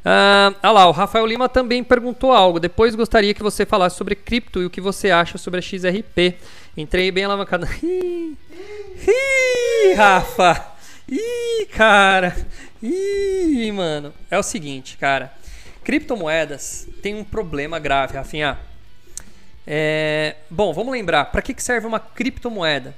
Ah, 0.04 0.54
lá, 0.62 0.86
o 0.88 0.92
Rafael 0.92 1.26
Lima 1.26 1.48
também 1.48 1.82
perguntou 1.82 2.34
algo. 2.34 2.60
Depois 2.60 2.94
gostaria 2.94 3.34
que 3.34 3.42
você 3.42 3.66
falasse 3.66 3.96
sobre 3.96 4.14
cripto 4.14 4.62
e 4.62 4.66
o 4.66 4.70
que 4.70 4.82
você 4.82 5.10
acha 5.10 5.38
sobre 5.38 5.60
a 5.60 5.62
XRP. 5.62 6.36
Entrei 6.76 7.10
bem 7.12 7.24
alavancado. 7.24 7.66
Ih, 7.82 8.36
Rafa! 9.96 10.74
Ih, 11.08 11.66
cara! 11.68 12.36
Ih, 12.84 13.72
mano. 13.72 14.14
É 14.30 14.38
o 14.38 14.44
seguinte, 14.44 14.98
cara. 14.98 15.32
Criptomoedas 15.82 16.90
tem 17.02 17.16
um 17.16 17.24
problema 17.24 17.80
grave, 17.80 18.18
Rafinha. 18.18 18.60
É... 19.66 20.36
Bom, 20.50 20.74
vamos 20.74 20.92
lembrar. 20.92 21.26
Para 21.26 21.42
que 21.42 21.56
serve 21.64 21.88
uma 21.88 22.02
criptomoeda? 22.02 22.94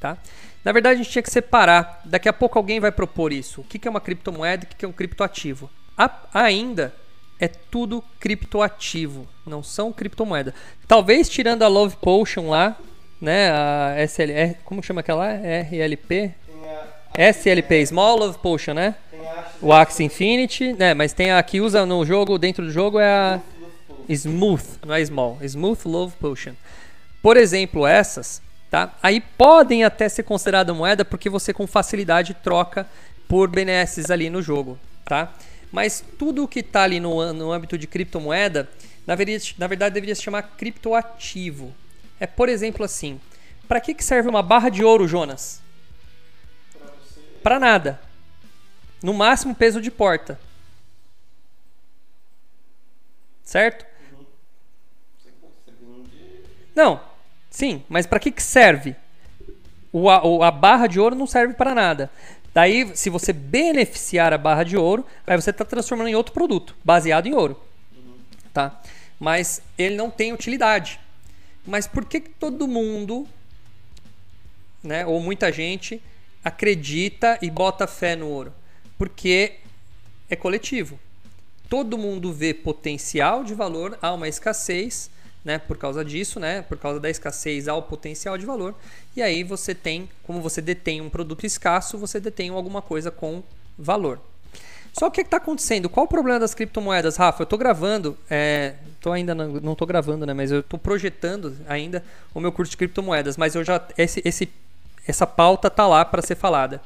Tá? 0.00 0.16
Na 0.64 0.72
verdade, 0.72 1.00
a 1.00 1.02
gente 1.02 1.12
tinha 1.12 1.22
que 1.22 1.30
separar. 1.30 2.00
Daqui 2.04 2.28
a 2.28 2.32
pouco 2.32 2.58
alguém 2.58 2.80
vai 2.80 2.90
propor 2.90 3.32
isso. 3.32 3.60
O 3.60 3.64
que 3.64 3.86
é 3.86 3.90
uma 3.90 4.00
criptomoeda 4.00 4.64
e 4.64 4.72
o 4.72 4.76
que 4.76 4.84
é 4.84 4.88
um 4.88 4.92
criptoativo? 4.92 5.70
A... 5.96 6.10
Ainda 6.32 6.94
é 7.38 7.48
tudo 7.48 8.02
criptoativo, 8.18 9.28
não 9.46 9.62
são 9.62 9.92
criptomoeda. 9.92 10.54
Talvez 10.88 11.28
tirando 11.28 11.62
a 11.62 11.68
Love 11.68 11.96
Potion 11.96 12.48
lá, 12.48 12.76
né? 13.20 13.50
A 13.50 13.94
SLR, 14.06 14.56
como 14.64 14.82
chama 14.82 15.00
aquela? 15.00 15.26
RLP? 15.28 16.32
SLP, 17.16 17.86
Small 17.86 18.16
Love 18.16 18.38
Potion, 18.38 18.74
né? 18.74 18.94
O 19.60 19.72
Axie 19.72 20.04
Infinity, 20.04 20.72
né? 20.72 20.94
Mas 20.94 21.12
tem 21.12 21.32
a 21.32 21.42
que 21.42 21.60
usa 21.60 21.86
no 21.86 22.04
jogo, 22.04 22.38
dentro 22.38 22.64
do 22.64 22.70
jogo 22.70 22.98
é 22.98 23.06
a 23.06 23.40
Smooth, 24.08 24.64
não 24.84 24.94
é 24.94 25.04
Small, 25.04 25.38
Smooth 25.42 25.86
Love 25.86 26.14
Potion. 26.20 26.52
Por 27.22 27.36
exemplo, 27.36 27.86
essas, 27.86 28.42
tá? 28.74 28.92
Aí 29.00 29.20
podem 29.20 29.84
até 29.84 30.08
ser 30.08 30.24
consideradas 30.24 30.74
moeda 30.74 31.04
porque 31.04 31.30
você 31.30 31.54
com 31.54 31.64
facilidade 31.64 32.34
troca 32.34 32.88
por 33.28 33.48
benesses 33.48 34.10
ali 34.10 34.28
no 34.28 34.42
jogo, 34.42 34.76
tá? 35.04 35.32
Mas 35.70 36.02
tudo 36.18 36.48
que 36.48 36.58
está 36.58 36.82
ali 36.82 36.98
no, 36.98 37.32
no 37.32 37.52
âmbito 37.52 37.78
de 37.78 37.86
criptomoeda, 37.86 38.68
na 39.06 39.14
verdade, 39.14 39.54
na 39.58 39.68
verdade 39.68 39.94
deveria 39.94 40.14
se 40.16 40.22
chamar 40.22 40.42
criptoativo. 40.56 41.72
É, 42.18 42.26
por 42.26 42.48
exemplo, 42.48 42.84
assim: 42.84 43.20
para 43.68 43.80
que, 43.80 43.94
que 43.94 44.02
serve 44.02 44.28
uma 44.28 44.42
barra 44.42 44.70
de 44.70 44.82
ouro, 44.82 45.06
Jonas? 45.06 45.62
Para 47.44 47.60
nada. 47.60 48.00
No 49.00 49.14
máximo 49.14 49.54
peso 49.54 49.80
de 49.80 49.90
porta. 49.92 50.36
Certo? 53.44 53.86
Não, 56.74 57.13
sim, 57.54 57.84
mas 57.88 58.04
para 58.04 58.18
que, 58.18 58.32
que 58.32 58.42
serve? 58.42 58.96
O, 59.92 60.10
a, 60.10 60.48
a 60.48 60.50
barra 60.50 60.88
de 60.88 60.98
ouro 60.98 61.14
não 61.14 61.26
serve 61.26 61.54
para 61.54 61.72
nada. 61.74 62.10
Daí, 62.52 62.96
se 62.96 63.08
você 63.08 63.32
beneficiar 63.32 64.32
a 64.32 64.38
barra 64.38 64.64
de 64.64 64.76
ouro, 64.76 65.06
aí 65.24 65.40
você 65.40 65.50
está 65.50 65.64
transformando 65.64 66.08
em 66.08 66.16
outro 66.16 66.32
produto, 66.32 66.74
baseado 66.84 67.26
em 67.26 67.34
ouro. 67.34 67.60
Tá? 68.52 68.80
Mas 69.20 69.62
ele 69.78 69.94
não 69.94 70.10
tem 70.10 70.32
utilidade. 70.32 70.98
Mas 71.64 71.86
por 71.86 72.04
que, 72.04 72.20
que 72.20 72.30
todo 72.30 72.66
mundo, 72.66 73.26
né, 74.82 75.06
ou 75.06 75.20
muita 75.20 75.52
gente, 75.52 76.02
acredita 76.44 77.38
e 77.40 77.48
bota 77.48 77.86
fé 77.86 78.16
no 78.16 78.26
ouro? 78.26 78.52
Porque 78.98 79.54
é 80.28 80.36
coletivo. 80.36 80.98
Todo 81.68 81.96
mundo 81.96 82.32
vê 82.32 82.52
potencial 82.52 83.42
de 83.44 83.54
valor, 83.54 83.98
há 84.02 84.12
uma 84.12 84.28
escassez, 84.28 85.10
né, 85.44 85.58
por 85.58 85.76
causa 85.76 86.04
disso, 86.04 86.40
né, 86.40 86.62
por 86.62 86.78
causa 86.78 86.98
da 86.98 87.10
escassez 87.10 87.68
há 87.68 87.74
o 87.74 87.82
potencial 87.82 88.38
de 88.38 88.46
valor, 88.46 88.74
e 89.14 89.22
aí 89.22 89.44
você 89.44 89.74
tem, 89.74 90.08
como 90.22 90.40
você 90.40 90.62
detém 90.62 91.00
um 91.00 91.10
produto 91.10 91.44
escasso, 91.44 91.98
você 91.98 92.18
detém 92.18 92.50
alguma 92.50 92.80
coisa 92.80 93.10
com 93.10 93.42
valor. 93.78 94.20
Só 94.92 95.08
o 95.08 95.10
que 95.10 95.22
está 95.22 95.38
acontecendo? 95.38 95.88
Qual 95.88 96.06
o 96.06 96.08
problema 96.08 96.38
das 96.38 96.54
criptomoedas, 96.54 97.16
Rafa? 97.16 97.42
Eu 97.42 97.44
estou 97.44 97.58
gravando, 97.58 98.16
é, 98.30 98.74
tô 99.00 99.10
ainda 99.10 99.34
não, 99.34 99.74
tô 99.74 99.84
gravando, 99.84 100.24
né? 100.24 100.32
Mas 100.32 100.52
eu 100.52 100.60
estou 100.60 100.78
projetando 100.78 101.56
ainda 101.66 102.04
o 102.32 102.38
meu 102.38 102.52
curso 102.52 102.70
de 102.70 102.76
criptomoedas. 102.76 103.36
Mas 103.36 103.56
eu 103.56 103.64
já 103.64 103.84
esse, 103.98 104.22
esse 104.24 104.48
essa 105.06 105.26
pauta 105.26 105.68
tá 105.68 105.86
lá 105.86 106.04
para 106.04 106.22
ser 106.22 106.36
falada. 106.36 106.80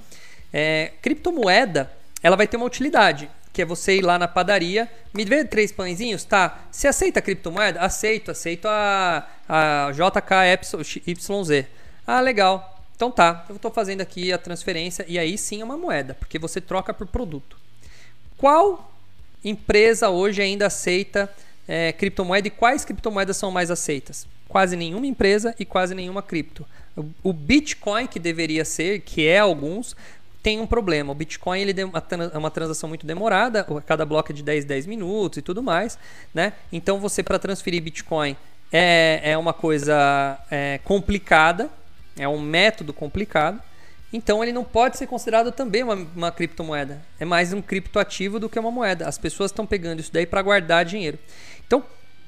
É, 0.51 0.93
criptomoeda, 1.03 1.91
ela 2.23 2.35
vai 2.35 2.47
ter 2.47 2.57
uma 2.57 2.65
utilidade, 2.67 3.31
que 3.59 3.63
é 3.63 3.65
você 3.65 3.97
ir 3.97 4.03
lá 4.03 4.17
na 4.21 4.29
padaria, 4.29 4.89
me 5.13 5.25
vê 5.25 5.45
três 5.45 5.73
pãezinhos, 5.73 6.23
tá? 6.23 6.61
Você 6.71 6.87
aceita 6.87 7.19
a 7.19 7.23
criptomoeda? 7.23 7.81
Aceito, 7.81 8.31
aceito 8.31 8.69
a, 8.69 9.27
a 9.49 9.91
JKYZ. 9.91 11.67
Ah, 12.07 12.21
legal. 12.21 12.81
Então 12.95 13.11
tá, 13.11 13.45
eu 13.49 13.57
estou 13.57 13.73
fazendo 13.73 14.01
aqui 14.01 14.33
a 14.33 14.39
transferência 14.39 15.05
e 15.09 15.19
aí 15.19 15.37
sim 15.37 15.61
é 15.61 15.65
uma 15.65 15.77
moeda, 15.77 16.15
porque 16.15 16.39
você 16.39 16.61
troca 16.61 16.95
por 16.95 17.09
produto. 17.09 17.57
Qual 18.37 18.93
empresa 19.45 20.09
hoje 20.09 20.41
ainda 20.41 20.67
aceita 20.69 21.29
é, 21.67 21.91
criptomoeda 21.91 22.47
e 22.47 22.53
quais 22.53 22.85
criptomoedas 22.85 23.37
são 23.37 23.51
mais 23.51 23.73
aceitas? 23.73 24.25
Quase 24.47 24.77
nenhuma 24.77 25.09
empresa 25.09 25.53
e 25.59 25.65
quase 25.65 25.97
nenhuma 25.97 26.23
cripto. 26.23 26.65
O 27.25 27.33
Bitcoin, 27.33 28.07
que 28.07 28.21
deveria 28.21 28.65
ser, 28.65 29.01
que 29.01 29.27
é 29.27 29.41
alguns, 29.41 29.97
tem 30.49 30.61
um 30.61 30.67
problema. 30.67 31.13
O 31.13 31.15
Bitcoin 31.15 31.61
ele 31.61 31.79
é 31.79 32.39
uma 32.39 32.51
transação 32.51 32.89
muito 32.89 33.05
demorada, 33.05 33.67
cada 33.85 34.07
bloco 34.07 34.33
é 34.33 34.35
de 34.35 34.43
10, 34.43 34.65
10 34.65 34.87
minutos 34.87 35.37
e 35.37 35.43
tudo 35.43 35.63
mais. 35.63 35.99
Né? 36.33 36.55
Então 36.73 36.99
você, 36.99 37.23
para 37.23 37.39
transferir 37.39 37.83
Bitcoin, 37.83 38.35
é, 38.73 39.21
é 39.23 39.37
uma 39.37 39.53
coisa 39.53 40.39
é, 40.51 40.81
complicada, 40.85 41.69
é 42.19 42.27
um 42.27 42.41
método 42.41 42.95
complicado. 42.95 43.61
Então 44.11 44.43
ele 44.43 44.51
não 44.51 44.65
pode 44.65 44.97
ser 44.97 45.07
considerado 45.07 45.53
também 45.53 45.83
uma, 45.83 45.97
uma 46.17 46.33
criptomoeda. 46.33 47.03
É 47.21 47.27
mais 47.27 47.53
um 47.53 47.61
criptoativo 47.61 48.41
do 48.41 48.49
que 48.49 48.59
uma 48.59 48.71
moeda. 48.71 49.07
As 49.07 49.19
pessoas 49.19 49.51
estão 49.51 49.67
pegando 49.67 50.01
isso 50.01 50.11
daí 50.11 50.25
para 50.25 50.41
guardar 50.41 50.83
dinheiro. 50.83 51.19
Então, 51.67 51.85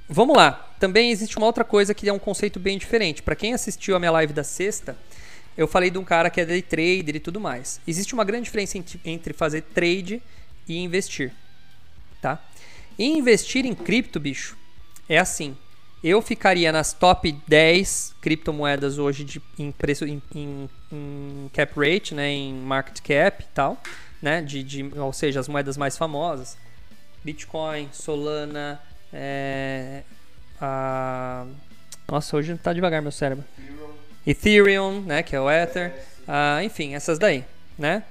vamos 0.06 0.36
lá. 0.36 0.70
Também 0.78 1.10
existe 1.10 1.38
uma 1.38 1.46
outra 1.46 1.64
coisa 1.64 1.94
que 1.94 2.06
é 2.06 2.12
um 2.12 2.18
conceito 2.18 2.60
bem 2.60 2.76
diferente. 2.76 3.22
Para 3.22 3.34
quem 3.34 3.54
assistiu 3.54 3.96
a 3.96 3.98
minha 3.98 4.10
live 4.10 4.34
da 4.34 4.44
sexta, 4.44 4.94
eu 5.60 5.68
falei 5.68 5.90
de 5.90 5.98
um 5.98 6.04
cara 6.04 6.30
que 6.30 6.40
é 6.40 6.44
day 6.44 6.62
trader 6.62 7.16
e 7.16 7.20
tudo 7.20 7.40
mais. 7.40 7.80
Existe 7.86 8.14
uma 8.14 8.24
grande 8.24 8.44
diferença 8.44 8.82
entre 9.04 9.32
fazer 9.32 9.62
trade 9.62 10.22
e 10.66 10.78
investir, 10.78 11.32
tá? 12.20 12.42
E 12.98 13.06
investir 13.06 13.64
em 13.64 13.74
cripto, 13.74 14.18
bicho, 14.18 14.56
é 15.08 15.18
assim 15.18 15.56
eu 16.02 16.22
ficaria 16.22 16.72
nas 16.72 16.92
top 16.92 17.30
10 17.46 18.14
criptomoedas 18.22 18.98
hoje 18.98 19.22
de, 19.22 19.42
em 19.58 19.70
preço 19.70 20.06
em, 20.06 20.22
em, 20.34 20.70
em, 20.90 21.50
cap 21.52 21.78
rate, 21.78 22.14
né, 22.14 22.30
em 22.30 22.54
market 22.54 23.00
cap 23.02 23.42
e 23.42 23.46
tal, 23.54 23.78
né, 24.20 24.40
de, 24.40 24.62
de, 24.62 24.90
ou 24.98 25.12
seja, 25.12 25.40
as 25.40 25.48
moedas 25.48 25.76
mais 25.76 25.98
famosas, 25.98 26.56
Bitcoin, 27.22 27.90
Solana, 27.92 28.80
é, 29.12 30.02
a, 30.58 31.44
nossa, 32.08 32.36
hoje 32.36 32.56
tá 32.56 32.72
devagar 32.72 33.02
meu 33.02 33.12
cérebro. 33.12 33.44
Ethereum, 34.30 35.00
né, 35.00 35.22
que 35.22 35.34
é 35.34 35.40
o 35.40 35.50
Ether, 35.50 35.92
ah, 36.26 36.62
enfim, 36.62 36.94
essas 36.94 37.18
daí, 37.18 37.44
né? 37.78 38.04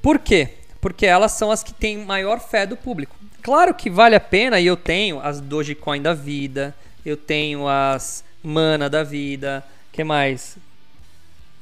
Por 0.00 0.18
quê? 0.18 0.50
Porque 0.80 1.06
elas 1.06 1.32
são 1.32 1.50
as 1.50 1.62
que 1.62 1.72
têm 1.72 1.98
maior 1.98 2.40
fé 2.40 2.64
do 2.64 2.76
público. 2.76 3.16
Claro 3.42 3.74
que 3.74 3.90
vale 3.90 4.14
a 4.14 4.20
pena 4.20 4.60
e 4.60 4.66
eu 4.66 4.76
tenho 4.76 5.20
as 5.20 5.40
Dogecoin 5.40 6.00
da 6.00 6.14
vida, 6.14 6.74
eu 7.04 7.16
tenho 7.16 7.66
as 7.66 8.24
Mana 8.42 8.88
da 8.88 9.02
vida, 9.02 9.64
que 9.90 10.04
mais? 10.04 10.56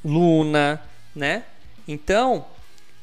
Luna, 0.05 0.79
né? 1.15 1.43
Então, 1.87 2.45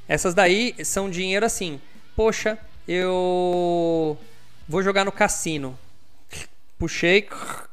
essas 0.08 0.34
daí 0.34 0.74
são 0.84 1.10
dinheiro 1.10 1.44
assim. 1.44 1.80
Poxa, 2.14 2.56
eu 2.86 4.16
vou 4.68 4.82
jogar 4.82 5.04
no 5.04 5.10
cassino. 5.10 5.76
Puxei, 6.78 7.28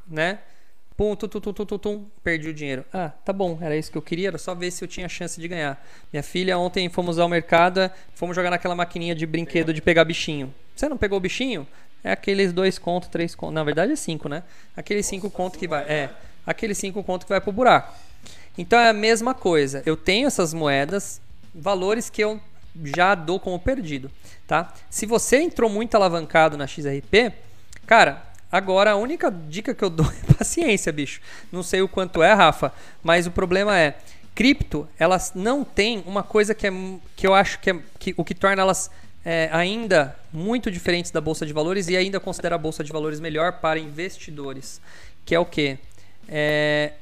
né? 0.07 0.39
Pum, 1.01 1.15
tum, 1.15 1.27
tum, 1.27 1.41
tum, 1.41 1.65
tum, 1.65 1.77
tum, 1.79 2.05
perdi 2.23 2.47
o 2.49 2.53
dinheiro. 2.53 2.85
Ah, 2.93 3.09
tá 3.25 3.33
bom, 3.33 3.57
era 3.59 3.75
isso 3.75 3.91
que 3.91 3.97
eu 3.97 4.03
queria, 4.03 4.27
era 4.27 4.37
só 4.37 4.53
ver 4.53 4.69
se 4.69 4.83
eu 4.83 4.87
tinha 4.87 5.09
chance 5.09 5.41
de 5.41 5.47
ganhar. 5.47 5.83
Minha 6.13 6.21
filha, 6.21 6.55
ontem 6.59 6.87
fomos 6.89 7.17
ao 7.17 7.27
mercado, 7.27 7.89
fomos 8.13 8.35
jogar 8.35 8.51
naquela 8.51 8.75
maquininha 8.75 9.15
de 9.15 9.25
brinquedo 9.25 9.73
de 9.73 9.81
pegar 9.81 10.05
bichinho. 10.05 10.53
Você 10.75 10.87
não 10.87 10.97
pegou 10.97 11.17
o 11.17 11.19
bichinho? 11.19 11.67
É 12.03 12.11
aqueles 12.11 12.53
dois 12.53 12.77
contos, 12.77 13.09
três 13.09 13.33
contos. 13.33 13.55
Na 13.55 13.63
verdade 13.63 13.93
é 13.93 13.95
cinco, 13.95 14.29
né? 14.29 14.43
Aqueles 14.77 15.07
cinco 15.07 15.31
contos 15.31 15.59
que 15.59 15.67
vai. 15.67 15.81
É, 15.85 16.11
aqueles 16.45 16.77
cinco 16.77 17.03
contos 17.03 17.25
que 17.25 17.29
vai 17.29 17.41
pro 17.41 17.51
buraco. 17.51 17.95
Então 18.55 18.77
é 18.77 18.89
a 18.89 18.93
mesma 18.93 19.33
coisa. 19.33 19.81
Eu 19.87 19.97
tenho 19.97 20.27
essas 20.27 20.53
moedas, 20.53 21.19
valores 21.51 22.11
que 22.11 22.23
eu 22.23 22.39
já 22.95 23.15
dou 23.15 23.39
como 23.39 23.57
perdido, 23.57 24.11
tá? 24.45 24.71
Se 24.87 25.07
você 25.07 25.37
entrou 25.37 25.67
muito 25.67 25.95
alavancado 25.95 26.55
na 26.55 26.67
XRP, 26.67 27.33
cara, 27.87 28.30
Agora, 28.51 28.91
a 28.91 28.95
única 28.95 29.31
dica 29.31 29.73
que 29.73 29.83
eu 29.83 29.89
dou 29.89 30.05
é 30.29 30.33
paciência, 30.33 30.91
bicho. 30.91 31.21
Não 31.51 31.63
sei 31.63 31.81
o 31.81 31.87
quanto 31.87 32.21
é, 32.21 32.33
Rafa, 32.33 32.73
mas 33.01 33.25
o 33.25 33.31
problema 33.31 33.77
é, 33.77 33.95
cripto, 34.35 34.87
elas 34.99 35.31
não 35.33 35.63
têm 35.63 36.03
uma 36.05 36.23
coisa 36.23 36.53
que, 36.53 36.67
é, 36.67 36.71
que 37.15 37.25
eu 37.25 37.33
acho 37.33 37.59
que, 37.59 37.69
é, 37.69 37.79
que 37.97 38.13
o 38.17 38.23
que 38.23 38.35
torna 38.35 38.61
elas 38.61 38.89
é, 39.23 39.49
ainda 39.51 40.15
muito 40.33 40.71
diferentes 40.71 41.11
da 41.11 41.21
bolsa 41.21 41.45
de 41.45 41.53
valores 41.53 41.87
e 41.87 41.95
ainda 41.95 42.19
considera 42.19 42.55
a 42.55 42.57
bolsa 42.57 42.83
de 42.83 42.91
valores 42.91 43.19
melhor 43.19 43.59
para 43.59 43.79
investidores, 43.79 44.81
que 45.25 45.35
é 45.35 45.39
o 45.39 45.45
que? 45.45 45.77
É, 46.27 46.93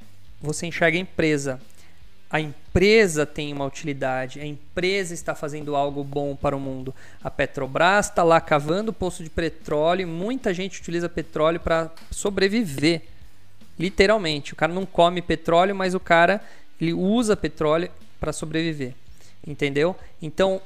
você 0.41 0.65
enxerga 0.65 0.97
a 0.97 1.01
empresa. 1.01 1.59
A 2.29 2.39
empresa 2.39 3.25
tem 3.25 3.51
uma 3.51 3.65
utilidade, 3.65 4.39
a 4.39 4.45
empresa 4.45 5.15
está 5.15 5.33
fazendo 5.33 5.75
algo 5.75 6.03
bom 6.03 6.35
para 6.35 6.55
o 6.55 6.59
mundo. 6.59 6.93
A 7.23 7.31
Petrobras 7.31 8.05
está 8.05 8.21
lá 8.21 8.39
cavando 8.39 8.93
poço 8.93 9.23
de 9.23 9.29
petróleo, 9.31 10.07
muita 10.07 10.53
gente 10.53 10.79
utiliza 10.79 11.09
petróleo 11.09 11.59
para 11.59 11.89
sobreviver. 12.11 13.01
Literalmente, 13.79 14.53
o 14.53 14.55
cara 14.55 14.71
não 14.71 14.85
come 14.85 15.21
petróleo, 15.21 15.75
mas 15.75 15.95
o 15.95 15.99
cara 15.99 16.39
ele 16.79 16.93
usa 16.93 17.35
petróleo 17.35 17.89
para 18.19 18.31
sobreviver. 18.31 18.93
Entendeu? 19.47 19.95
Então, 20.21 20.61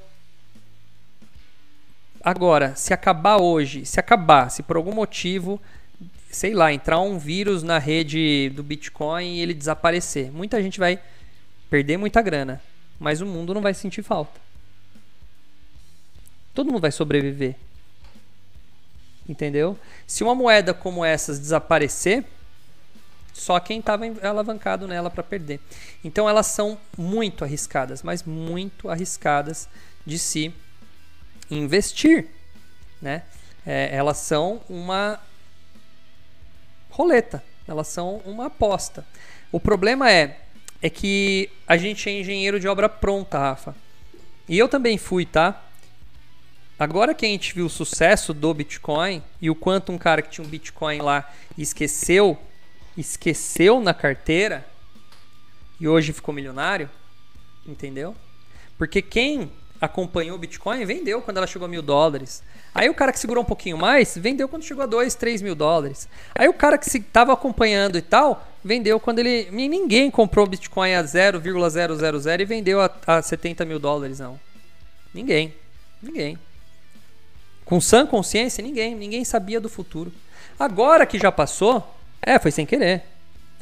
agora, 2.22 2.76
se 2.76 2.94
acabar 2.94 3.38
hoje, 3.38 3.86
se 3.86 4.02
acabar, 4.02 4.50
se 4.50 4.64
por 4.64 4.76
algum 4.76 4.94
motivo 4.94 5.62
sei 6.34 6.56
lá, 6.56 6.74
entrar 6.74 7.00
um 7.00 7.20
vírus 7.20 7.62
na 7.62 7.78
rede 7.78 8.50
do 8.50 8.64
Bitcoin 8.64 9.36
e 9.36 9.40
ele 9.40 9.54
desaparecer. 9.54 10.32
Muita 10.32 10.62
gente 10.64 10.80
vai 10.80 11.00
perder 11.74 11.98
muita 11.98 12.22
grana, 12.22 12.62
mas 13.00 13.20
o 13.20 13.26
mundo 13.26 13.52
não 13.52 13.60
vai 13.60 13.74
sentir 13.74 14.04
falta. 14.04 14.40
Todo 16.54 16.68
mundo 16.68 16.82
vai 16.82 16.92
sobreviver. 16.92 17.56
Entendeu? 19.28 19.76
Se 20.06 20.24
uma 20.24 20.36
moeda 20.36 20.72
como 20.72 21.04
essas 21.04 21.40
desaparecer, 21.40 22.26
só 23.34 23.60
quem 23.60 23.80
estava 23.80 24.06
alavancado 24.22 24.88
nela 24.88 25.10
para 25.10 25.24
perder. 25.24 25.60
Então 26.04 26.30
elas 26.30 26.46
são 26.46 26.78
muito 26.96 27.44
arriscadas, 27.44 28.04
mas 28.04 28.22
muito 28.22 28.88
arriscadas 28.88 29.68
de 30.06 30.20
se 30.20 30.54
investir, 31.50 32.28
né? 33.02 33.24
É, 33.66 33.90
elas 33.96 34.18
são 34.18 34.62
uma 34.70 35.20
roleta. 36.92 37.44
Elas 37.68 37.88
são 37.88 38.18
uma 38.26 38.46
aposta. 38.46 39.04
O 39.52 39.60
problema 39.60 40.12
é, 40.12 40.43
é 40.84 40.90
que 40.90 41.50
a 41.66 41.78
gente 41.78 42.10
é 42.10 42.20
engenheiro 42.20 42.60
de 42.60 42.68
obra 42.68 42.90
pronta, 42.90 43.40
Rafa. 43.40 43.74
E 44.50 44.60
eu 44.60 44.68
também 44.68 44.98
fui, 44.98 45.26
tá? 45.26 45.64
Agora 46.78 47.14
que 47.14 47.26
a 47.26 47.30
gente 47.30 47.56
viu 47.56 47.68
o 47.68 47.70
sucesso 47.70 48.34
do 48.34 48.54
Bitcoin 48.54 49.24
e 49.42 49.50
o 49.50 49.56
quanto 49.56 49.94
um 49.94 49.98
cara 49.98 50.22
que 50.22 50.30
tinha 50.30 50.46
um 50.46 50.50
Bitcoin 50.50 50.98
lá 50.98 51.32
esqueceu, 51.58 52.38
esqueceu 52.98 53.80
na 53.80 53.94
carteira 53.94 54.68
e 55.80 55.88
hoje 55.88 56.12
ficou 56.12 56.36
milionário, 56.36 56.90
entendeu? 57.66 58.14
Porque 58.78 59.02
quem 59.02 59.50
acompanhou 59.84 60.38
o 60.38 60.40
Bitcoin 60.40 60.86
vendeu 60.86 61.22
quando 61.22 61.38
ela 61.38 61.48
chegou 61.48 61.66
a 61.66 61.70
mil 61.70 61.82
dólares. 61.82 62.42
Aí 62.74 62.90
o 62.90 62.94
cara 62.94 63.12
que 63.12 63.20
segurou 63.20 63.44
um 63.44 63.46
pouquinho 63.46 63.78
mais, 63.78 64.18
vendeu 64.18 64.48
quando 64.48 64.64
chegou 64.64 64.84
a 64.84 64.88
2, 64.88 65.14
3 65.14 65.42
mil 65.42 65.54
dólares. 65.54 66.08
Aí 66.34 66.48
o 66.48 66.54
cara 66.54 66.78
que 66.78 66.88
estava 66.88 67.34
acompanhando 67.34 67.98
e 67.98 68.02
tal, 68.02 68.48
vendeu 68.64 68.98
quando 69.00 69.20
ele. 69.20 69.50
Ninguém 69.52 70.10
comprou 70.10 70.48
Bitcoin 70.48 70.94
a 70.94 71.04
0,000 71.04 72.40
e 72.40 72.46
vendeu 72.46 72.82
a, 72.82 72.90
a 73.06 73.22
70 73.22 73.66
mil 73.66 73.78
dólares, 73.78 74.20
não. 74.20 74.40
Ninguém. 75.14 75.54
Ninguém. 76.02 76.40
Com 77.66 77.82
sã 77.82 78.08
consciência, 78.08 78.64
ninguém. 78.64 78.96
Ninguém 78.96 79.26
sabia 79.26 79.60
do 79.60 79.68
futuro. 79.68 80.14
Agora 80.58 81.06
que 81.06 81.20
já 81.20 81.32
passou, 81.32 81.96
é, 82.22 82.40
foi 82.40 82.52
sem 82.52 82.66
querer. 82.66 83.04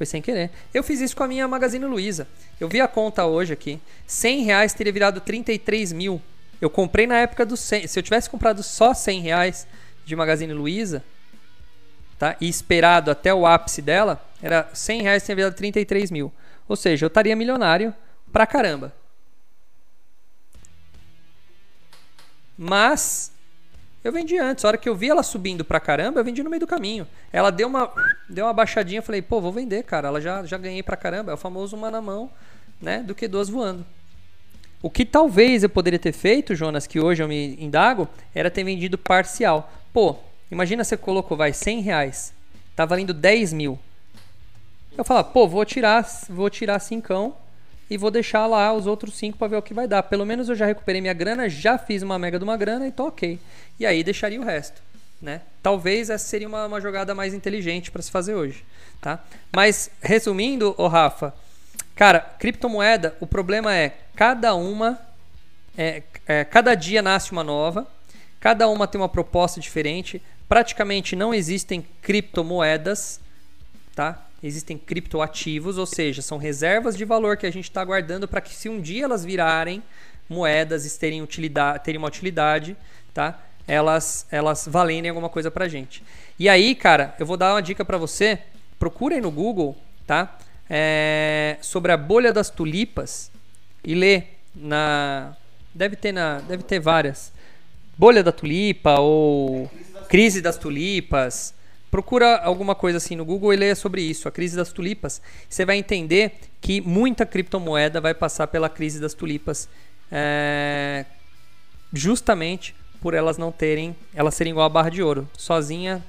Foi 0.01 0.05
sem 0.07 0.19
querer. 0.19 0.49
Eu 0.73 0.81
fiz 0.81 0.99
isso 0.99 1.15
com 1.15 1.21
a 1.21 1.27
minha 1.27 1.47
Magazine 1.47 1.85
Luiza. 1.85 2.27
Eu 2.59 2.67
vi 2.67 2.81
a 2.81 2.87
conta 2.87 3.23
hoje 3.23 3.53
aqui. 3.53 3.79
100 4.07 4.41
reais 4.45 4.73
teria 4.73 4.91
virado 4.91 5.21
33 5.21 5.93
mil. 5.93 6.19
Eu 6.59 6.71
comprei 6.71 7.05
na 7.05 7.19
época 7.19 7.45
do 7.45 7.55
100. 7.55 7.85
Se 7.85 7.99
eu 7.99 8.01
tivesse 8.01 8.27
comprado 8.27 8.63
só 8.63 8.95
100 8.95 9.21
reais 9.21 9.67
de 10.03 10.15
Magazine 10.15 10.53
Luiza, 10.53 11.03
tá? 12.17 12.35
E 12.41 12.49
esperado 12.49 13.11
até 13.11 13.31
o 13.31 13.45
ápice 13.45 13.79
dela, 13.79 14.27
era 14.41 14.67
100 14.73 15.03
reais 15.03 15.23
tinha 15.23 15.35
virado 15.35 15.53
33 15.53 16.09
mil. 16.09 16.33
Ou 16.67 16.75
seja, 16.75 17.05
eu 17.05 17.07
estaria 17.07 17.35
milionário 17.35 17.93
pra 18.31 18.47
caramba. 18.47 18.91
Mas 22.57 23.31
eu 24.03 24.11
vendi 24.11 24.37
antes. 24.37 24.65
A 24.65 24.69
hora 24.69 24.77
que 24.77 24.89
eu 24.89 24.95
vi 24.95 25.09
ela 25.09 25.23
subindo 25.23 25.63
pra 25.63 25.79
caramba, 25.79 26.19
eu 26.19 26.23
vendi 26.23 26.41
no 26.43 26.49
meio 26.49 26.59
do 26.59 26.67
caminho. 26.67 27.07
Ela 27.31 27.51
deu 27.51 27.67
uma, 27.67 27.91
deu 28.27 28.45
uma 28.45 28.53
baixadinha, 28.53 28.99
eu 28.99 29.03
falei, 29.03 29.21
pô, 29.21 29.39
vou 29.39 29.51
vender, 29.51 29.83
cara. 29.83 30.07
Ela 30.07 30.19
já, 30.19 30.43
já 30.45 30.57
ganhei 30.57 30.81
pra 30.81 30.97
caramba. 30.97 31.31
É 31.31 31.33
o 31.35 31.37
famoso 31.37 31.75
uma 31.75 31.91
na 31.91 32.01
mão, 32.01 32.29
né? 32.81 33.03
Do 33.03 33.13
que 33.13 33.27
duas 33.27 33.49
voando. 33.49 33.85
O 34.81 34.89
que 34.89 35.05
talvez 35.05 35.61
eu 35.61 35.69
poderia 35.69 35.99
ter 35.99 36.11
feito, 36.11 36.55
Jonas, 36.55 36.87
que 36.87 36.99
hoje 36.99 37.21
eu 37.21 37.27
me 37.27 37.55
indago, 37.63 38.07
era 38.33 38.49
ter 38.49 38.63
vendido 38.63 38.97
parcial. 38.97 39.71
Pô, 39.93 40.15
imagina 40.49 40.83
você 40.83 40.97
colocou, 40.97 41.37
vai, 41.37 41.53
100 41.53 41.81
reais. 41.81 42.33
Tá 42.75 42.83
valendo 42.85 43.13
10 43.13 43.53
mil. 43.53 43.77
Eu 44.97 45.05
falo, 45.05 45.23
pô, 45.23 45.47
vou 45.47 45.63
tirar, 45.63 46.03
vou 46.27 46.49
tirar 46.49 46.79
5 46.79 47.13
e 47.91 47.97
vou 47.97 48.09
deixar 48.09 48.47
lá 48.47 48.73
os 48.73 48.87
outros 48.87 49.15
5 49.15 49.37
para 49.37 49.49
ver 49.49 49.57
o 49.57 49.61
que 49.61 49.73
vai 49.73 49.87
dar. 49.87 50.01
Pelo 50.03 50.25
menos 50.25 50.49
eu 50.49 50.55
já 50.55 50.65
recuperei 50.65 51.01
minha 51.01 51.13
grana, 51.13 51.47
já 51.47 51.77
fiz 51.77 52.01
uma 52.01 52.17
mega 52.17 52.39
de 52.39 52.43
uma 52.43 52.57
grana 52.57 52.87
e 52.87 52.91
tô 52.91 53.07
ok. 53.07 53.37
E 53.79 53.85
aí 53.85 54.03
deixaria 54.03 54.41
o 54.41 54.43
resto. 54.43 54.81
Né? 55.21 55.41
Talvez 55.61 56.09
essa 56.09 56.25
seria 56.25 56.47
uma, 56.47 56.65
uma 56.65 56.81
jogada 56.81 57.13
mais 57.13 57.33
inteligente 57.33 57.91
para 57.91 58.01
se 58.01 58.09
fazer 58.09 58.33
hoje. 58.33 58.63
Tá? 58.99 59.19
Mas, 59.53 59.91
resumindo, 60.01 60.73
o 60.77 60.87
Rafa, 60.87 61.33
Cara, 62.01 62.19
criptomoeda, 62.19 63.15
o 63.19 63.27
problema 63.27 63.75
é 63.75 63.95
cada 64.15 64.55
uma, 64.55 64.99
é, 65.77 66.01
é, 66.25 66.43
cada 66.43 66.73
dia 66.73 66.99
nasce 66.99 67.31
uma 67.31 67.43
nova, 67.43 67.85
cada 68.39 68.67
uma 68.67 68.87
tem 68.87 68.99
uma 68.99 69.07
proposta 69.07 69.59
diferente. 69.59 70.19
Praticamente 70.49 71.15
não 71.15 71.31
existem 71.31 71.85
criptomoedas, 72.01 73.19
tá? 73.95 74.19
Existem 74.43 74.77
criptoativos, 74.77 75.77
ou 75.77 75.85
seja, 75.85 76.21
são 76.21 76.37
reservas 76.37 76.97
de 76.97 77.05
valor 77.05 77.37
que 77.37 77.45
a 77.45 77.51
gente 77.51 77.65
está 77.65 77.83
guardando 77.83 78.27
para 78.27 78.41
que 78.41 78.53
se 78.53 78.67
um 78.67 78.81
dia 78.81 79.05
elas 79.05 79.23
virarem 79.23 79.83
moedas 80.29 80.85
e 80.85 80.99
terem, 80.99 81.21
utilidade, 81.21 81.83
terem 81.83 81.97
uma 81.97 82.07
utilidade, 82.07 82.75
tá? 83.13 83.39
Elas, 83.67 84.25
elas 84.31 84.67
valerem 84.67 85.09
alguma 85.09 85.29
coisa 85.29 85.51
para 85.51 85.67
gente. 85.67 86.03
E 86.39 86.49
aí, 86.49 86.73
cara, 86.73 87.15
eu 87.19 87.25
vou 87.25 87.37
dar 87.37 87.53
uma 87.53 87.61
dica 87.61 87.85
para 87.85 87.97
você. 87.97 88.39
Procurem 88.79 89.21
no 89.21 89.29
Google, 89.29 89.77
tá? 90.07 90.37
é, 90.73 91.57
sobre 91.59 91.91
a 91.91 91.97
bolha 91.97 92.31
das 92.31 92.49
tulipas 92.49 93.29
e 93.83 93.93
lê 93.93 94.23
na 94.55 95.35
deve 95.75 95.97
ter 95.97 96.13
na 96.13 96.39
deve 96.39 96.63
ter 96.63 96.79
várias 96.79 97.33
bolha 97.97 98.23
da 98.23 98.31
tulipa 98.31 98.97
ou 99.01 99.69
crise 100.07 100.39
das 100.41 100.57
tulipas 100.57 101.53
procura 101.91 102.37
alguma 102.37 102.73
coisa 102.73 102.97
assim 102.97 103.15
no 103.15 103.23
Google 103.23 103.53
e 103.53 103.57
leia 103.57 103.75
sobre 103.75 104.01
isso 104.01 104.27
a 104.27 104.31
crise 104.31 104.55
das 104.55 104.71
tulipas 104.71 105.21
você 105.47 105.65
vai 105.65 105.77
entender 105.77 106.39
que 106.59 106.81
muita 106.81 107.25
criptomoeda 107.25 108.01
vai 108.01 108.13
passar 108.13 108.47
pela 108.47 108.69
crise 108.69 108.99
das 108.99 109.13
tulipas 109.13 109.69
é, 110.11 111.05
justamente 111.93 112.73
por 112.99 113.13
elas 113.13 113.37
não 113.37 113.51
terem 113.51 113.95
elas 114.13 114.33
serem 114.33 114.51
igual 114.51 114.65
a 114.65 114.69
barra 114.69 114.89
de 114.89 115.03
ouro 115.03 115.29
sozinha 115.37 116.03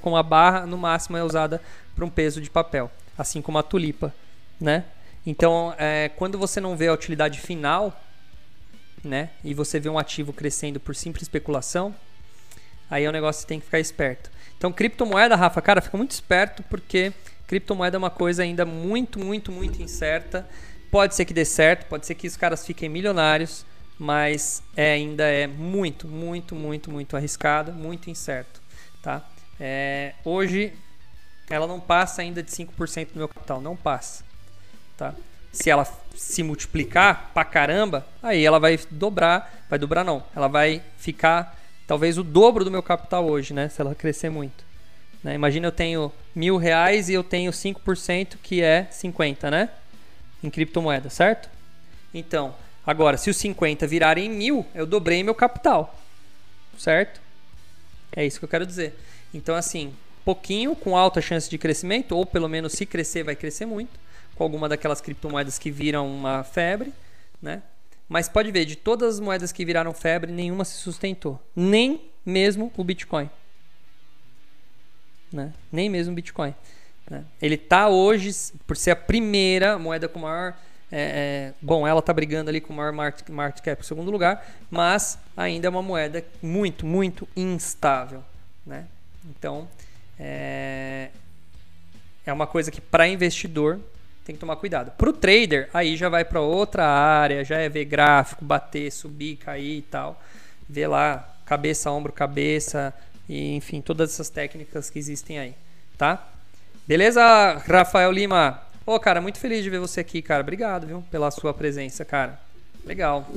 com 0.00 0.16
a 0.16 0.22
barra 0.22 0.66
no 0.66 0.76
máximo 0.76 1.16
é 1.16 1.22
usada 1.22 1.62
para 1.94 2.04
um 2.04 2.10
peso 2.10 2.40
de 2.40 2.50
papel 2.50 2.90
assim 3.20 3.42
como 3.42 3.58
a 3.58 3.62
tulipa, 3.62 4.14
né? 4.60 4.84
Então, 5.26 5.74
é, 5.78 6.10
quando 6.16 6.38
você 6.38 6.60
não 6.60 6.76
vê 6.76 6.88
a 6.88 6.92
utilidade 6.94 7.38
final, 7.38 8.02
né, 9.04 9.30
e 9.44 9.52
você 9.52 9.78
vê 9.78 9.88
um 9.88 9.98
ativo 9.98 10.32
crescendo 10.32 10.80
por 10.80 10.94
simples 10.94 11.22
especulação, 11.22 11.94
aí 12.90 13.04
é 13.04 13.08
um 13.08 13.12
negócio 13.12 13.42
que 13.42 13.48
tem 13.48 13.60
que 13.60 13.66
ficar 13.66 13.80
esperto. 13.80 14.30
Então, 14.60 14.70
criptomoeda, 14.70 15.34
Rafa, 15.36 15.62
cara, 15.62 15.80
fica 15.80 15.96
muito 15.96 16.10
esperto 16.10 16.62
porque 16.64 17.14
criptomoeda 17.46 17.96
é 17.96 17.98
uma 17.98 18.10
coisa 18.10 18.42
ainda 18.42 18.66
muito, 18.66 19.18
muito, 19.18 19.50
muito 19.50 19.80
incerta. 19.80 20.46
Pode 20.90 21.14
ser 21.14 21.24
que 21.24 21.32
dê 21.32 21.46
certo, 21.46 21.86
pode 21.86 22.04
ser 22.04 22.14
que 22.14 22.26
os 22.26 22.36
caras 22.36 22.66
fiquem 22.66 22.86
milionários, 22.86 23.64
mas 23.98 24.62
é, 24.76 24.92
ainda 24.92 25.24
é 25.24 25.46
muito, 25.46 26.06
muito, 26.06 26.54
muito, 26.54 26.90
muito 26.90 27.16
arriscado, 27.16 27.72
muito 27.72 28.10
incerto, 28.10 28.60
tá? 29.02 29.26
É, 29.58 30.12
hoje 30.26 30.74
ela 31.48 31.66
não 31.66 31.80
passa 31.80 32.20
ainda 32.20 32.42
de 32.42 32.50
5% 32.50 33.14
do 33.14 33.18
meu 33.18 33.28
capital, 33.28 33.62
não 33.62 33.74
passa. 33.74 34.22
Tá? 34.94 35.14
Se 35.50 35.70
ela 35.70 35.86
se 36.14 36.42
multiplicar 36.42 37.30
pra 37.32 37.46
caramba, 37.46 38.06
aí 38.22 38.44
ela 38.44 38.60
vai 38.60 38.78
dobrar, 38.90 39.64
vai 39.70 39.78
dobrar 39.78 40.04
não, 40.04 40.22
ela 40.36 40.48
vai 40.48 40.82
ficar 40.98 41.58
talvez 41.90 42.16
o 42.16 42.22
dobro 42.22 42.64
do 42.64 42.70
meu 42.70 42.84
capital 42.84 43.28
hoje, 43.28 43.52
né? 43.52 43.68
Se 43.68 43.80
ela 43.80 43.96
crescer 43.96 44.30
muito. 44.30 44.64
Né? 45.24 45.34
Imagina 45.34 45.66
eu 45.66 45.72
tenho 45.72 46.12
mil 46.32 46.56
reais 46.56 47.08
e 47.08 47.14
eu 47.14 47.24
tenho 47.24 47.50
5% 47.50 48.36
que 48.40 48.62
é 48.62 48.86
50, 48.92 49.50
né? 49.50 49.70
Em 50.40 50.48
criptomoeda, 50.48 51.10
certo? 51.10 51.50
Então, 52.14 52.54
agora, 52.86 53.16
se 53.16 53.28
os 53.28 53.36
50 53.38 53.88
virarem 53.88 54.30
mil, 54.30 54.64
eu 54.72 54.86
dobrei 54.86 55.24
meu 55.24 55.34
capital, 55.34 55.98
certo? 56.78 57.20
É 58.14 58.24
isso 58.24 58.38
que 58.38 58.44
eu 58.44 58.48
quero 58.48 58.64
dizer. 58.64 58.96
Então, 59.34 59.56
assim, 59.56 59.92
pouquinho, 60.24 60.76
com 60.76 60.96
alta 60.96 61.20
chance 61.20 61.50
de 61.50 61.58
crescimento, 61.58 62.16
ou 62.16 62.24
pelo 62.24 62.48
menos 62.48 62.72
se 62.74 62.86
crescer, 62.86 63.24
vai 63.24 63.34
crescer 63.34 63.66
muito, 63.66 63.98
com 64.36 64.44
alguma 64.44 64.68
daquelas 64.68 65.00
criptomoedas 65.00 65.58
que 65.58 65.72
viram 65.72 66.06
uma 66.06 66.44
febre, 66.44 66.92
né? 67.42 67.60
Mas 68.10 68.28
pode 68.28 68.50
ver, 68.50 68.64
de 68.64 68.74
todas 68.74 69.14
as 69.14 69.20
moedas 69.20 69.52
que 69.52 69.64
viraram 69.64 69.94
febre, 69.94 70.32
nenhuma 70.32 70.64
se 70.64 70.74
sustentou. 70.74 71.40
Nem 71.54 72.10
mesmo 72.26 72.72
o 72.76 72.82
Bitcoin. 72.82 73.30
Né? 75.32 75.52
Nem 75.70 75.88
mesmo 75.88 76.12
o 76.12 76.16
Bitcoin. 76.16 76.52
Né? 77.08 77.24
Ele 77.40 77.54
está 77.54 77.88
hoje, 77.88 78.32
por 78.66 78.76
ser 78.76 78.90
a 78.90 78.96
primeira 78.96 79.78
moeda 79.78 80.08
com 80.08 80.18
maior. 80.18 80.58
É, 80.90 81.52
é, 81.52 81.54
bom, 81.62 81.86
ela 81.86 82.00
está 82.00 82.12
brigando 82.12 82.50
ali 82.50 82.60
com 82.60 82.72
o 82.72 82.76
maior 82.76 82.92
market, 82.92 83.28
market 83.28 83.62
cap 83.62 83.80
em 83.80 83.86
segundo 83.86 84.10
lugar, 84.10 84.44
mas 84.68 85.16
ainda 85.36 85.68
é 85.68 85.70
uma 85.70 85.80
moeda 85.80 86.24
muito, 86.42 86.84
muito 86.84 87.28
instável. 87.36 88.24
Né? 88.66 88.86
Então, 89.24 89.68
é, 90.18 91.10
é 92.26 92.32
uma 92.32 92.48
coisa 92.48 92.72
que 92.72 92.80
para 92.80 93.06
investidor 93.06 93.78
tem 94.24 94.34
que 94.34 94.40
tomar 94.40 94.56
cuidado. 94.56 94.92
Para 94.92 95.10
o 95.10 95.12
trader, 95.12 95.68
aí 95.72 95.96
já 95.96 96.08
vai 96.08 96.24
para 96.24 96.40
outra 96.40 96.86
área, 96.86 97.44
já 97.44 97.58
é 97.58 97.68
ver 97.68 97.84
gráfico, 97.84 98.44
bater, 98.44 98.90
subir, 98.90 99.36
cair 99.36 99.78
e 99.78 99.82
tal. 99.82 100.20
Ver 100.68 100.86
lá 100.86 101.28
cabeça, 101.44 101.90
ombro, 101.90 102.12
cabeça, 102.12 102.94
e 103.28 103.56
enfim, 103.56 103.80
todas 103.80 104.12
essas 104.12 104.28
técnicas 104.28 104.88
que 104.88 104.98
existem 104.98 105.38
aí, 105.38 105.54
tá? 105.98 106.28
Beleza, 106.86 107.22
Rafael 107.66 108.10
Lima? 108.10 108.62
Pô, 108.84 108.98
cara, 108.98 109.20
muito 109.20 109.38
feliz 109.38 109.62
de 109.62 109.70
ver 109.70 109.78
você 109.78 110.00
aqui, 110.00 110.22
cara. 110.22 110.42
Obrigado, 110.42 110.86
viu, 110.86 111.04
pela 111.10 111.30
sua 111.30 111.52
presença, 111.54 112.04
cara. 112.04 112.40
Legal. 112.84 113.28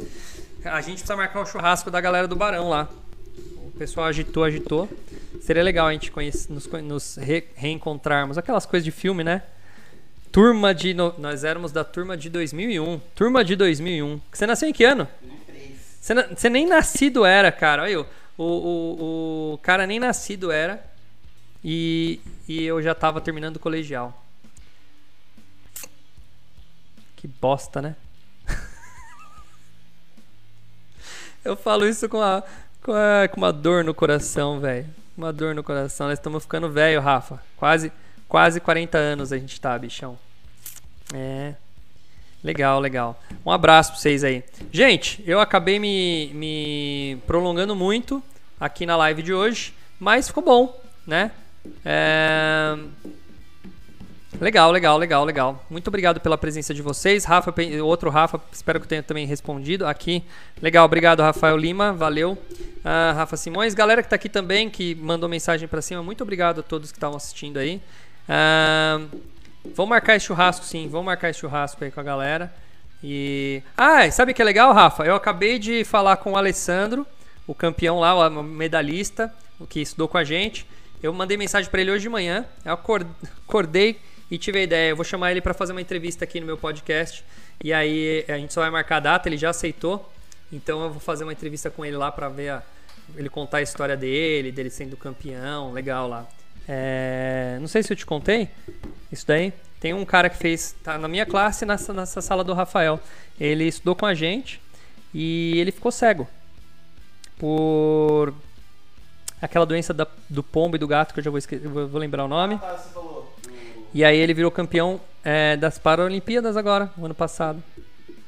A 0.63 0.81
gente 0.81 0.93
precisa 0.95 1.15
marcar 1.15 1.41
um 1.41 1.45
churrasco 1.45 1.91
da 1.91 1.99
galera 1.99 2.27
do 2.27 2.36
Barão 2.36 2.69
lá. 2.69 2.89
O 3.67 3.71
pessoal 3.77 4.07
agitou, 4.07 4.43
agitou. 4.43 4.89
Seria 5.41 5.61
legal 5.61 5.88
a 5.88 5.93
gente 5.93 6.11
nos, 6.49 6.67
nos 6.67 7.17
re, 7.17 7.43
reencontrarmos. 7.55 8.38
Aquelas 8.38 8.65
coisas 8.65 8.86
de 8.86 8.91
filme, 8.91 9.23
né? 9.23 9.43
Turma 10.34 10.73
de. 10.73 10.95
No, 10.95 11.13
nós 11.19 11.43
éramos 11.43 11.71
da 11.71 11.84
turma 11.84 12.17
de 12.17 12.27
2001. 12.27 12.99
Turma 13.13 13.45
de 13.45 13.55
2001. 13.55 14.19
Você 14.31 14.47
nasceu 14.47 14.67
em 14.67 14.73
que 14.73 14.84
ano? 14.84 15.07
2003. 15.21 15.79
Você, 16.01 16.13
você 16.36 16.49
nem 16.49 16.65
nascido 16.65 17.23
era, 17.23 17.51
cara. 17.51 17.84
Olha 17.84 17.91
eu. 17.91 18.07
O, 18.36 18.43
o, 18.43 19.53
o 19.53 19.57
cara 19.59 19.86
nem 19.86 19.99
nascido 19.99 20.51
era. 20.51 20.84
E, 21.63 22.19
e 22.47 22.63
eu 22.63 22.81
já 22.81 22.95
tava 22.95 23.21
terminando 23.21 23.57
o 23.57 23.59
colegial. 23.59 24.25
Que 27.15 27.27
bosta, 27.27 27.79
né? 27.79 27.95
eu 31.45 31.55
falo 31.55 31.88
isso 31.88 32.09
com, 32.09 32.17
com, 32.81 32.91
a, 32.91 33.27
com 33.27 33.38
uma 33.38 33.53
dor 33.53 33.84
no 33.84 33.93
coração, 33.93 34.59
velho. 34.59 34.88
Uma 35.15 35.31
dor 35.31 35.53
no 35.53 35.63
coração. 35.63 36.07
Nós 36.07 36.17
estamos 36.17 36.41
ficando 36.41 36.71
velho, 36.71 36.99
Rafa. 36.99 37.39
Quase, 37.55 37.91
quase 38.34 38.59
40 38.59 38.97
anos 38.97 39.31
a 39.31 39.38
gente 39.38 39.61
tá, 39.61 39.77
bichão. 39.77 40.17
É. 41.13 41.53
Legal, 42.43 42.79
legal. 42.79 43.21
Um 43.45 43.51
abraço 43.51 43.91
pra 43.91 43.99
vocês 44.01 44.23
aí. 44.23 44.43
Gente, 44.71 45.23
eu 45.23 45.39
acabei 45.39 45.77
me, 45.77 46.31
me 46.34 47.21
prolongando 47.27 47.75
muito 47.75 48.23
aqui 48.59 48.88
na 48.88 48.97
live 48.97 49.21
de 49.21 49.31
hoje, 49.36 49.71
mas 49.99 50.25
ficou 50.29 50.41
bom, 50.41 50.81
né? 51.05 51.29
É... 51.86 52.75
Legal, 54.41 54.71
legal, 54.71 54.97
legal, 54.97 55.23
legal. 55.23 55.65
Muito 55.69 55.89
obrigado 55.89 56.19
pela 56.19 56.36
presença 56.36 56.73
de 56.73 56.81
vocês. 56.81 57.25
Rafa, 57.25 57.53
outro 57.84 58.09
Rafa, 58.09 58.41
espero 58.51 58.81
que 58.81 58.88
tenha 58.88 59.03
também 59.03 59.27
respondido 59.27 59.86
aqui. 59.86 60.23
Legal, 60.59 60.86
obrigado, 60.86 61.21
Rafael 61.21 61.55
Lima, 61.55 61.93
valeu. 61.93 62.31
Uh, 62.31 63.13
Rafa 63.15 63.38
Simões, 63.38 63.75
galera 63.75 64.01
que 64.01 64.07
está 64.07 64.15
aqui 64.15 64.27
também, 64.27 64.71
que 64.71 64.95
mandou 64.95 65.29
mensagem 65.29 65.67
para 65.67 65.84
cima, 65.84 66.01
muito 66.01 66.23
obrigado 66.23 66.61
a 66.61 66.63
todos 66.63 66.91
que 66.91 66.97
estavam 66.97 67.15
assistindo 67.15 67.59
aí. 67.59 67.79
Uh, 68.24 69.09
vamos 69.76 69.89
marcar 69.89 70.15
esse 70.15 70.26
churrasco, 70.26 70.65
sim, 70.65 70.88
vamos 70.88 71.05
marcar 71.05 71.30
esse 71.30 71.39
churrasco 71.39 71.84
aí 71.84 71.91
com 71.91 71.99
a 71.99 72.03
galera. 72.03 72.53
E. 73.03 73.61
Ah, 73.78 74.09
sabe 74.11 74.32
o 74.32 74.36
que 74.36 74.41
é 74.41 74.45
legal, 74.45 74.74
Rafa? 74.74 75.03
Eu 75.03 75.15
acabei 75.15 75.59
de 75.59 75.84
falar 75.84 76.17
com 76.17 76.32
o 76.32 76.38
Alessandro, 76.38 77.05
o 77.45 77.53
campeão 77.53 77.99
lá, 77.99 78.28
o 78.28 78.43
medalhista, 78.43 79.34
o 79.59 79.67
que 79.67 79.82
estudou 79.82 80.07
com 80.07 80.17
a 80.17 80.24
gente. 80.24 80.65
Eu 81.01 81.11
mandei 81.11 81.36
mensagem 81.36 81.69
para 81.69 81.82
ele 81.82 81.91
hoje 81.91 82.03
de 82.03 82.09
manhã. 82.09 82.45
Eu 82.63 82.74
acordei 82.74 83.99
e 84.32 84.38
tive 84.38 84.59
a 84.59 84.63
ideia. 84.63 84.91
Eu 84.91 84.95
vou 84.95 85.03
chamar 85.03 85.32
ele 85.32 85.41
para 85.41 85.53
fazer 85.53 85.74
uma 85.74 85.82
entrevista 85.82 86.24
aqui 86.24 86.39
no 86.39 86.45
meu 86.45 86.57
podcast. 86.57 87.26
E 87.61 87.74
aí 87.74 88.24
a 88.30 88.38
gente 88.38 88.53
só 88.53 88.61
vai 88.61 88.69
marcar 88.69 88.97
a 88.97 88.99
data. 89.01 89.28
Ele 89.28 89.38
já 89.38 89.49
aceitou. 89.49 90.09
Então 90.49 90.82
eu 90.82 90.89
vou 90.91 91.01
fazer 91.01 91.26
uma 91.26 91.34
entrevista 91.34 91.69
com 91.69 91.84
ele 91.84 91.97
lá 91.97 92.09
para 92.09 92.30
ver 92.30 92.49
a, 92.49 92.63
ele 93.17 93.28
contar 93.28 93.57
a 93.57 93.61
história 93.61 93.97
dele, 93.97 94.49
dele 94.49 94.69
sendo 94.69 94.95
campeão. 94.95 95.74
Legal 95.74 96.07
lá. 96.07 96.26
É, 96.68 97.57
não 97.59 97.68
sei 97.68 97.84
se 97.84 97.91
eu 97.91 97.97
te 97.97 98.05
contei 98.05 98.49
isso 99.11 99.26
daí. 99.28 99.53
Tem 99.80 99.93
um 99.93 100.05
cara 100.05 100.30
que 100.30 100.38
fez, 100.38 100.76
tá 100.84 100.97
na 100.97 101.07
minha 101.07 101.26
classe, 101.26 101.66
nessa, 101.66 101.93
nessa 101.93 102.22
sala 102.22 102.43
do 102.43 102.53
Rafael. 102.53 102.99
Ele 103.39 103.66
estudou 103.66 103.95
com 103.95 104.05
a 104.05 104.14
gente 104.14 104.61
e 105.14 105.59
ele 105.59 105.72
ficou 105.72 105.91
cego 105.91 106.28
por 107.38 108.34
aquela 109.41 109.66
doença 109.66 109.93
da, 109.93 110.07
do 110.30 110.41
pombo 110.41 110.78
e 110.78 110.80
do 110.80 110.88
gato, 110.88 111.14
que 111.14 111.20
eu 111.20 111.24
já 111.24 111.30
vou, 111.30 111.38
esquecer, 111.38 111.68
vou 111.68 111.99
lembrar 111.99 112.24
o 112.24 112.28
nome. 112.30 112.57
Ah, 112.64 112.78
falou. 112.78 113.36
E 113.93 114.03
aí 114.03 114.18
ele 114.18 114.34
virou 114.34 114.49
campeão 114.49 115.01
é, 115.24 115.57
das 115.57 115.78
Paralimpíadas 115.78 116.55
agora, 116.55 116.89
o 116.97 117.05
ano 117.05 117.14
passado. 117.14 117.61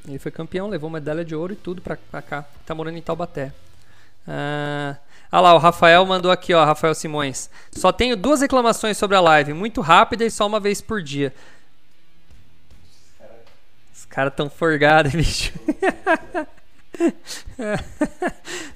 Ele 0.08 0.20
foi 0.20 0.32
campeão, 0.32 0.68
levou 0.68 0.90
medalha 0.90 1.26
de 1.26 1.34
ouro 1.34 1.54
e 1.54 1.56
tudo 1.56 1.82
pra, 1.82 1.98
pra 2.12 2.22
cá. 2.22 2.46
Tá 2.66 2.76
morando 2.76 2.98
em 2.98 3.02
Taubaté. 3.02 3.52
Ah, 4.28 4.98
ah 5.36 5.42
lá, 5.42 5.54
o 5.54 5.58
Rafael 5.58 6.06
mandou 6.06 6.32
aqui, 6.32 6.54
ó, 6.54 6.64
Rafael 6.64 6.96
Simões. 6.96 7.50
Só 7.74 7.92
tenho 7.92 8.16
duas 8.16 8.40
reclamações 8.40 8.98
sobre 8.98 9.18
a 9.18 9.20
live, 9.20 9.52
muito 9.52 9.82
rápida 9.82 10.24
e 10.24 10.32
só 10.32 10.48
uma 10.48 10.62
vez 10.62 10.80
por 10.80 11.04
dia. 11.04 11.34
Os 13.94 14.06
caras 14.06 14.34
tão 14.34 14.50
forgados, 14.50 15.12
bicho. 15.14 15.52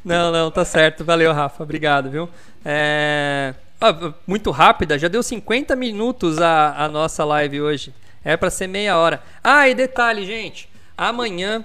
não, 0.03 0.33
não, 0.33 0.51
tá 0.51 0.65
certo. 0.65 1.05
Valeu, 1.05 1.31
Rafa. 1.31 1.63
Obrigado, 1.63 2.09
viu? 2.09 2.29
É... 2.65 3.55
Ah, 3.79 4.13
muito 4.27 4.51
rápida, 4.51 4.99
já 4.99 5.07
deu 5.07 5.23
50 5.23 5.77
minutos 5.77 6.41
a, 6.41 6.75
a 6.75 6.89
nossa 6.89 7.23
live 7.23 7.61
hoje. 7.61 7.93
É 8.21 8.35
para 8.35 8.49
ser 8.49 8.67
meia 8.67 8.97
hora. 8.97 9.23
Ah, 9.41 9.69
e 9.69 9.73
detalhe, 9.73 10.25
gente. 10.25 10.69
Amanhã 10.97 11.63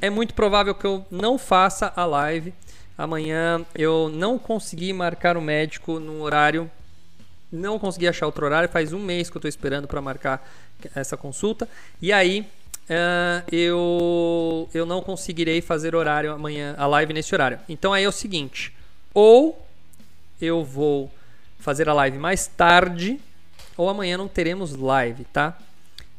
é 0.00 0.08
muito 0.08 0.32
provável 0.32 0.74
que 0.74 0.86
eu 0.86 1.04
não 1.10 1.36
faça 1.36 1.92
a 1.94 2.06
live. 2.06 2.54
Amanhã 2.96 3.64
eu 3.74 4.08
não 4.08 4.38
consegui 4.38 4.92
marcar 4.92 5.36
o 5.36 5.40
médico 5.40 5.98
no 5.98 6.22
horário. 6.22 6.70
Não 7.50 7.78
consegui 7.78 8.08
achar 8.08 8.26
outro 8.26 8.46
horário. 8.46 8.68
Faz 8.68 8.92
um 8.92 8.98
mês 8.98 9.28
que 9.28 9.36
eu 9.36 9.40
estou 9.40 9.48
esperando 9.48 9.88
para 9.88 10.00
marcar 10.00 10.46
essa 10.94 11.16
consulta. 11.16 11.68
E 12.00 12.12
aí 12.12 12.46
Uh, 12.84 13.40
eu, 13.50 14.68
eu 14.74 14.84
não 14.84 15.00
conseguirei 15.00 15.62
fazer 15.62 15.94
horário 15.94 16.30
amanhã, 16.30 16.74
a 16.76 16.86
live 16.86 17.14
nesse 17.14 17.34
horário. 17.34 17.58
Então 17.66 17.94
aí 17.94 18.04
é 18.04 18.08
o 18.08 18.12
seguinte: 18.12 18.74
ou 19.14 19.66
eu 20.38 20.62
vou 20.62 21.10
fazer 21.58 21.88
a 21.88 21.94
live 21.94 22.18
mais 22.18 22.46
tarde, 22.46 23.18
ou 23.74 23.88
amanhã 23.88 24.18
não 24.18 24.28
teremos 24.28 24.76
live, 24.76 25.24
tá? 25.24 25.56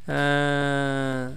Uh, 0.08 1.36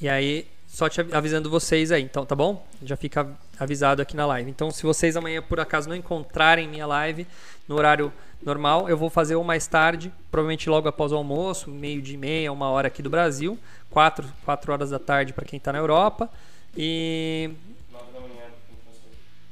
e 0.00 0.08
aí, 0.08 0.46
só 0.68 0.88
te 0.88 1.00
avisando 1.12 1.50
vocês 1.50 1.90
aí, 1.90 2.02
então, 2.02 2.24
tá 2.24 2.36
bom? 2.36 2.64
Já 2.82 2.96
fica 2.96 3.26
avisado 3.58 4.00
aqui 4.00 4.14
na 4.14 4.26
live. 4.26 4.50
Então, 4.50 4.70
se 4.70 4.84
vocês 4.84 5.16
amanhã 5.16 5.42
por 5.42 5.58
acaso 5.58 5.88
não 5.88 5.96
encontrarem 5.96 6.68
minha 6.68 6.86
live 6.86 7.26
no 7.66 7.74
horário 7.74 8.12
normal. 8.42 8.88
Eu 8.88 8.96
vou 8.96 9.10
fazer 9.10 9.36
o 9.36 9.44
mais 9.44 9.66
tarde, 9.66 10.12
provavelmente 10.30 10.68
logo 10.68 10.88
após 10.88 11.12
o 11.12 11.16
almoço, 11.16 11.70
meio 11.70 12.00
de 12.00 12.16
meia, 12.16 12.52
uma 12.52 12.68
hora 12.70 12.88
aqui 12.88 13.02
do 13.02 13.10
Brasil, 13.10 13.58
quatro, 13.90 14.26
quatro 14.44 14.72
horas 14.72 14.90
da 14.90 14.98
tarde 14.98 15.32
para 15.32 15.44
quem 15.44 15.58
está 15.58 15.72
na 15.72 15.78
Europa. 15.78 16.30
E. 16.76 17.50
9 17.90 18.12
da 18.12 18.20
manhã. 18.20 18.44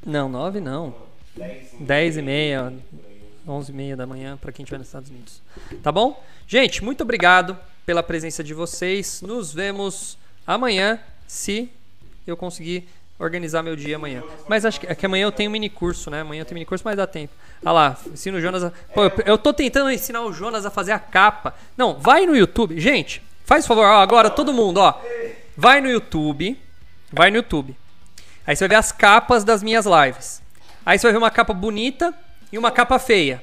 Não, 0.04 0.28
nove 0.28 0.60
não. 0.60 0.94
10 1.80 2.16
e 2.16 2.22
meia, 2.22 2.72
11 3.46 3.70
e 3.70 3.74
meia 3.74 3.96
da 3.96 4.06
manhã 4.06 4.36
para 4.36 4.52
quem 4.52 4.62
estiver 4.62 4.78
nos 4.78 4.86
Estados 4.86 5.10
Unidos. 5.10 5.42
Tá 5.82 5.92
bom? 5.92 6.22
Gente, 6.46 6.82
muito 6.82 7.02
obrigado 7.02 7.58
pela 7.84 8.02
presença 8.02 8.42
de 8.42 8.54
vocês. 8.54 9.20
Nos 9.20 9.52
vemos 9.52 10.16
amanhã, 10.46 11.00
se 11.26 11.70
eu 12.26 12.36
conseguir 12.36 12.88
organizar 13.18 13.62
meu 13.62 13.74
dia 13.74 13.96
amanhã. 13.96 14.22
Mas 14.48 14.64
acho 14.64 14.80
que, 14.80 14.86
é 14.86 14.94
que 14.94 15.06
amanhã 15.06 15.24
eu 15.24 15.32
tenho 15.32 15.50
mini 15.50 15.68
curso, 15.70 16.10
né? 16.10 16.20
Amanhã 16.20 16.42
eu 16.42 16.44
tenho 16.44 16.56
mini 16.56 16.66
curso, 16.66 16.84
mas 16.84 16.96
dá 16.96 17.06
tempo. 17.06 17.32
Olha 17.64 17.72
lá, 17.72 17.98
ensino 18.12 18.38
o 18.38 18.40
Jonas 18.40 18.64
a. 18.64 18.72
Pô, 18.92 19.04
eu, 19.04 19.12
eu 19.24 19.38
tô 19.38 19.52
tentando 19.52 19.90
ensinar 19.90 20.22
o 20.22 20.32
Jonas 20.32 20.66
a 20.66 20.70
fazer 20.70 20.92
a 20.92 20.98
capa. 20.98 21.54
Não, 21.76 21.98
vai 21.98 22.26
no 22.26 22.36
YouTube. 22.36 22.78
Gente, 22.78 23.22
faz 23.44 23.66
favor, 23.66 23.86
ó, 23.86 24.00
agora 24.00 24.28
todo 24.28 24.52
mundo, 24.52 24.78
ó. 24.78 25.00
Vai 25.56 25.80
no 25.80 25.88
YouTube. 25.88 26.60
Vai 27.12 27.30
no 27.30 27.36
YouTube. 27.36 27.76
Aí 28.46 28.54
você 28.54 28.64
vai 28.64 28.76
ver 28.76 28.80
as 28.80 28.92
capas 28.92 29.42
das 29.42 29.62
minhas 29.62 29.86
lives. 29.86 30.42
Aí 30.84 30.98
você 30.98 31.06
vai 31.06 31.12
ver 31.12 31.18
uma 31.18 31.30
capa 31.30 31.52
bonita 31.52 32.14
e 32.52 32.58
uma 32.58 32.70
capa 32.70 32.98
feia. 32.98 33.42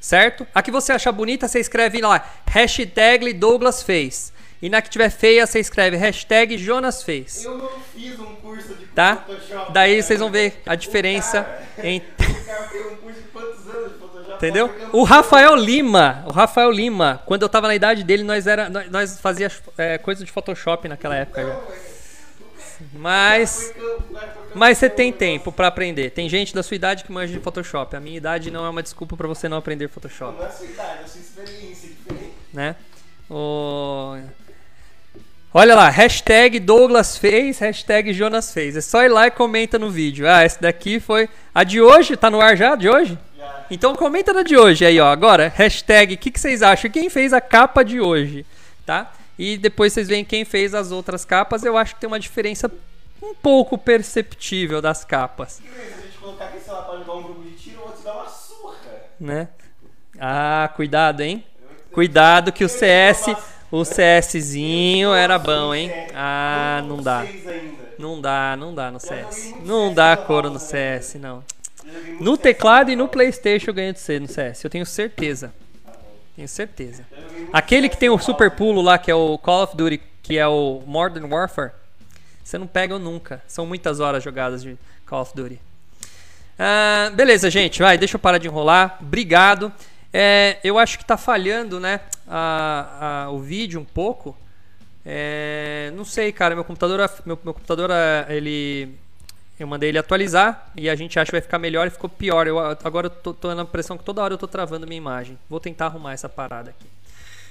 Certo? 0.00 0.46
A 0.54 0.60
que 0.60 0.70
você 0.70 0.92
achar 0.92 1.12
bonita, 1.12 1.48
você 1.48 1.60
escreve 1.60 2.02
lá, 2.02 2.28
hashtag 2.46 3.32
Douglas 3.32 3.82
fez. 3.82 4.33
E 4.64 4.70
na 4.70 4.80
que 4.80 4.88
tiver 4.88 5.10
feia, 5.10 5.46
você 5.46 5.60
escreve 5.60 5.94
hashtag 5.98 6.56
Jonas 6.56 7.02
fez. 7.02 7.44
Eu 7.44 7.58
não 7.58 7.68
fiz 7.94 8.18
um 8.18 8.34
curso 8.36 8.74
de 8.74 8.86
tá? 8.86 9.16
Photoshop. 9.16 9.72
Daí 9.74 10.02
vocês 10.02 10.18
vão 10.18 10.30
ver 10.30 10.62
a 10.64 10.74
diferença 10.74 11.42
cara, 11.42 11.86
entre. 11.86 12.32
O 12.32 12.44
cara 12.46 12.68
fez 12.68 12.86
um 12.86 12.96
curso 12.96 13.20
de 13.20 13.28
quantos 13.28 13.68
anos 13.68 13.92
de 13.92 13.98
Photoshop? 13.98 14.36
Entendeu? 14.36 14.74
O 14.90 15.02
Rafael 15.02 15.54
Lima, 15.54 16.24
o 16.26 16.32
Rafael 16.32 16.70
Lima, 16.70 17.22
quando 17.26 17.42
eu 17.42 17.48
tava 17.50 17.68
na 17.68 17.74
idade 17.74 18.02
dele, 18.04 18.22
nós 18.22 18.46
era 18.46 18.70
nós, 18.70 18.90
nós 18.90 19.20
fazia 19.20 19.52
é, 19.76 19.98
coisa 19.98 20.24
de 20.24 20.32
Photoshop 20.32 20.88
naquela 20.88 21.14
época 21.14 21.44
já. 21.44 21.60
Mas 22.94 23.70
mas 24.54 24.78
você 24.78 24.88
tem 24.88 25.12
tempo 25.12 25.52
pra 25.52 25.66
aprender. 25.66 26.08
Tem 26.08 26.26
gente 26.26 26.54
da 26.54 26.62
sua 26.62 26.74
idade 26.74 27.04
que 27.04 27.12
manja 27.12 27.34
de 27.34 27.38
Photoshop. 27.38 27.94
A 27.94 28.00
minha 28.00 28.16
idade 28.16 28.50
não 28.50 28.64
é 28.64 28.70
uma 28.70 28.82
desculpa 28.82 29.14
pra 29.14 29.28
você 29.28 29.46
não 29.46 29.58
aprender 29.58 29.88
Photoshop, 29.88 30.38
Não 30.38 30.42
é 30.42 30.48
a 30.48 30.50
sua 30.50 30.66
idade, 30.66 31.00
é 31.00 31.04
a 31.04 31.06
sua 31.06 31.20
experiência 31.20 31.90
diferente. 31.90 32.32
né? 32.50 32.76
O... 33.28 34.16
Olha 35.56 35.76
lá, 35.76 35.88
hashtag 35.88 36.58
Douglas 36.58 37.16
fez, 37.16 37.60
hashtag 37.60 38.12
Jonas 38.12 38.52
fez. 38.52 38.76
É 38.76 38.80
só 38.80 39.04
ir 39.04 39.08
lá 39.08 39.28
e 39.28 39.30
comenta 39.30 39.78
no 39.78 39.88
vídeo. 39.88 40.28
Ah, 40.28 40.44
esse 40.44 40.60
daqui 40.60 40.98
foi. 40.98 41.28
A 41.54 41.62
de 41.62 41.80
hoje? 41.80 42.16
Tá 42.16 42.28
no 42.28 42.40
ar 42.40 42.56
já? 42.56 42.74
De 42.74 42.88
hoje? 42.88 43.16
Já. 43.38 43.64
Então 43.70 43.94
comenta 43.94 44.32
na 44.32 44.42
de 44.42 44.56
hoje 44.56 44.84
aí, 44.84 44.98
ó. 44.98 45.06
Agora, 45.06 45.52
hashtag, 45.54 46.14
o 46.14 46.18
que, 46.18 46.32
que 46.32 46.40
vocês 46.40 46.60
acham? 46.60 46.90
Quem 46.90 47.08
fez 47.08 47.32
a 47.32 47.40
capa 47.40 47.84
de 47.84 48.00
hoje, 48.00 48.44
tá? 48.84 49.12
E 49.38 49.56
depois 49.56 49.92
vocês 49.92 50.08
veem 50.08 50.24
quem 50.24 50.44
fez 50.44 50.74
as 50.74 50.90
outras 50.90 51.24
capas. 51.24 51.64
Eu 51.64 51.76
acho 51.76 51.94
que 51.94 52.00
tem 52.00 52.08
uma 52.08 52.18
diferença 52.18 52.68
um 53.22 53.32
pouco 53.32 53.78
perceptível 53.78 54.82
das 54.82 55.04
capas, 55.04 55.62
vez 55.64 55.94
a 55.96 56.00
gente 56.02 56.18
colocar 56.18 56.46
aqui, 56.46 56.58
sei 56.60 56.72
lá, 56.72 56.82
pra 56.82 56.98
jogar 56.98 57.14
um 57.14 57.22
grupo 57.22 57.42
de 57.42 57.52
tiro, 57.52 57.78
o 57.80 57.84
outro 57.84 58.02
dá 58.02 58.12
uma 58.12 58.28
surra. 58.28 58.74
né? 59.20 59.48
Ah, 60.20 60.68
cuidado, 60.74 61.20
hein? 61.22 61.44
Cuidado 61.92 62.52
que 62.52 62.64
o 62.64 62.68
CS, 62.68 63.34
o 63.74 63.82
CSzinho 63.82 65.12
era 65.12 65.36
bom, 65.36 65.74
hein? 65.74 65.90
Ah, 66.14 66.80
não 66.86 67.02
dá. 67.02 67.26
Não 67.98 68.20
dá, 68.20 68.56
não 68.56 68.72
dá 68.72 68.88
no 68.88 69.00
CS. 69.00 69.52
Não 69.64 69.92
dá 69.92 70.16
couro 70.16 70.48
no 70.48 70.60
CS, 70.60 71.16
não. 71.16 71.42
No 72.20 72.36
teclado 72.36 72.92
e 72.92 72.96
no 72.96 73.08
PlayStation 73.08 73.70
eu 73.70 73.74
ganho 73.74 73.92
de 73.92 73.98
C 73.98 74.20
no 74.20 74.28
CS. 74.28 74.62
Eu 74.62 74.70
tenho 74.70 74.86
certeza. 74.86 75.52
Tenho 76.36 76.46
certeza. 76.46 77.04
Aquele 77.52 77.88
que 77.88 77.96
tem 77.96 78.08
o 78.08 78.18
super 78.18 78.52
pulo 78.52 78.80
lá, 78.80 78.96
que 78.96 79.10
é 79.10 79.14
o 79.14 79.36
Call 79.38 79.64
of 79.64 79.76
Duty, 79.76 80.00
que 80.22 80.38
é 80.38 80.46
o 80.46 80.80
Modern 80.86 81.28
Warfare, 81.32 81.72
você 82.44 82.56
não 82.56 82.68
pega 82.68 82.96
nunca. 82.96 83.42
São 83.48 83.66
muitas 83.66 83.98
horas 83.98 84.22
jogadas 84.22 84.62
de 84.62 84.78
Call 85.04 85.22
of 85.22 85.32
Duty. 85.34 85.60
Ah, 86.56 87.10
beleza, 87.12 87.50
gente. 87.50 87.82
Vai, 87.82 87.98
deixa 87.98 88.14
eu 88.14 88.20
parar 88.20 88.38
de 88.38 88.46
enrolar. 88.46 88.98
Obrigado. 89.00 89.72
É, 90.16 90.58
eu 90.62 90.78
acho 90.78 90.96
que 90.96 91.04
tá 91.04 91.16
falhando, 91.16 91.80
né? 91.80 92.00
a- 92.26 93.24
a- 93.26 93.30
o 93.30 93.38
vídeo 93.40 93.80
um 93.80 93.84
pouco. 93.84 94.36
É, 95.04 95.92
não 95.96 96.04
sei, 96.04 96.32
cara. 96.32 96.54
Meu 96.54 96.64
computador, 96.64 96.98
meu, 97.26 97.38
meu 97.44 97.52
computador, 97.52 97.90
ah, 97.90 98.24
ele, 98.28 98.96
eu 99.58 99.66
mandei 99.66 99.90
ele 99.90 99.98
atualizar 99.98 100.70
e 100.76 100.88
a 100.88 100.94
gente 100.94 101.18
acha 101.18 101.26
que 101.26 101.32
vai 101.32 101.40
ficar 101.40 101.58
melhor 101.58 101.86
e 101.86 101.90
ficou 101.90 102.08
pior. 102.08 102.46
Eu, 102.46 102.58
agora 102.58 103.06
eu 103.08 103.10
tô, 103.10 103.34
tô 103.34 103.54
na 103.54 103.62
impressão 103.62 103.98
que 103.98 104.04
toda 104.04 104.22
hora 104.22 104.34
eu 104.34 104.38
tô 104.38 104.46
travando 104.46 104.86
minha 104.86 104.96
imagem. 104.96 105.38
Vou 105.50 105.60
tentar 105.60 105.86
arrumar 105.86 106.12
essa 106.12 106.28
parada 106.28 106.70
aqui. 106.70 106.86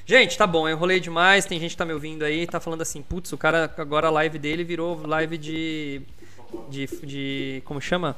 Gente, 0.06 0.38
tá 0.38 0.48
bom, 0.48 0.68
eu 0.68 0.76
enrolei 0.76 1.00
demais. 1.00 1.46
Tem 1.46 1.60
gente 1.60 1.72
que 1.72 1.78
tá 1.78 1.86
me 1.86 1.94
ouvindo 1.94 2.24
aí, 2.24 2.48
tá 2.48 2.60
falando 2.60 2.82
assim, 2.82 3.02
putz, 3.02 3.32
o 3.34 3.38
cara 3.38 3.72
agora 3.78 4.08
a 4.08 4.12
live 4.12 4.40
dele 4.40 4.64
virou 4.64 5.06
live 5.06 5.38
de. 5.38 6.02
de. 6.70 6.88
de 7.04 7.62
como 7.66 7.80
chama? 7.80 8.16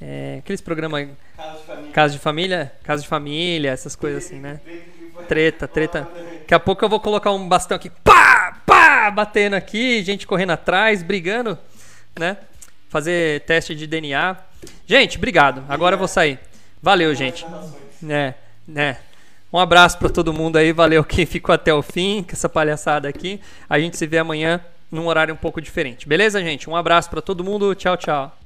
É, 0.00 0.36
aqueles 0.38 0.60
programas. 0.60 1.08
Casa 1.36 1.58
de 1.58 1.64
família. 1.64 1.92
Casa 1.92 2.12
de 2.12 2.18
família? 2.18 2.72
Casa 2.82 3.02
de 3.02 3.08
família, 3.08 3.70
essas 3.70 3.96
coisas 3.96 4.24
assim, 4.24 4.38
né? 4.38 4.60
Treta, 5.26 5.66
treta. 5.66 6.08
Daqui 6.40 6.54
a 6.54 6.60
pouco 6.60 6.84
eu 6.84 6.88
vou 6.88 7.00
colocar 7.00 7.32
um 7.32 7.48
bastão 7.48 7.76
aqui, 7.76 7.90
pá, 8.04 8.60
pá, 8.64 9.10
batendo 9.10 9.54
aqui, 9.54 10.02
gente 10.02 10.26
correndo 10.26 10.50
atrás, 10.50 11.02
brigando, 11.02 11.58
né? 12.18 12.36
Fazer 12.88 13.42
teste 13.42 13.74
de 13.74 13.86
DNA. 13.86 14.36
Gente, 14.86 15.18
obrigado. 15.18 15.64
Agora 15.68 15.94
eu 15.94 15.98
vou 15.98 16.08
sair. 16.08 16.38
Valeu, 16.82 17.14
gente. 17.14 17.44
Né, 18.00 18.34
né. 18.66 18.98
Um 19.52 19.58
abraço 19.58 19.98
pra 19.98 20.08
todo 20.08 20.32
mundo 20.32 20.56
aí, 20.56 20.72
valeu 20.72 21.02
quem 21.02 21.26
ficou 21.26 21.54
até 21.54 21.72
o 21.72 21.82
fim 21.82 22.22
com 22.22 22.32
essa 22.32 22.48
palhaçada 22.48 23.08
aqui. 23.08 23.40
A 23.68 23.78
gente 23.78 23.96
se 23.96 24.06
vê 24.06 24.18
amanhã 24.18 24.60
num 24.90 25.06
horário 25.06 25.34
um 25.34 25.36
pouco 25.36 25.60
diferente. 25.60 26.06
Beleza, 26.06 26.40
gente? 26.40 26.68
Um 26.68 26.76
abraço 26.76 27.10
pra 27.10 27.20
todo 27.20 27.44
mundo. 27.44 27.74
Tchau, 27.74 27.96
tchau. 27.96 28.38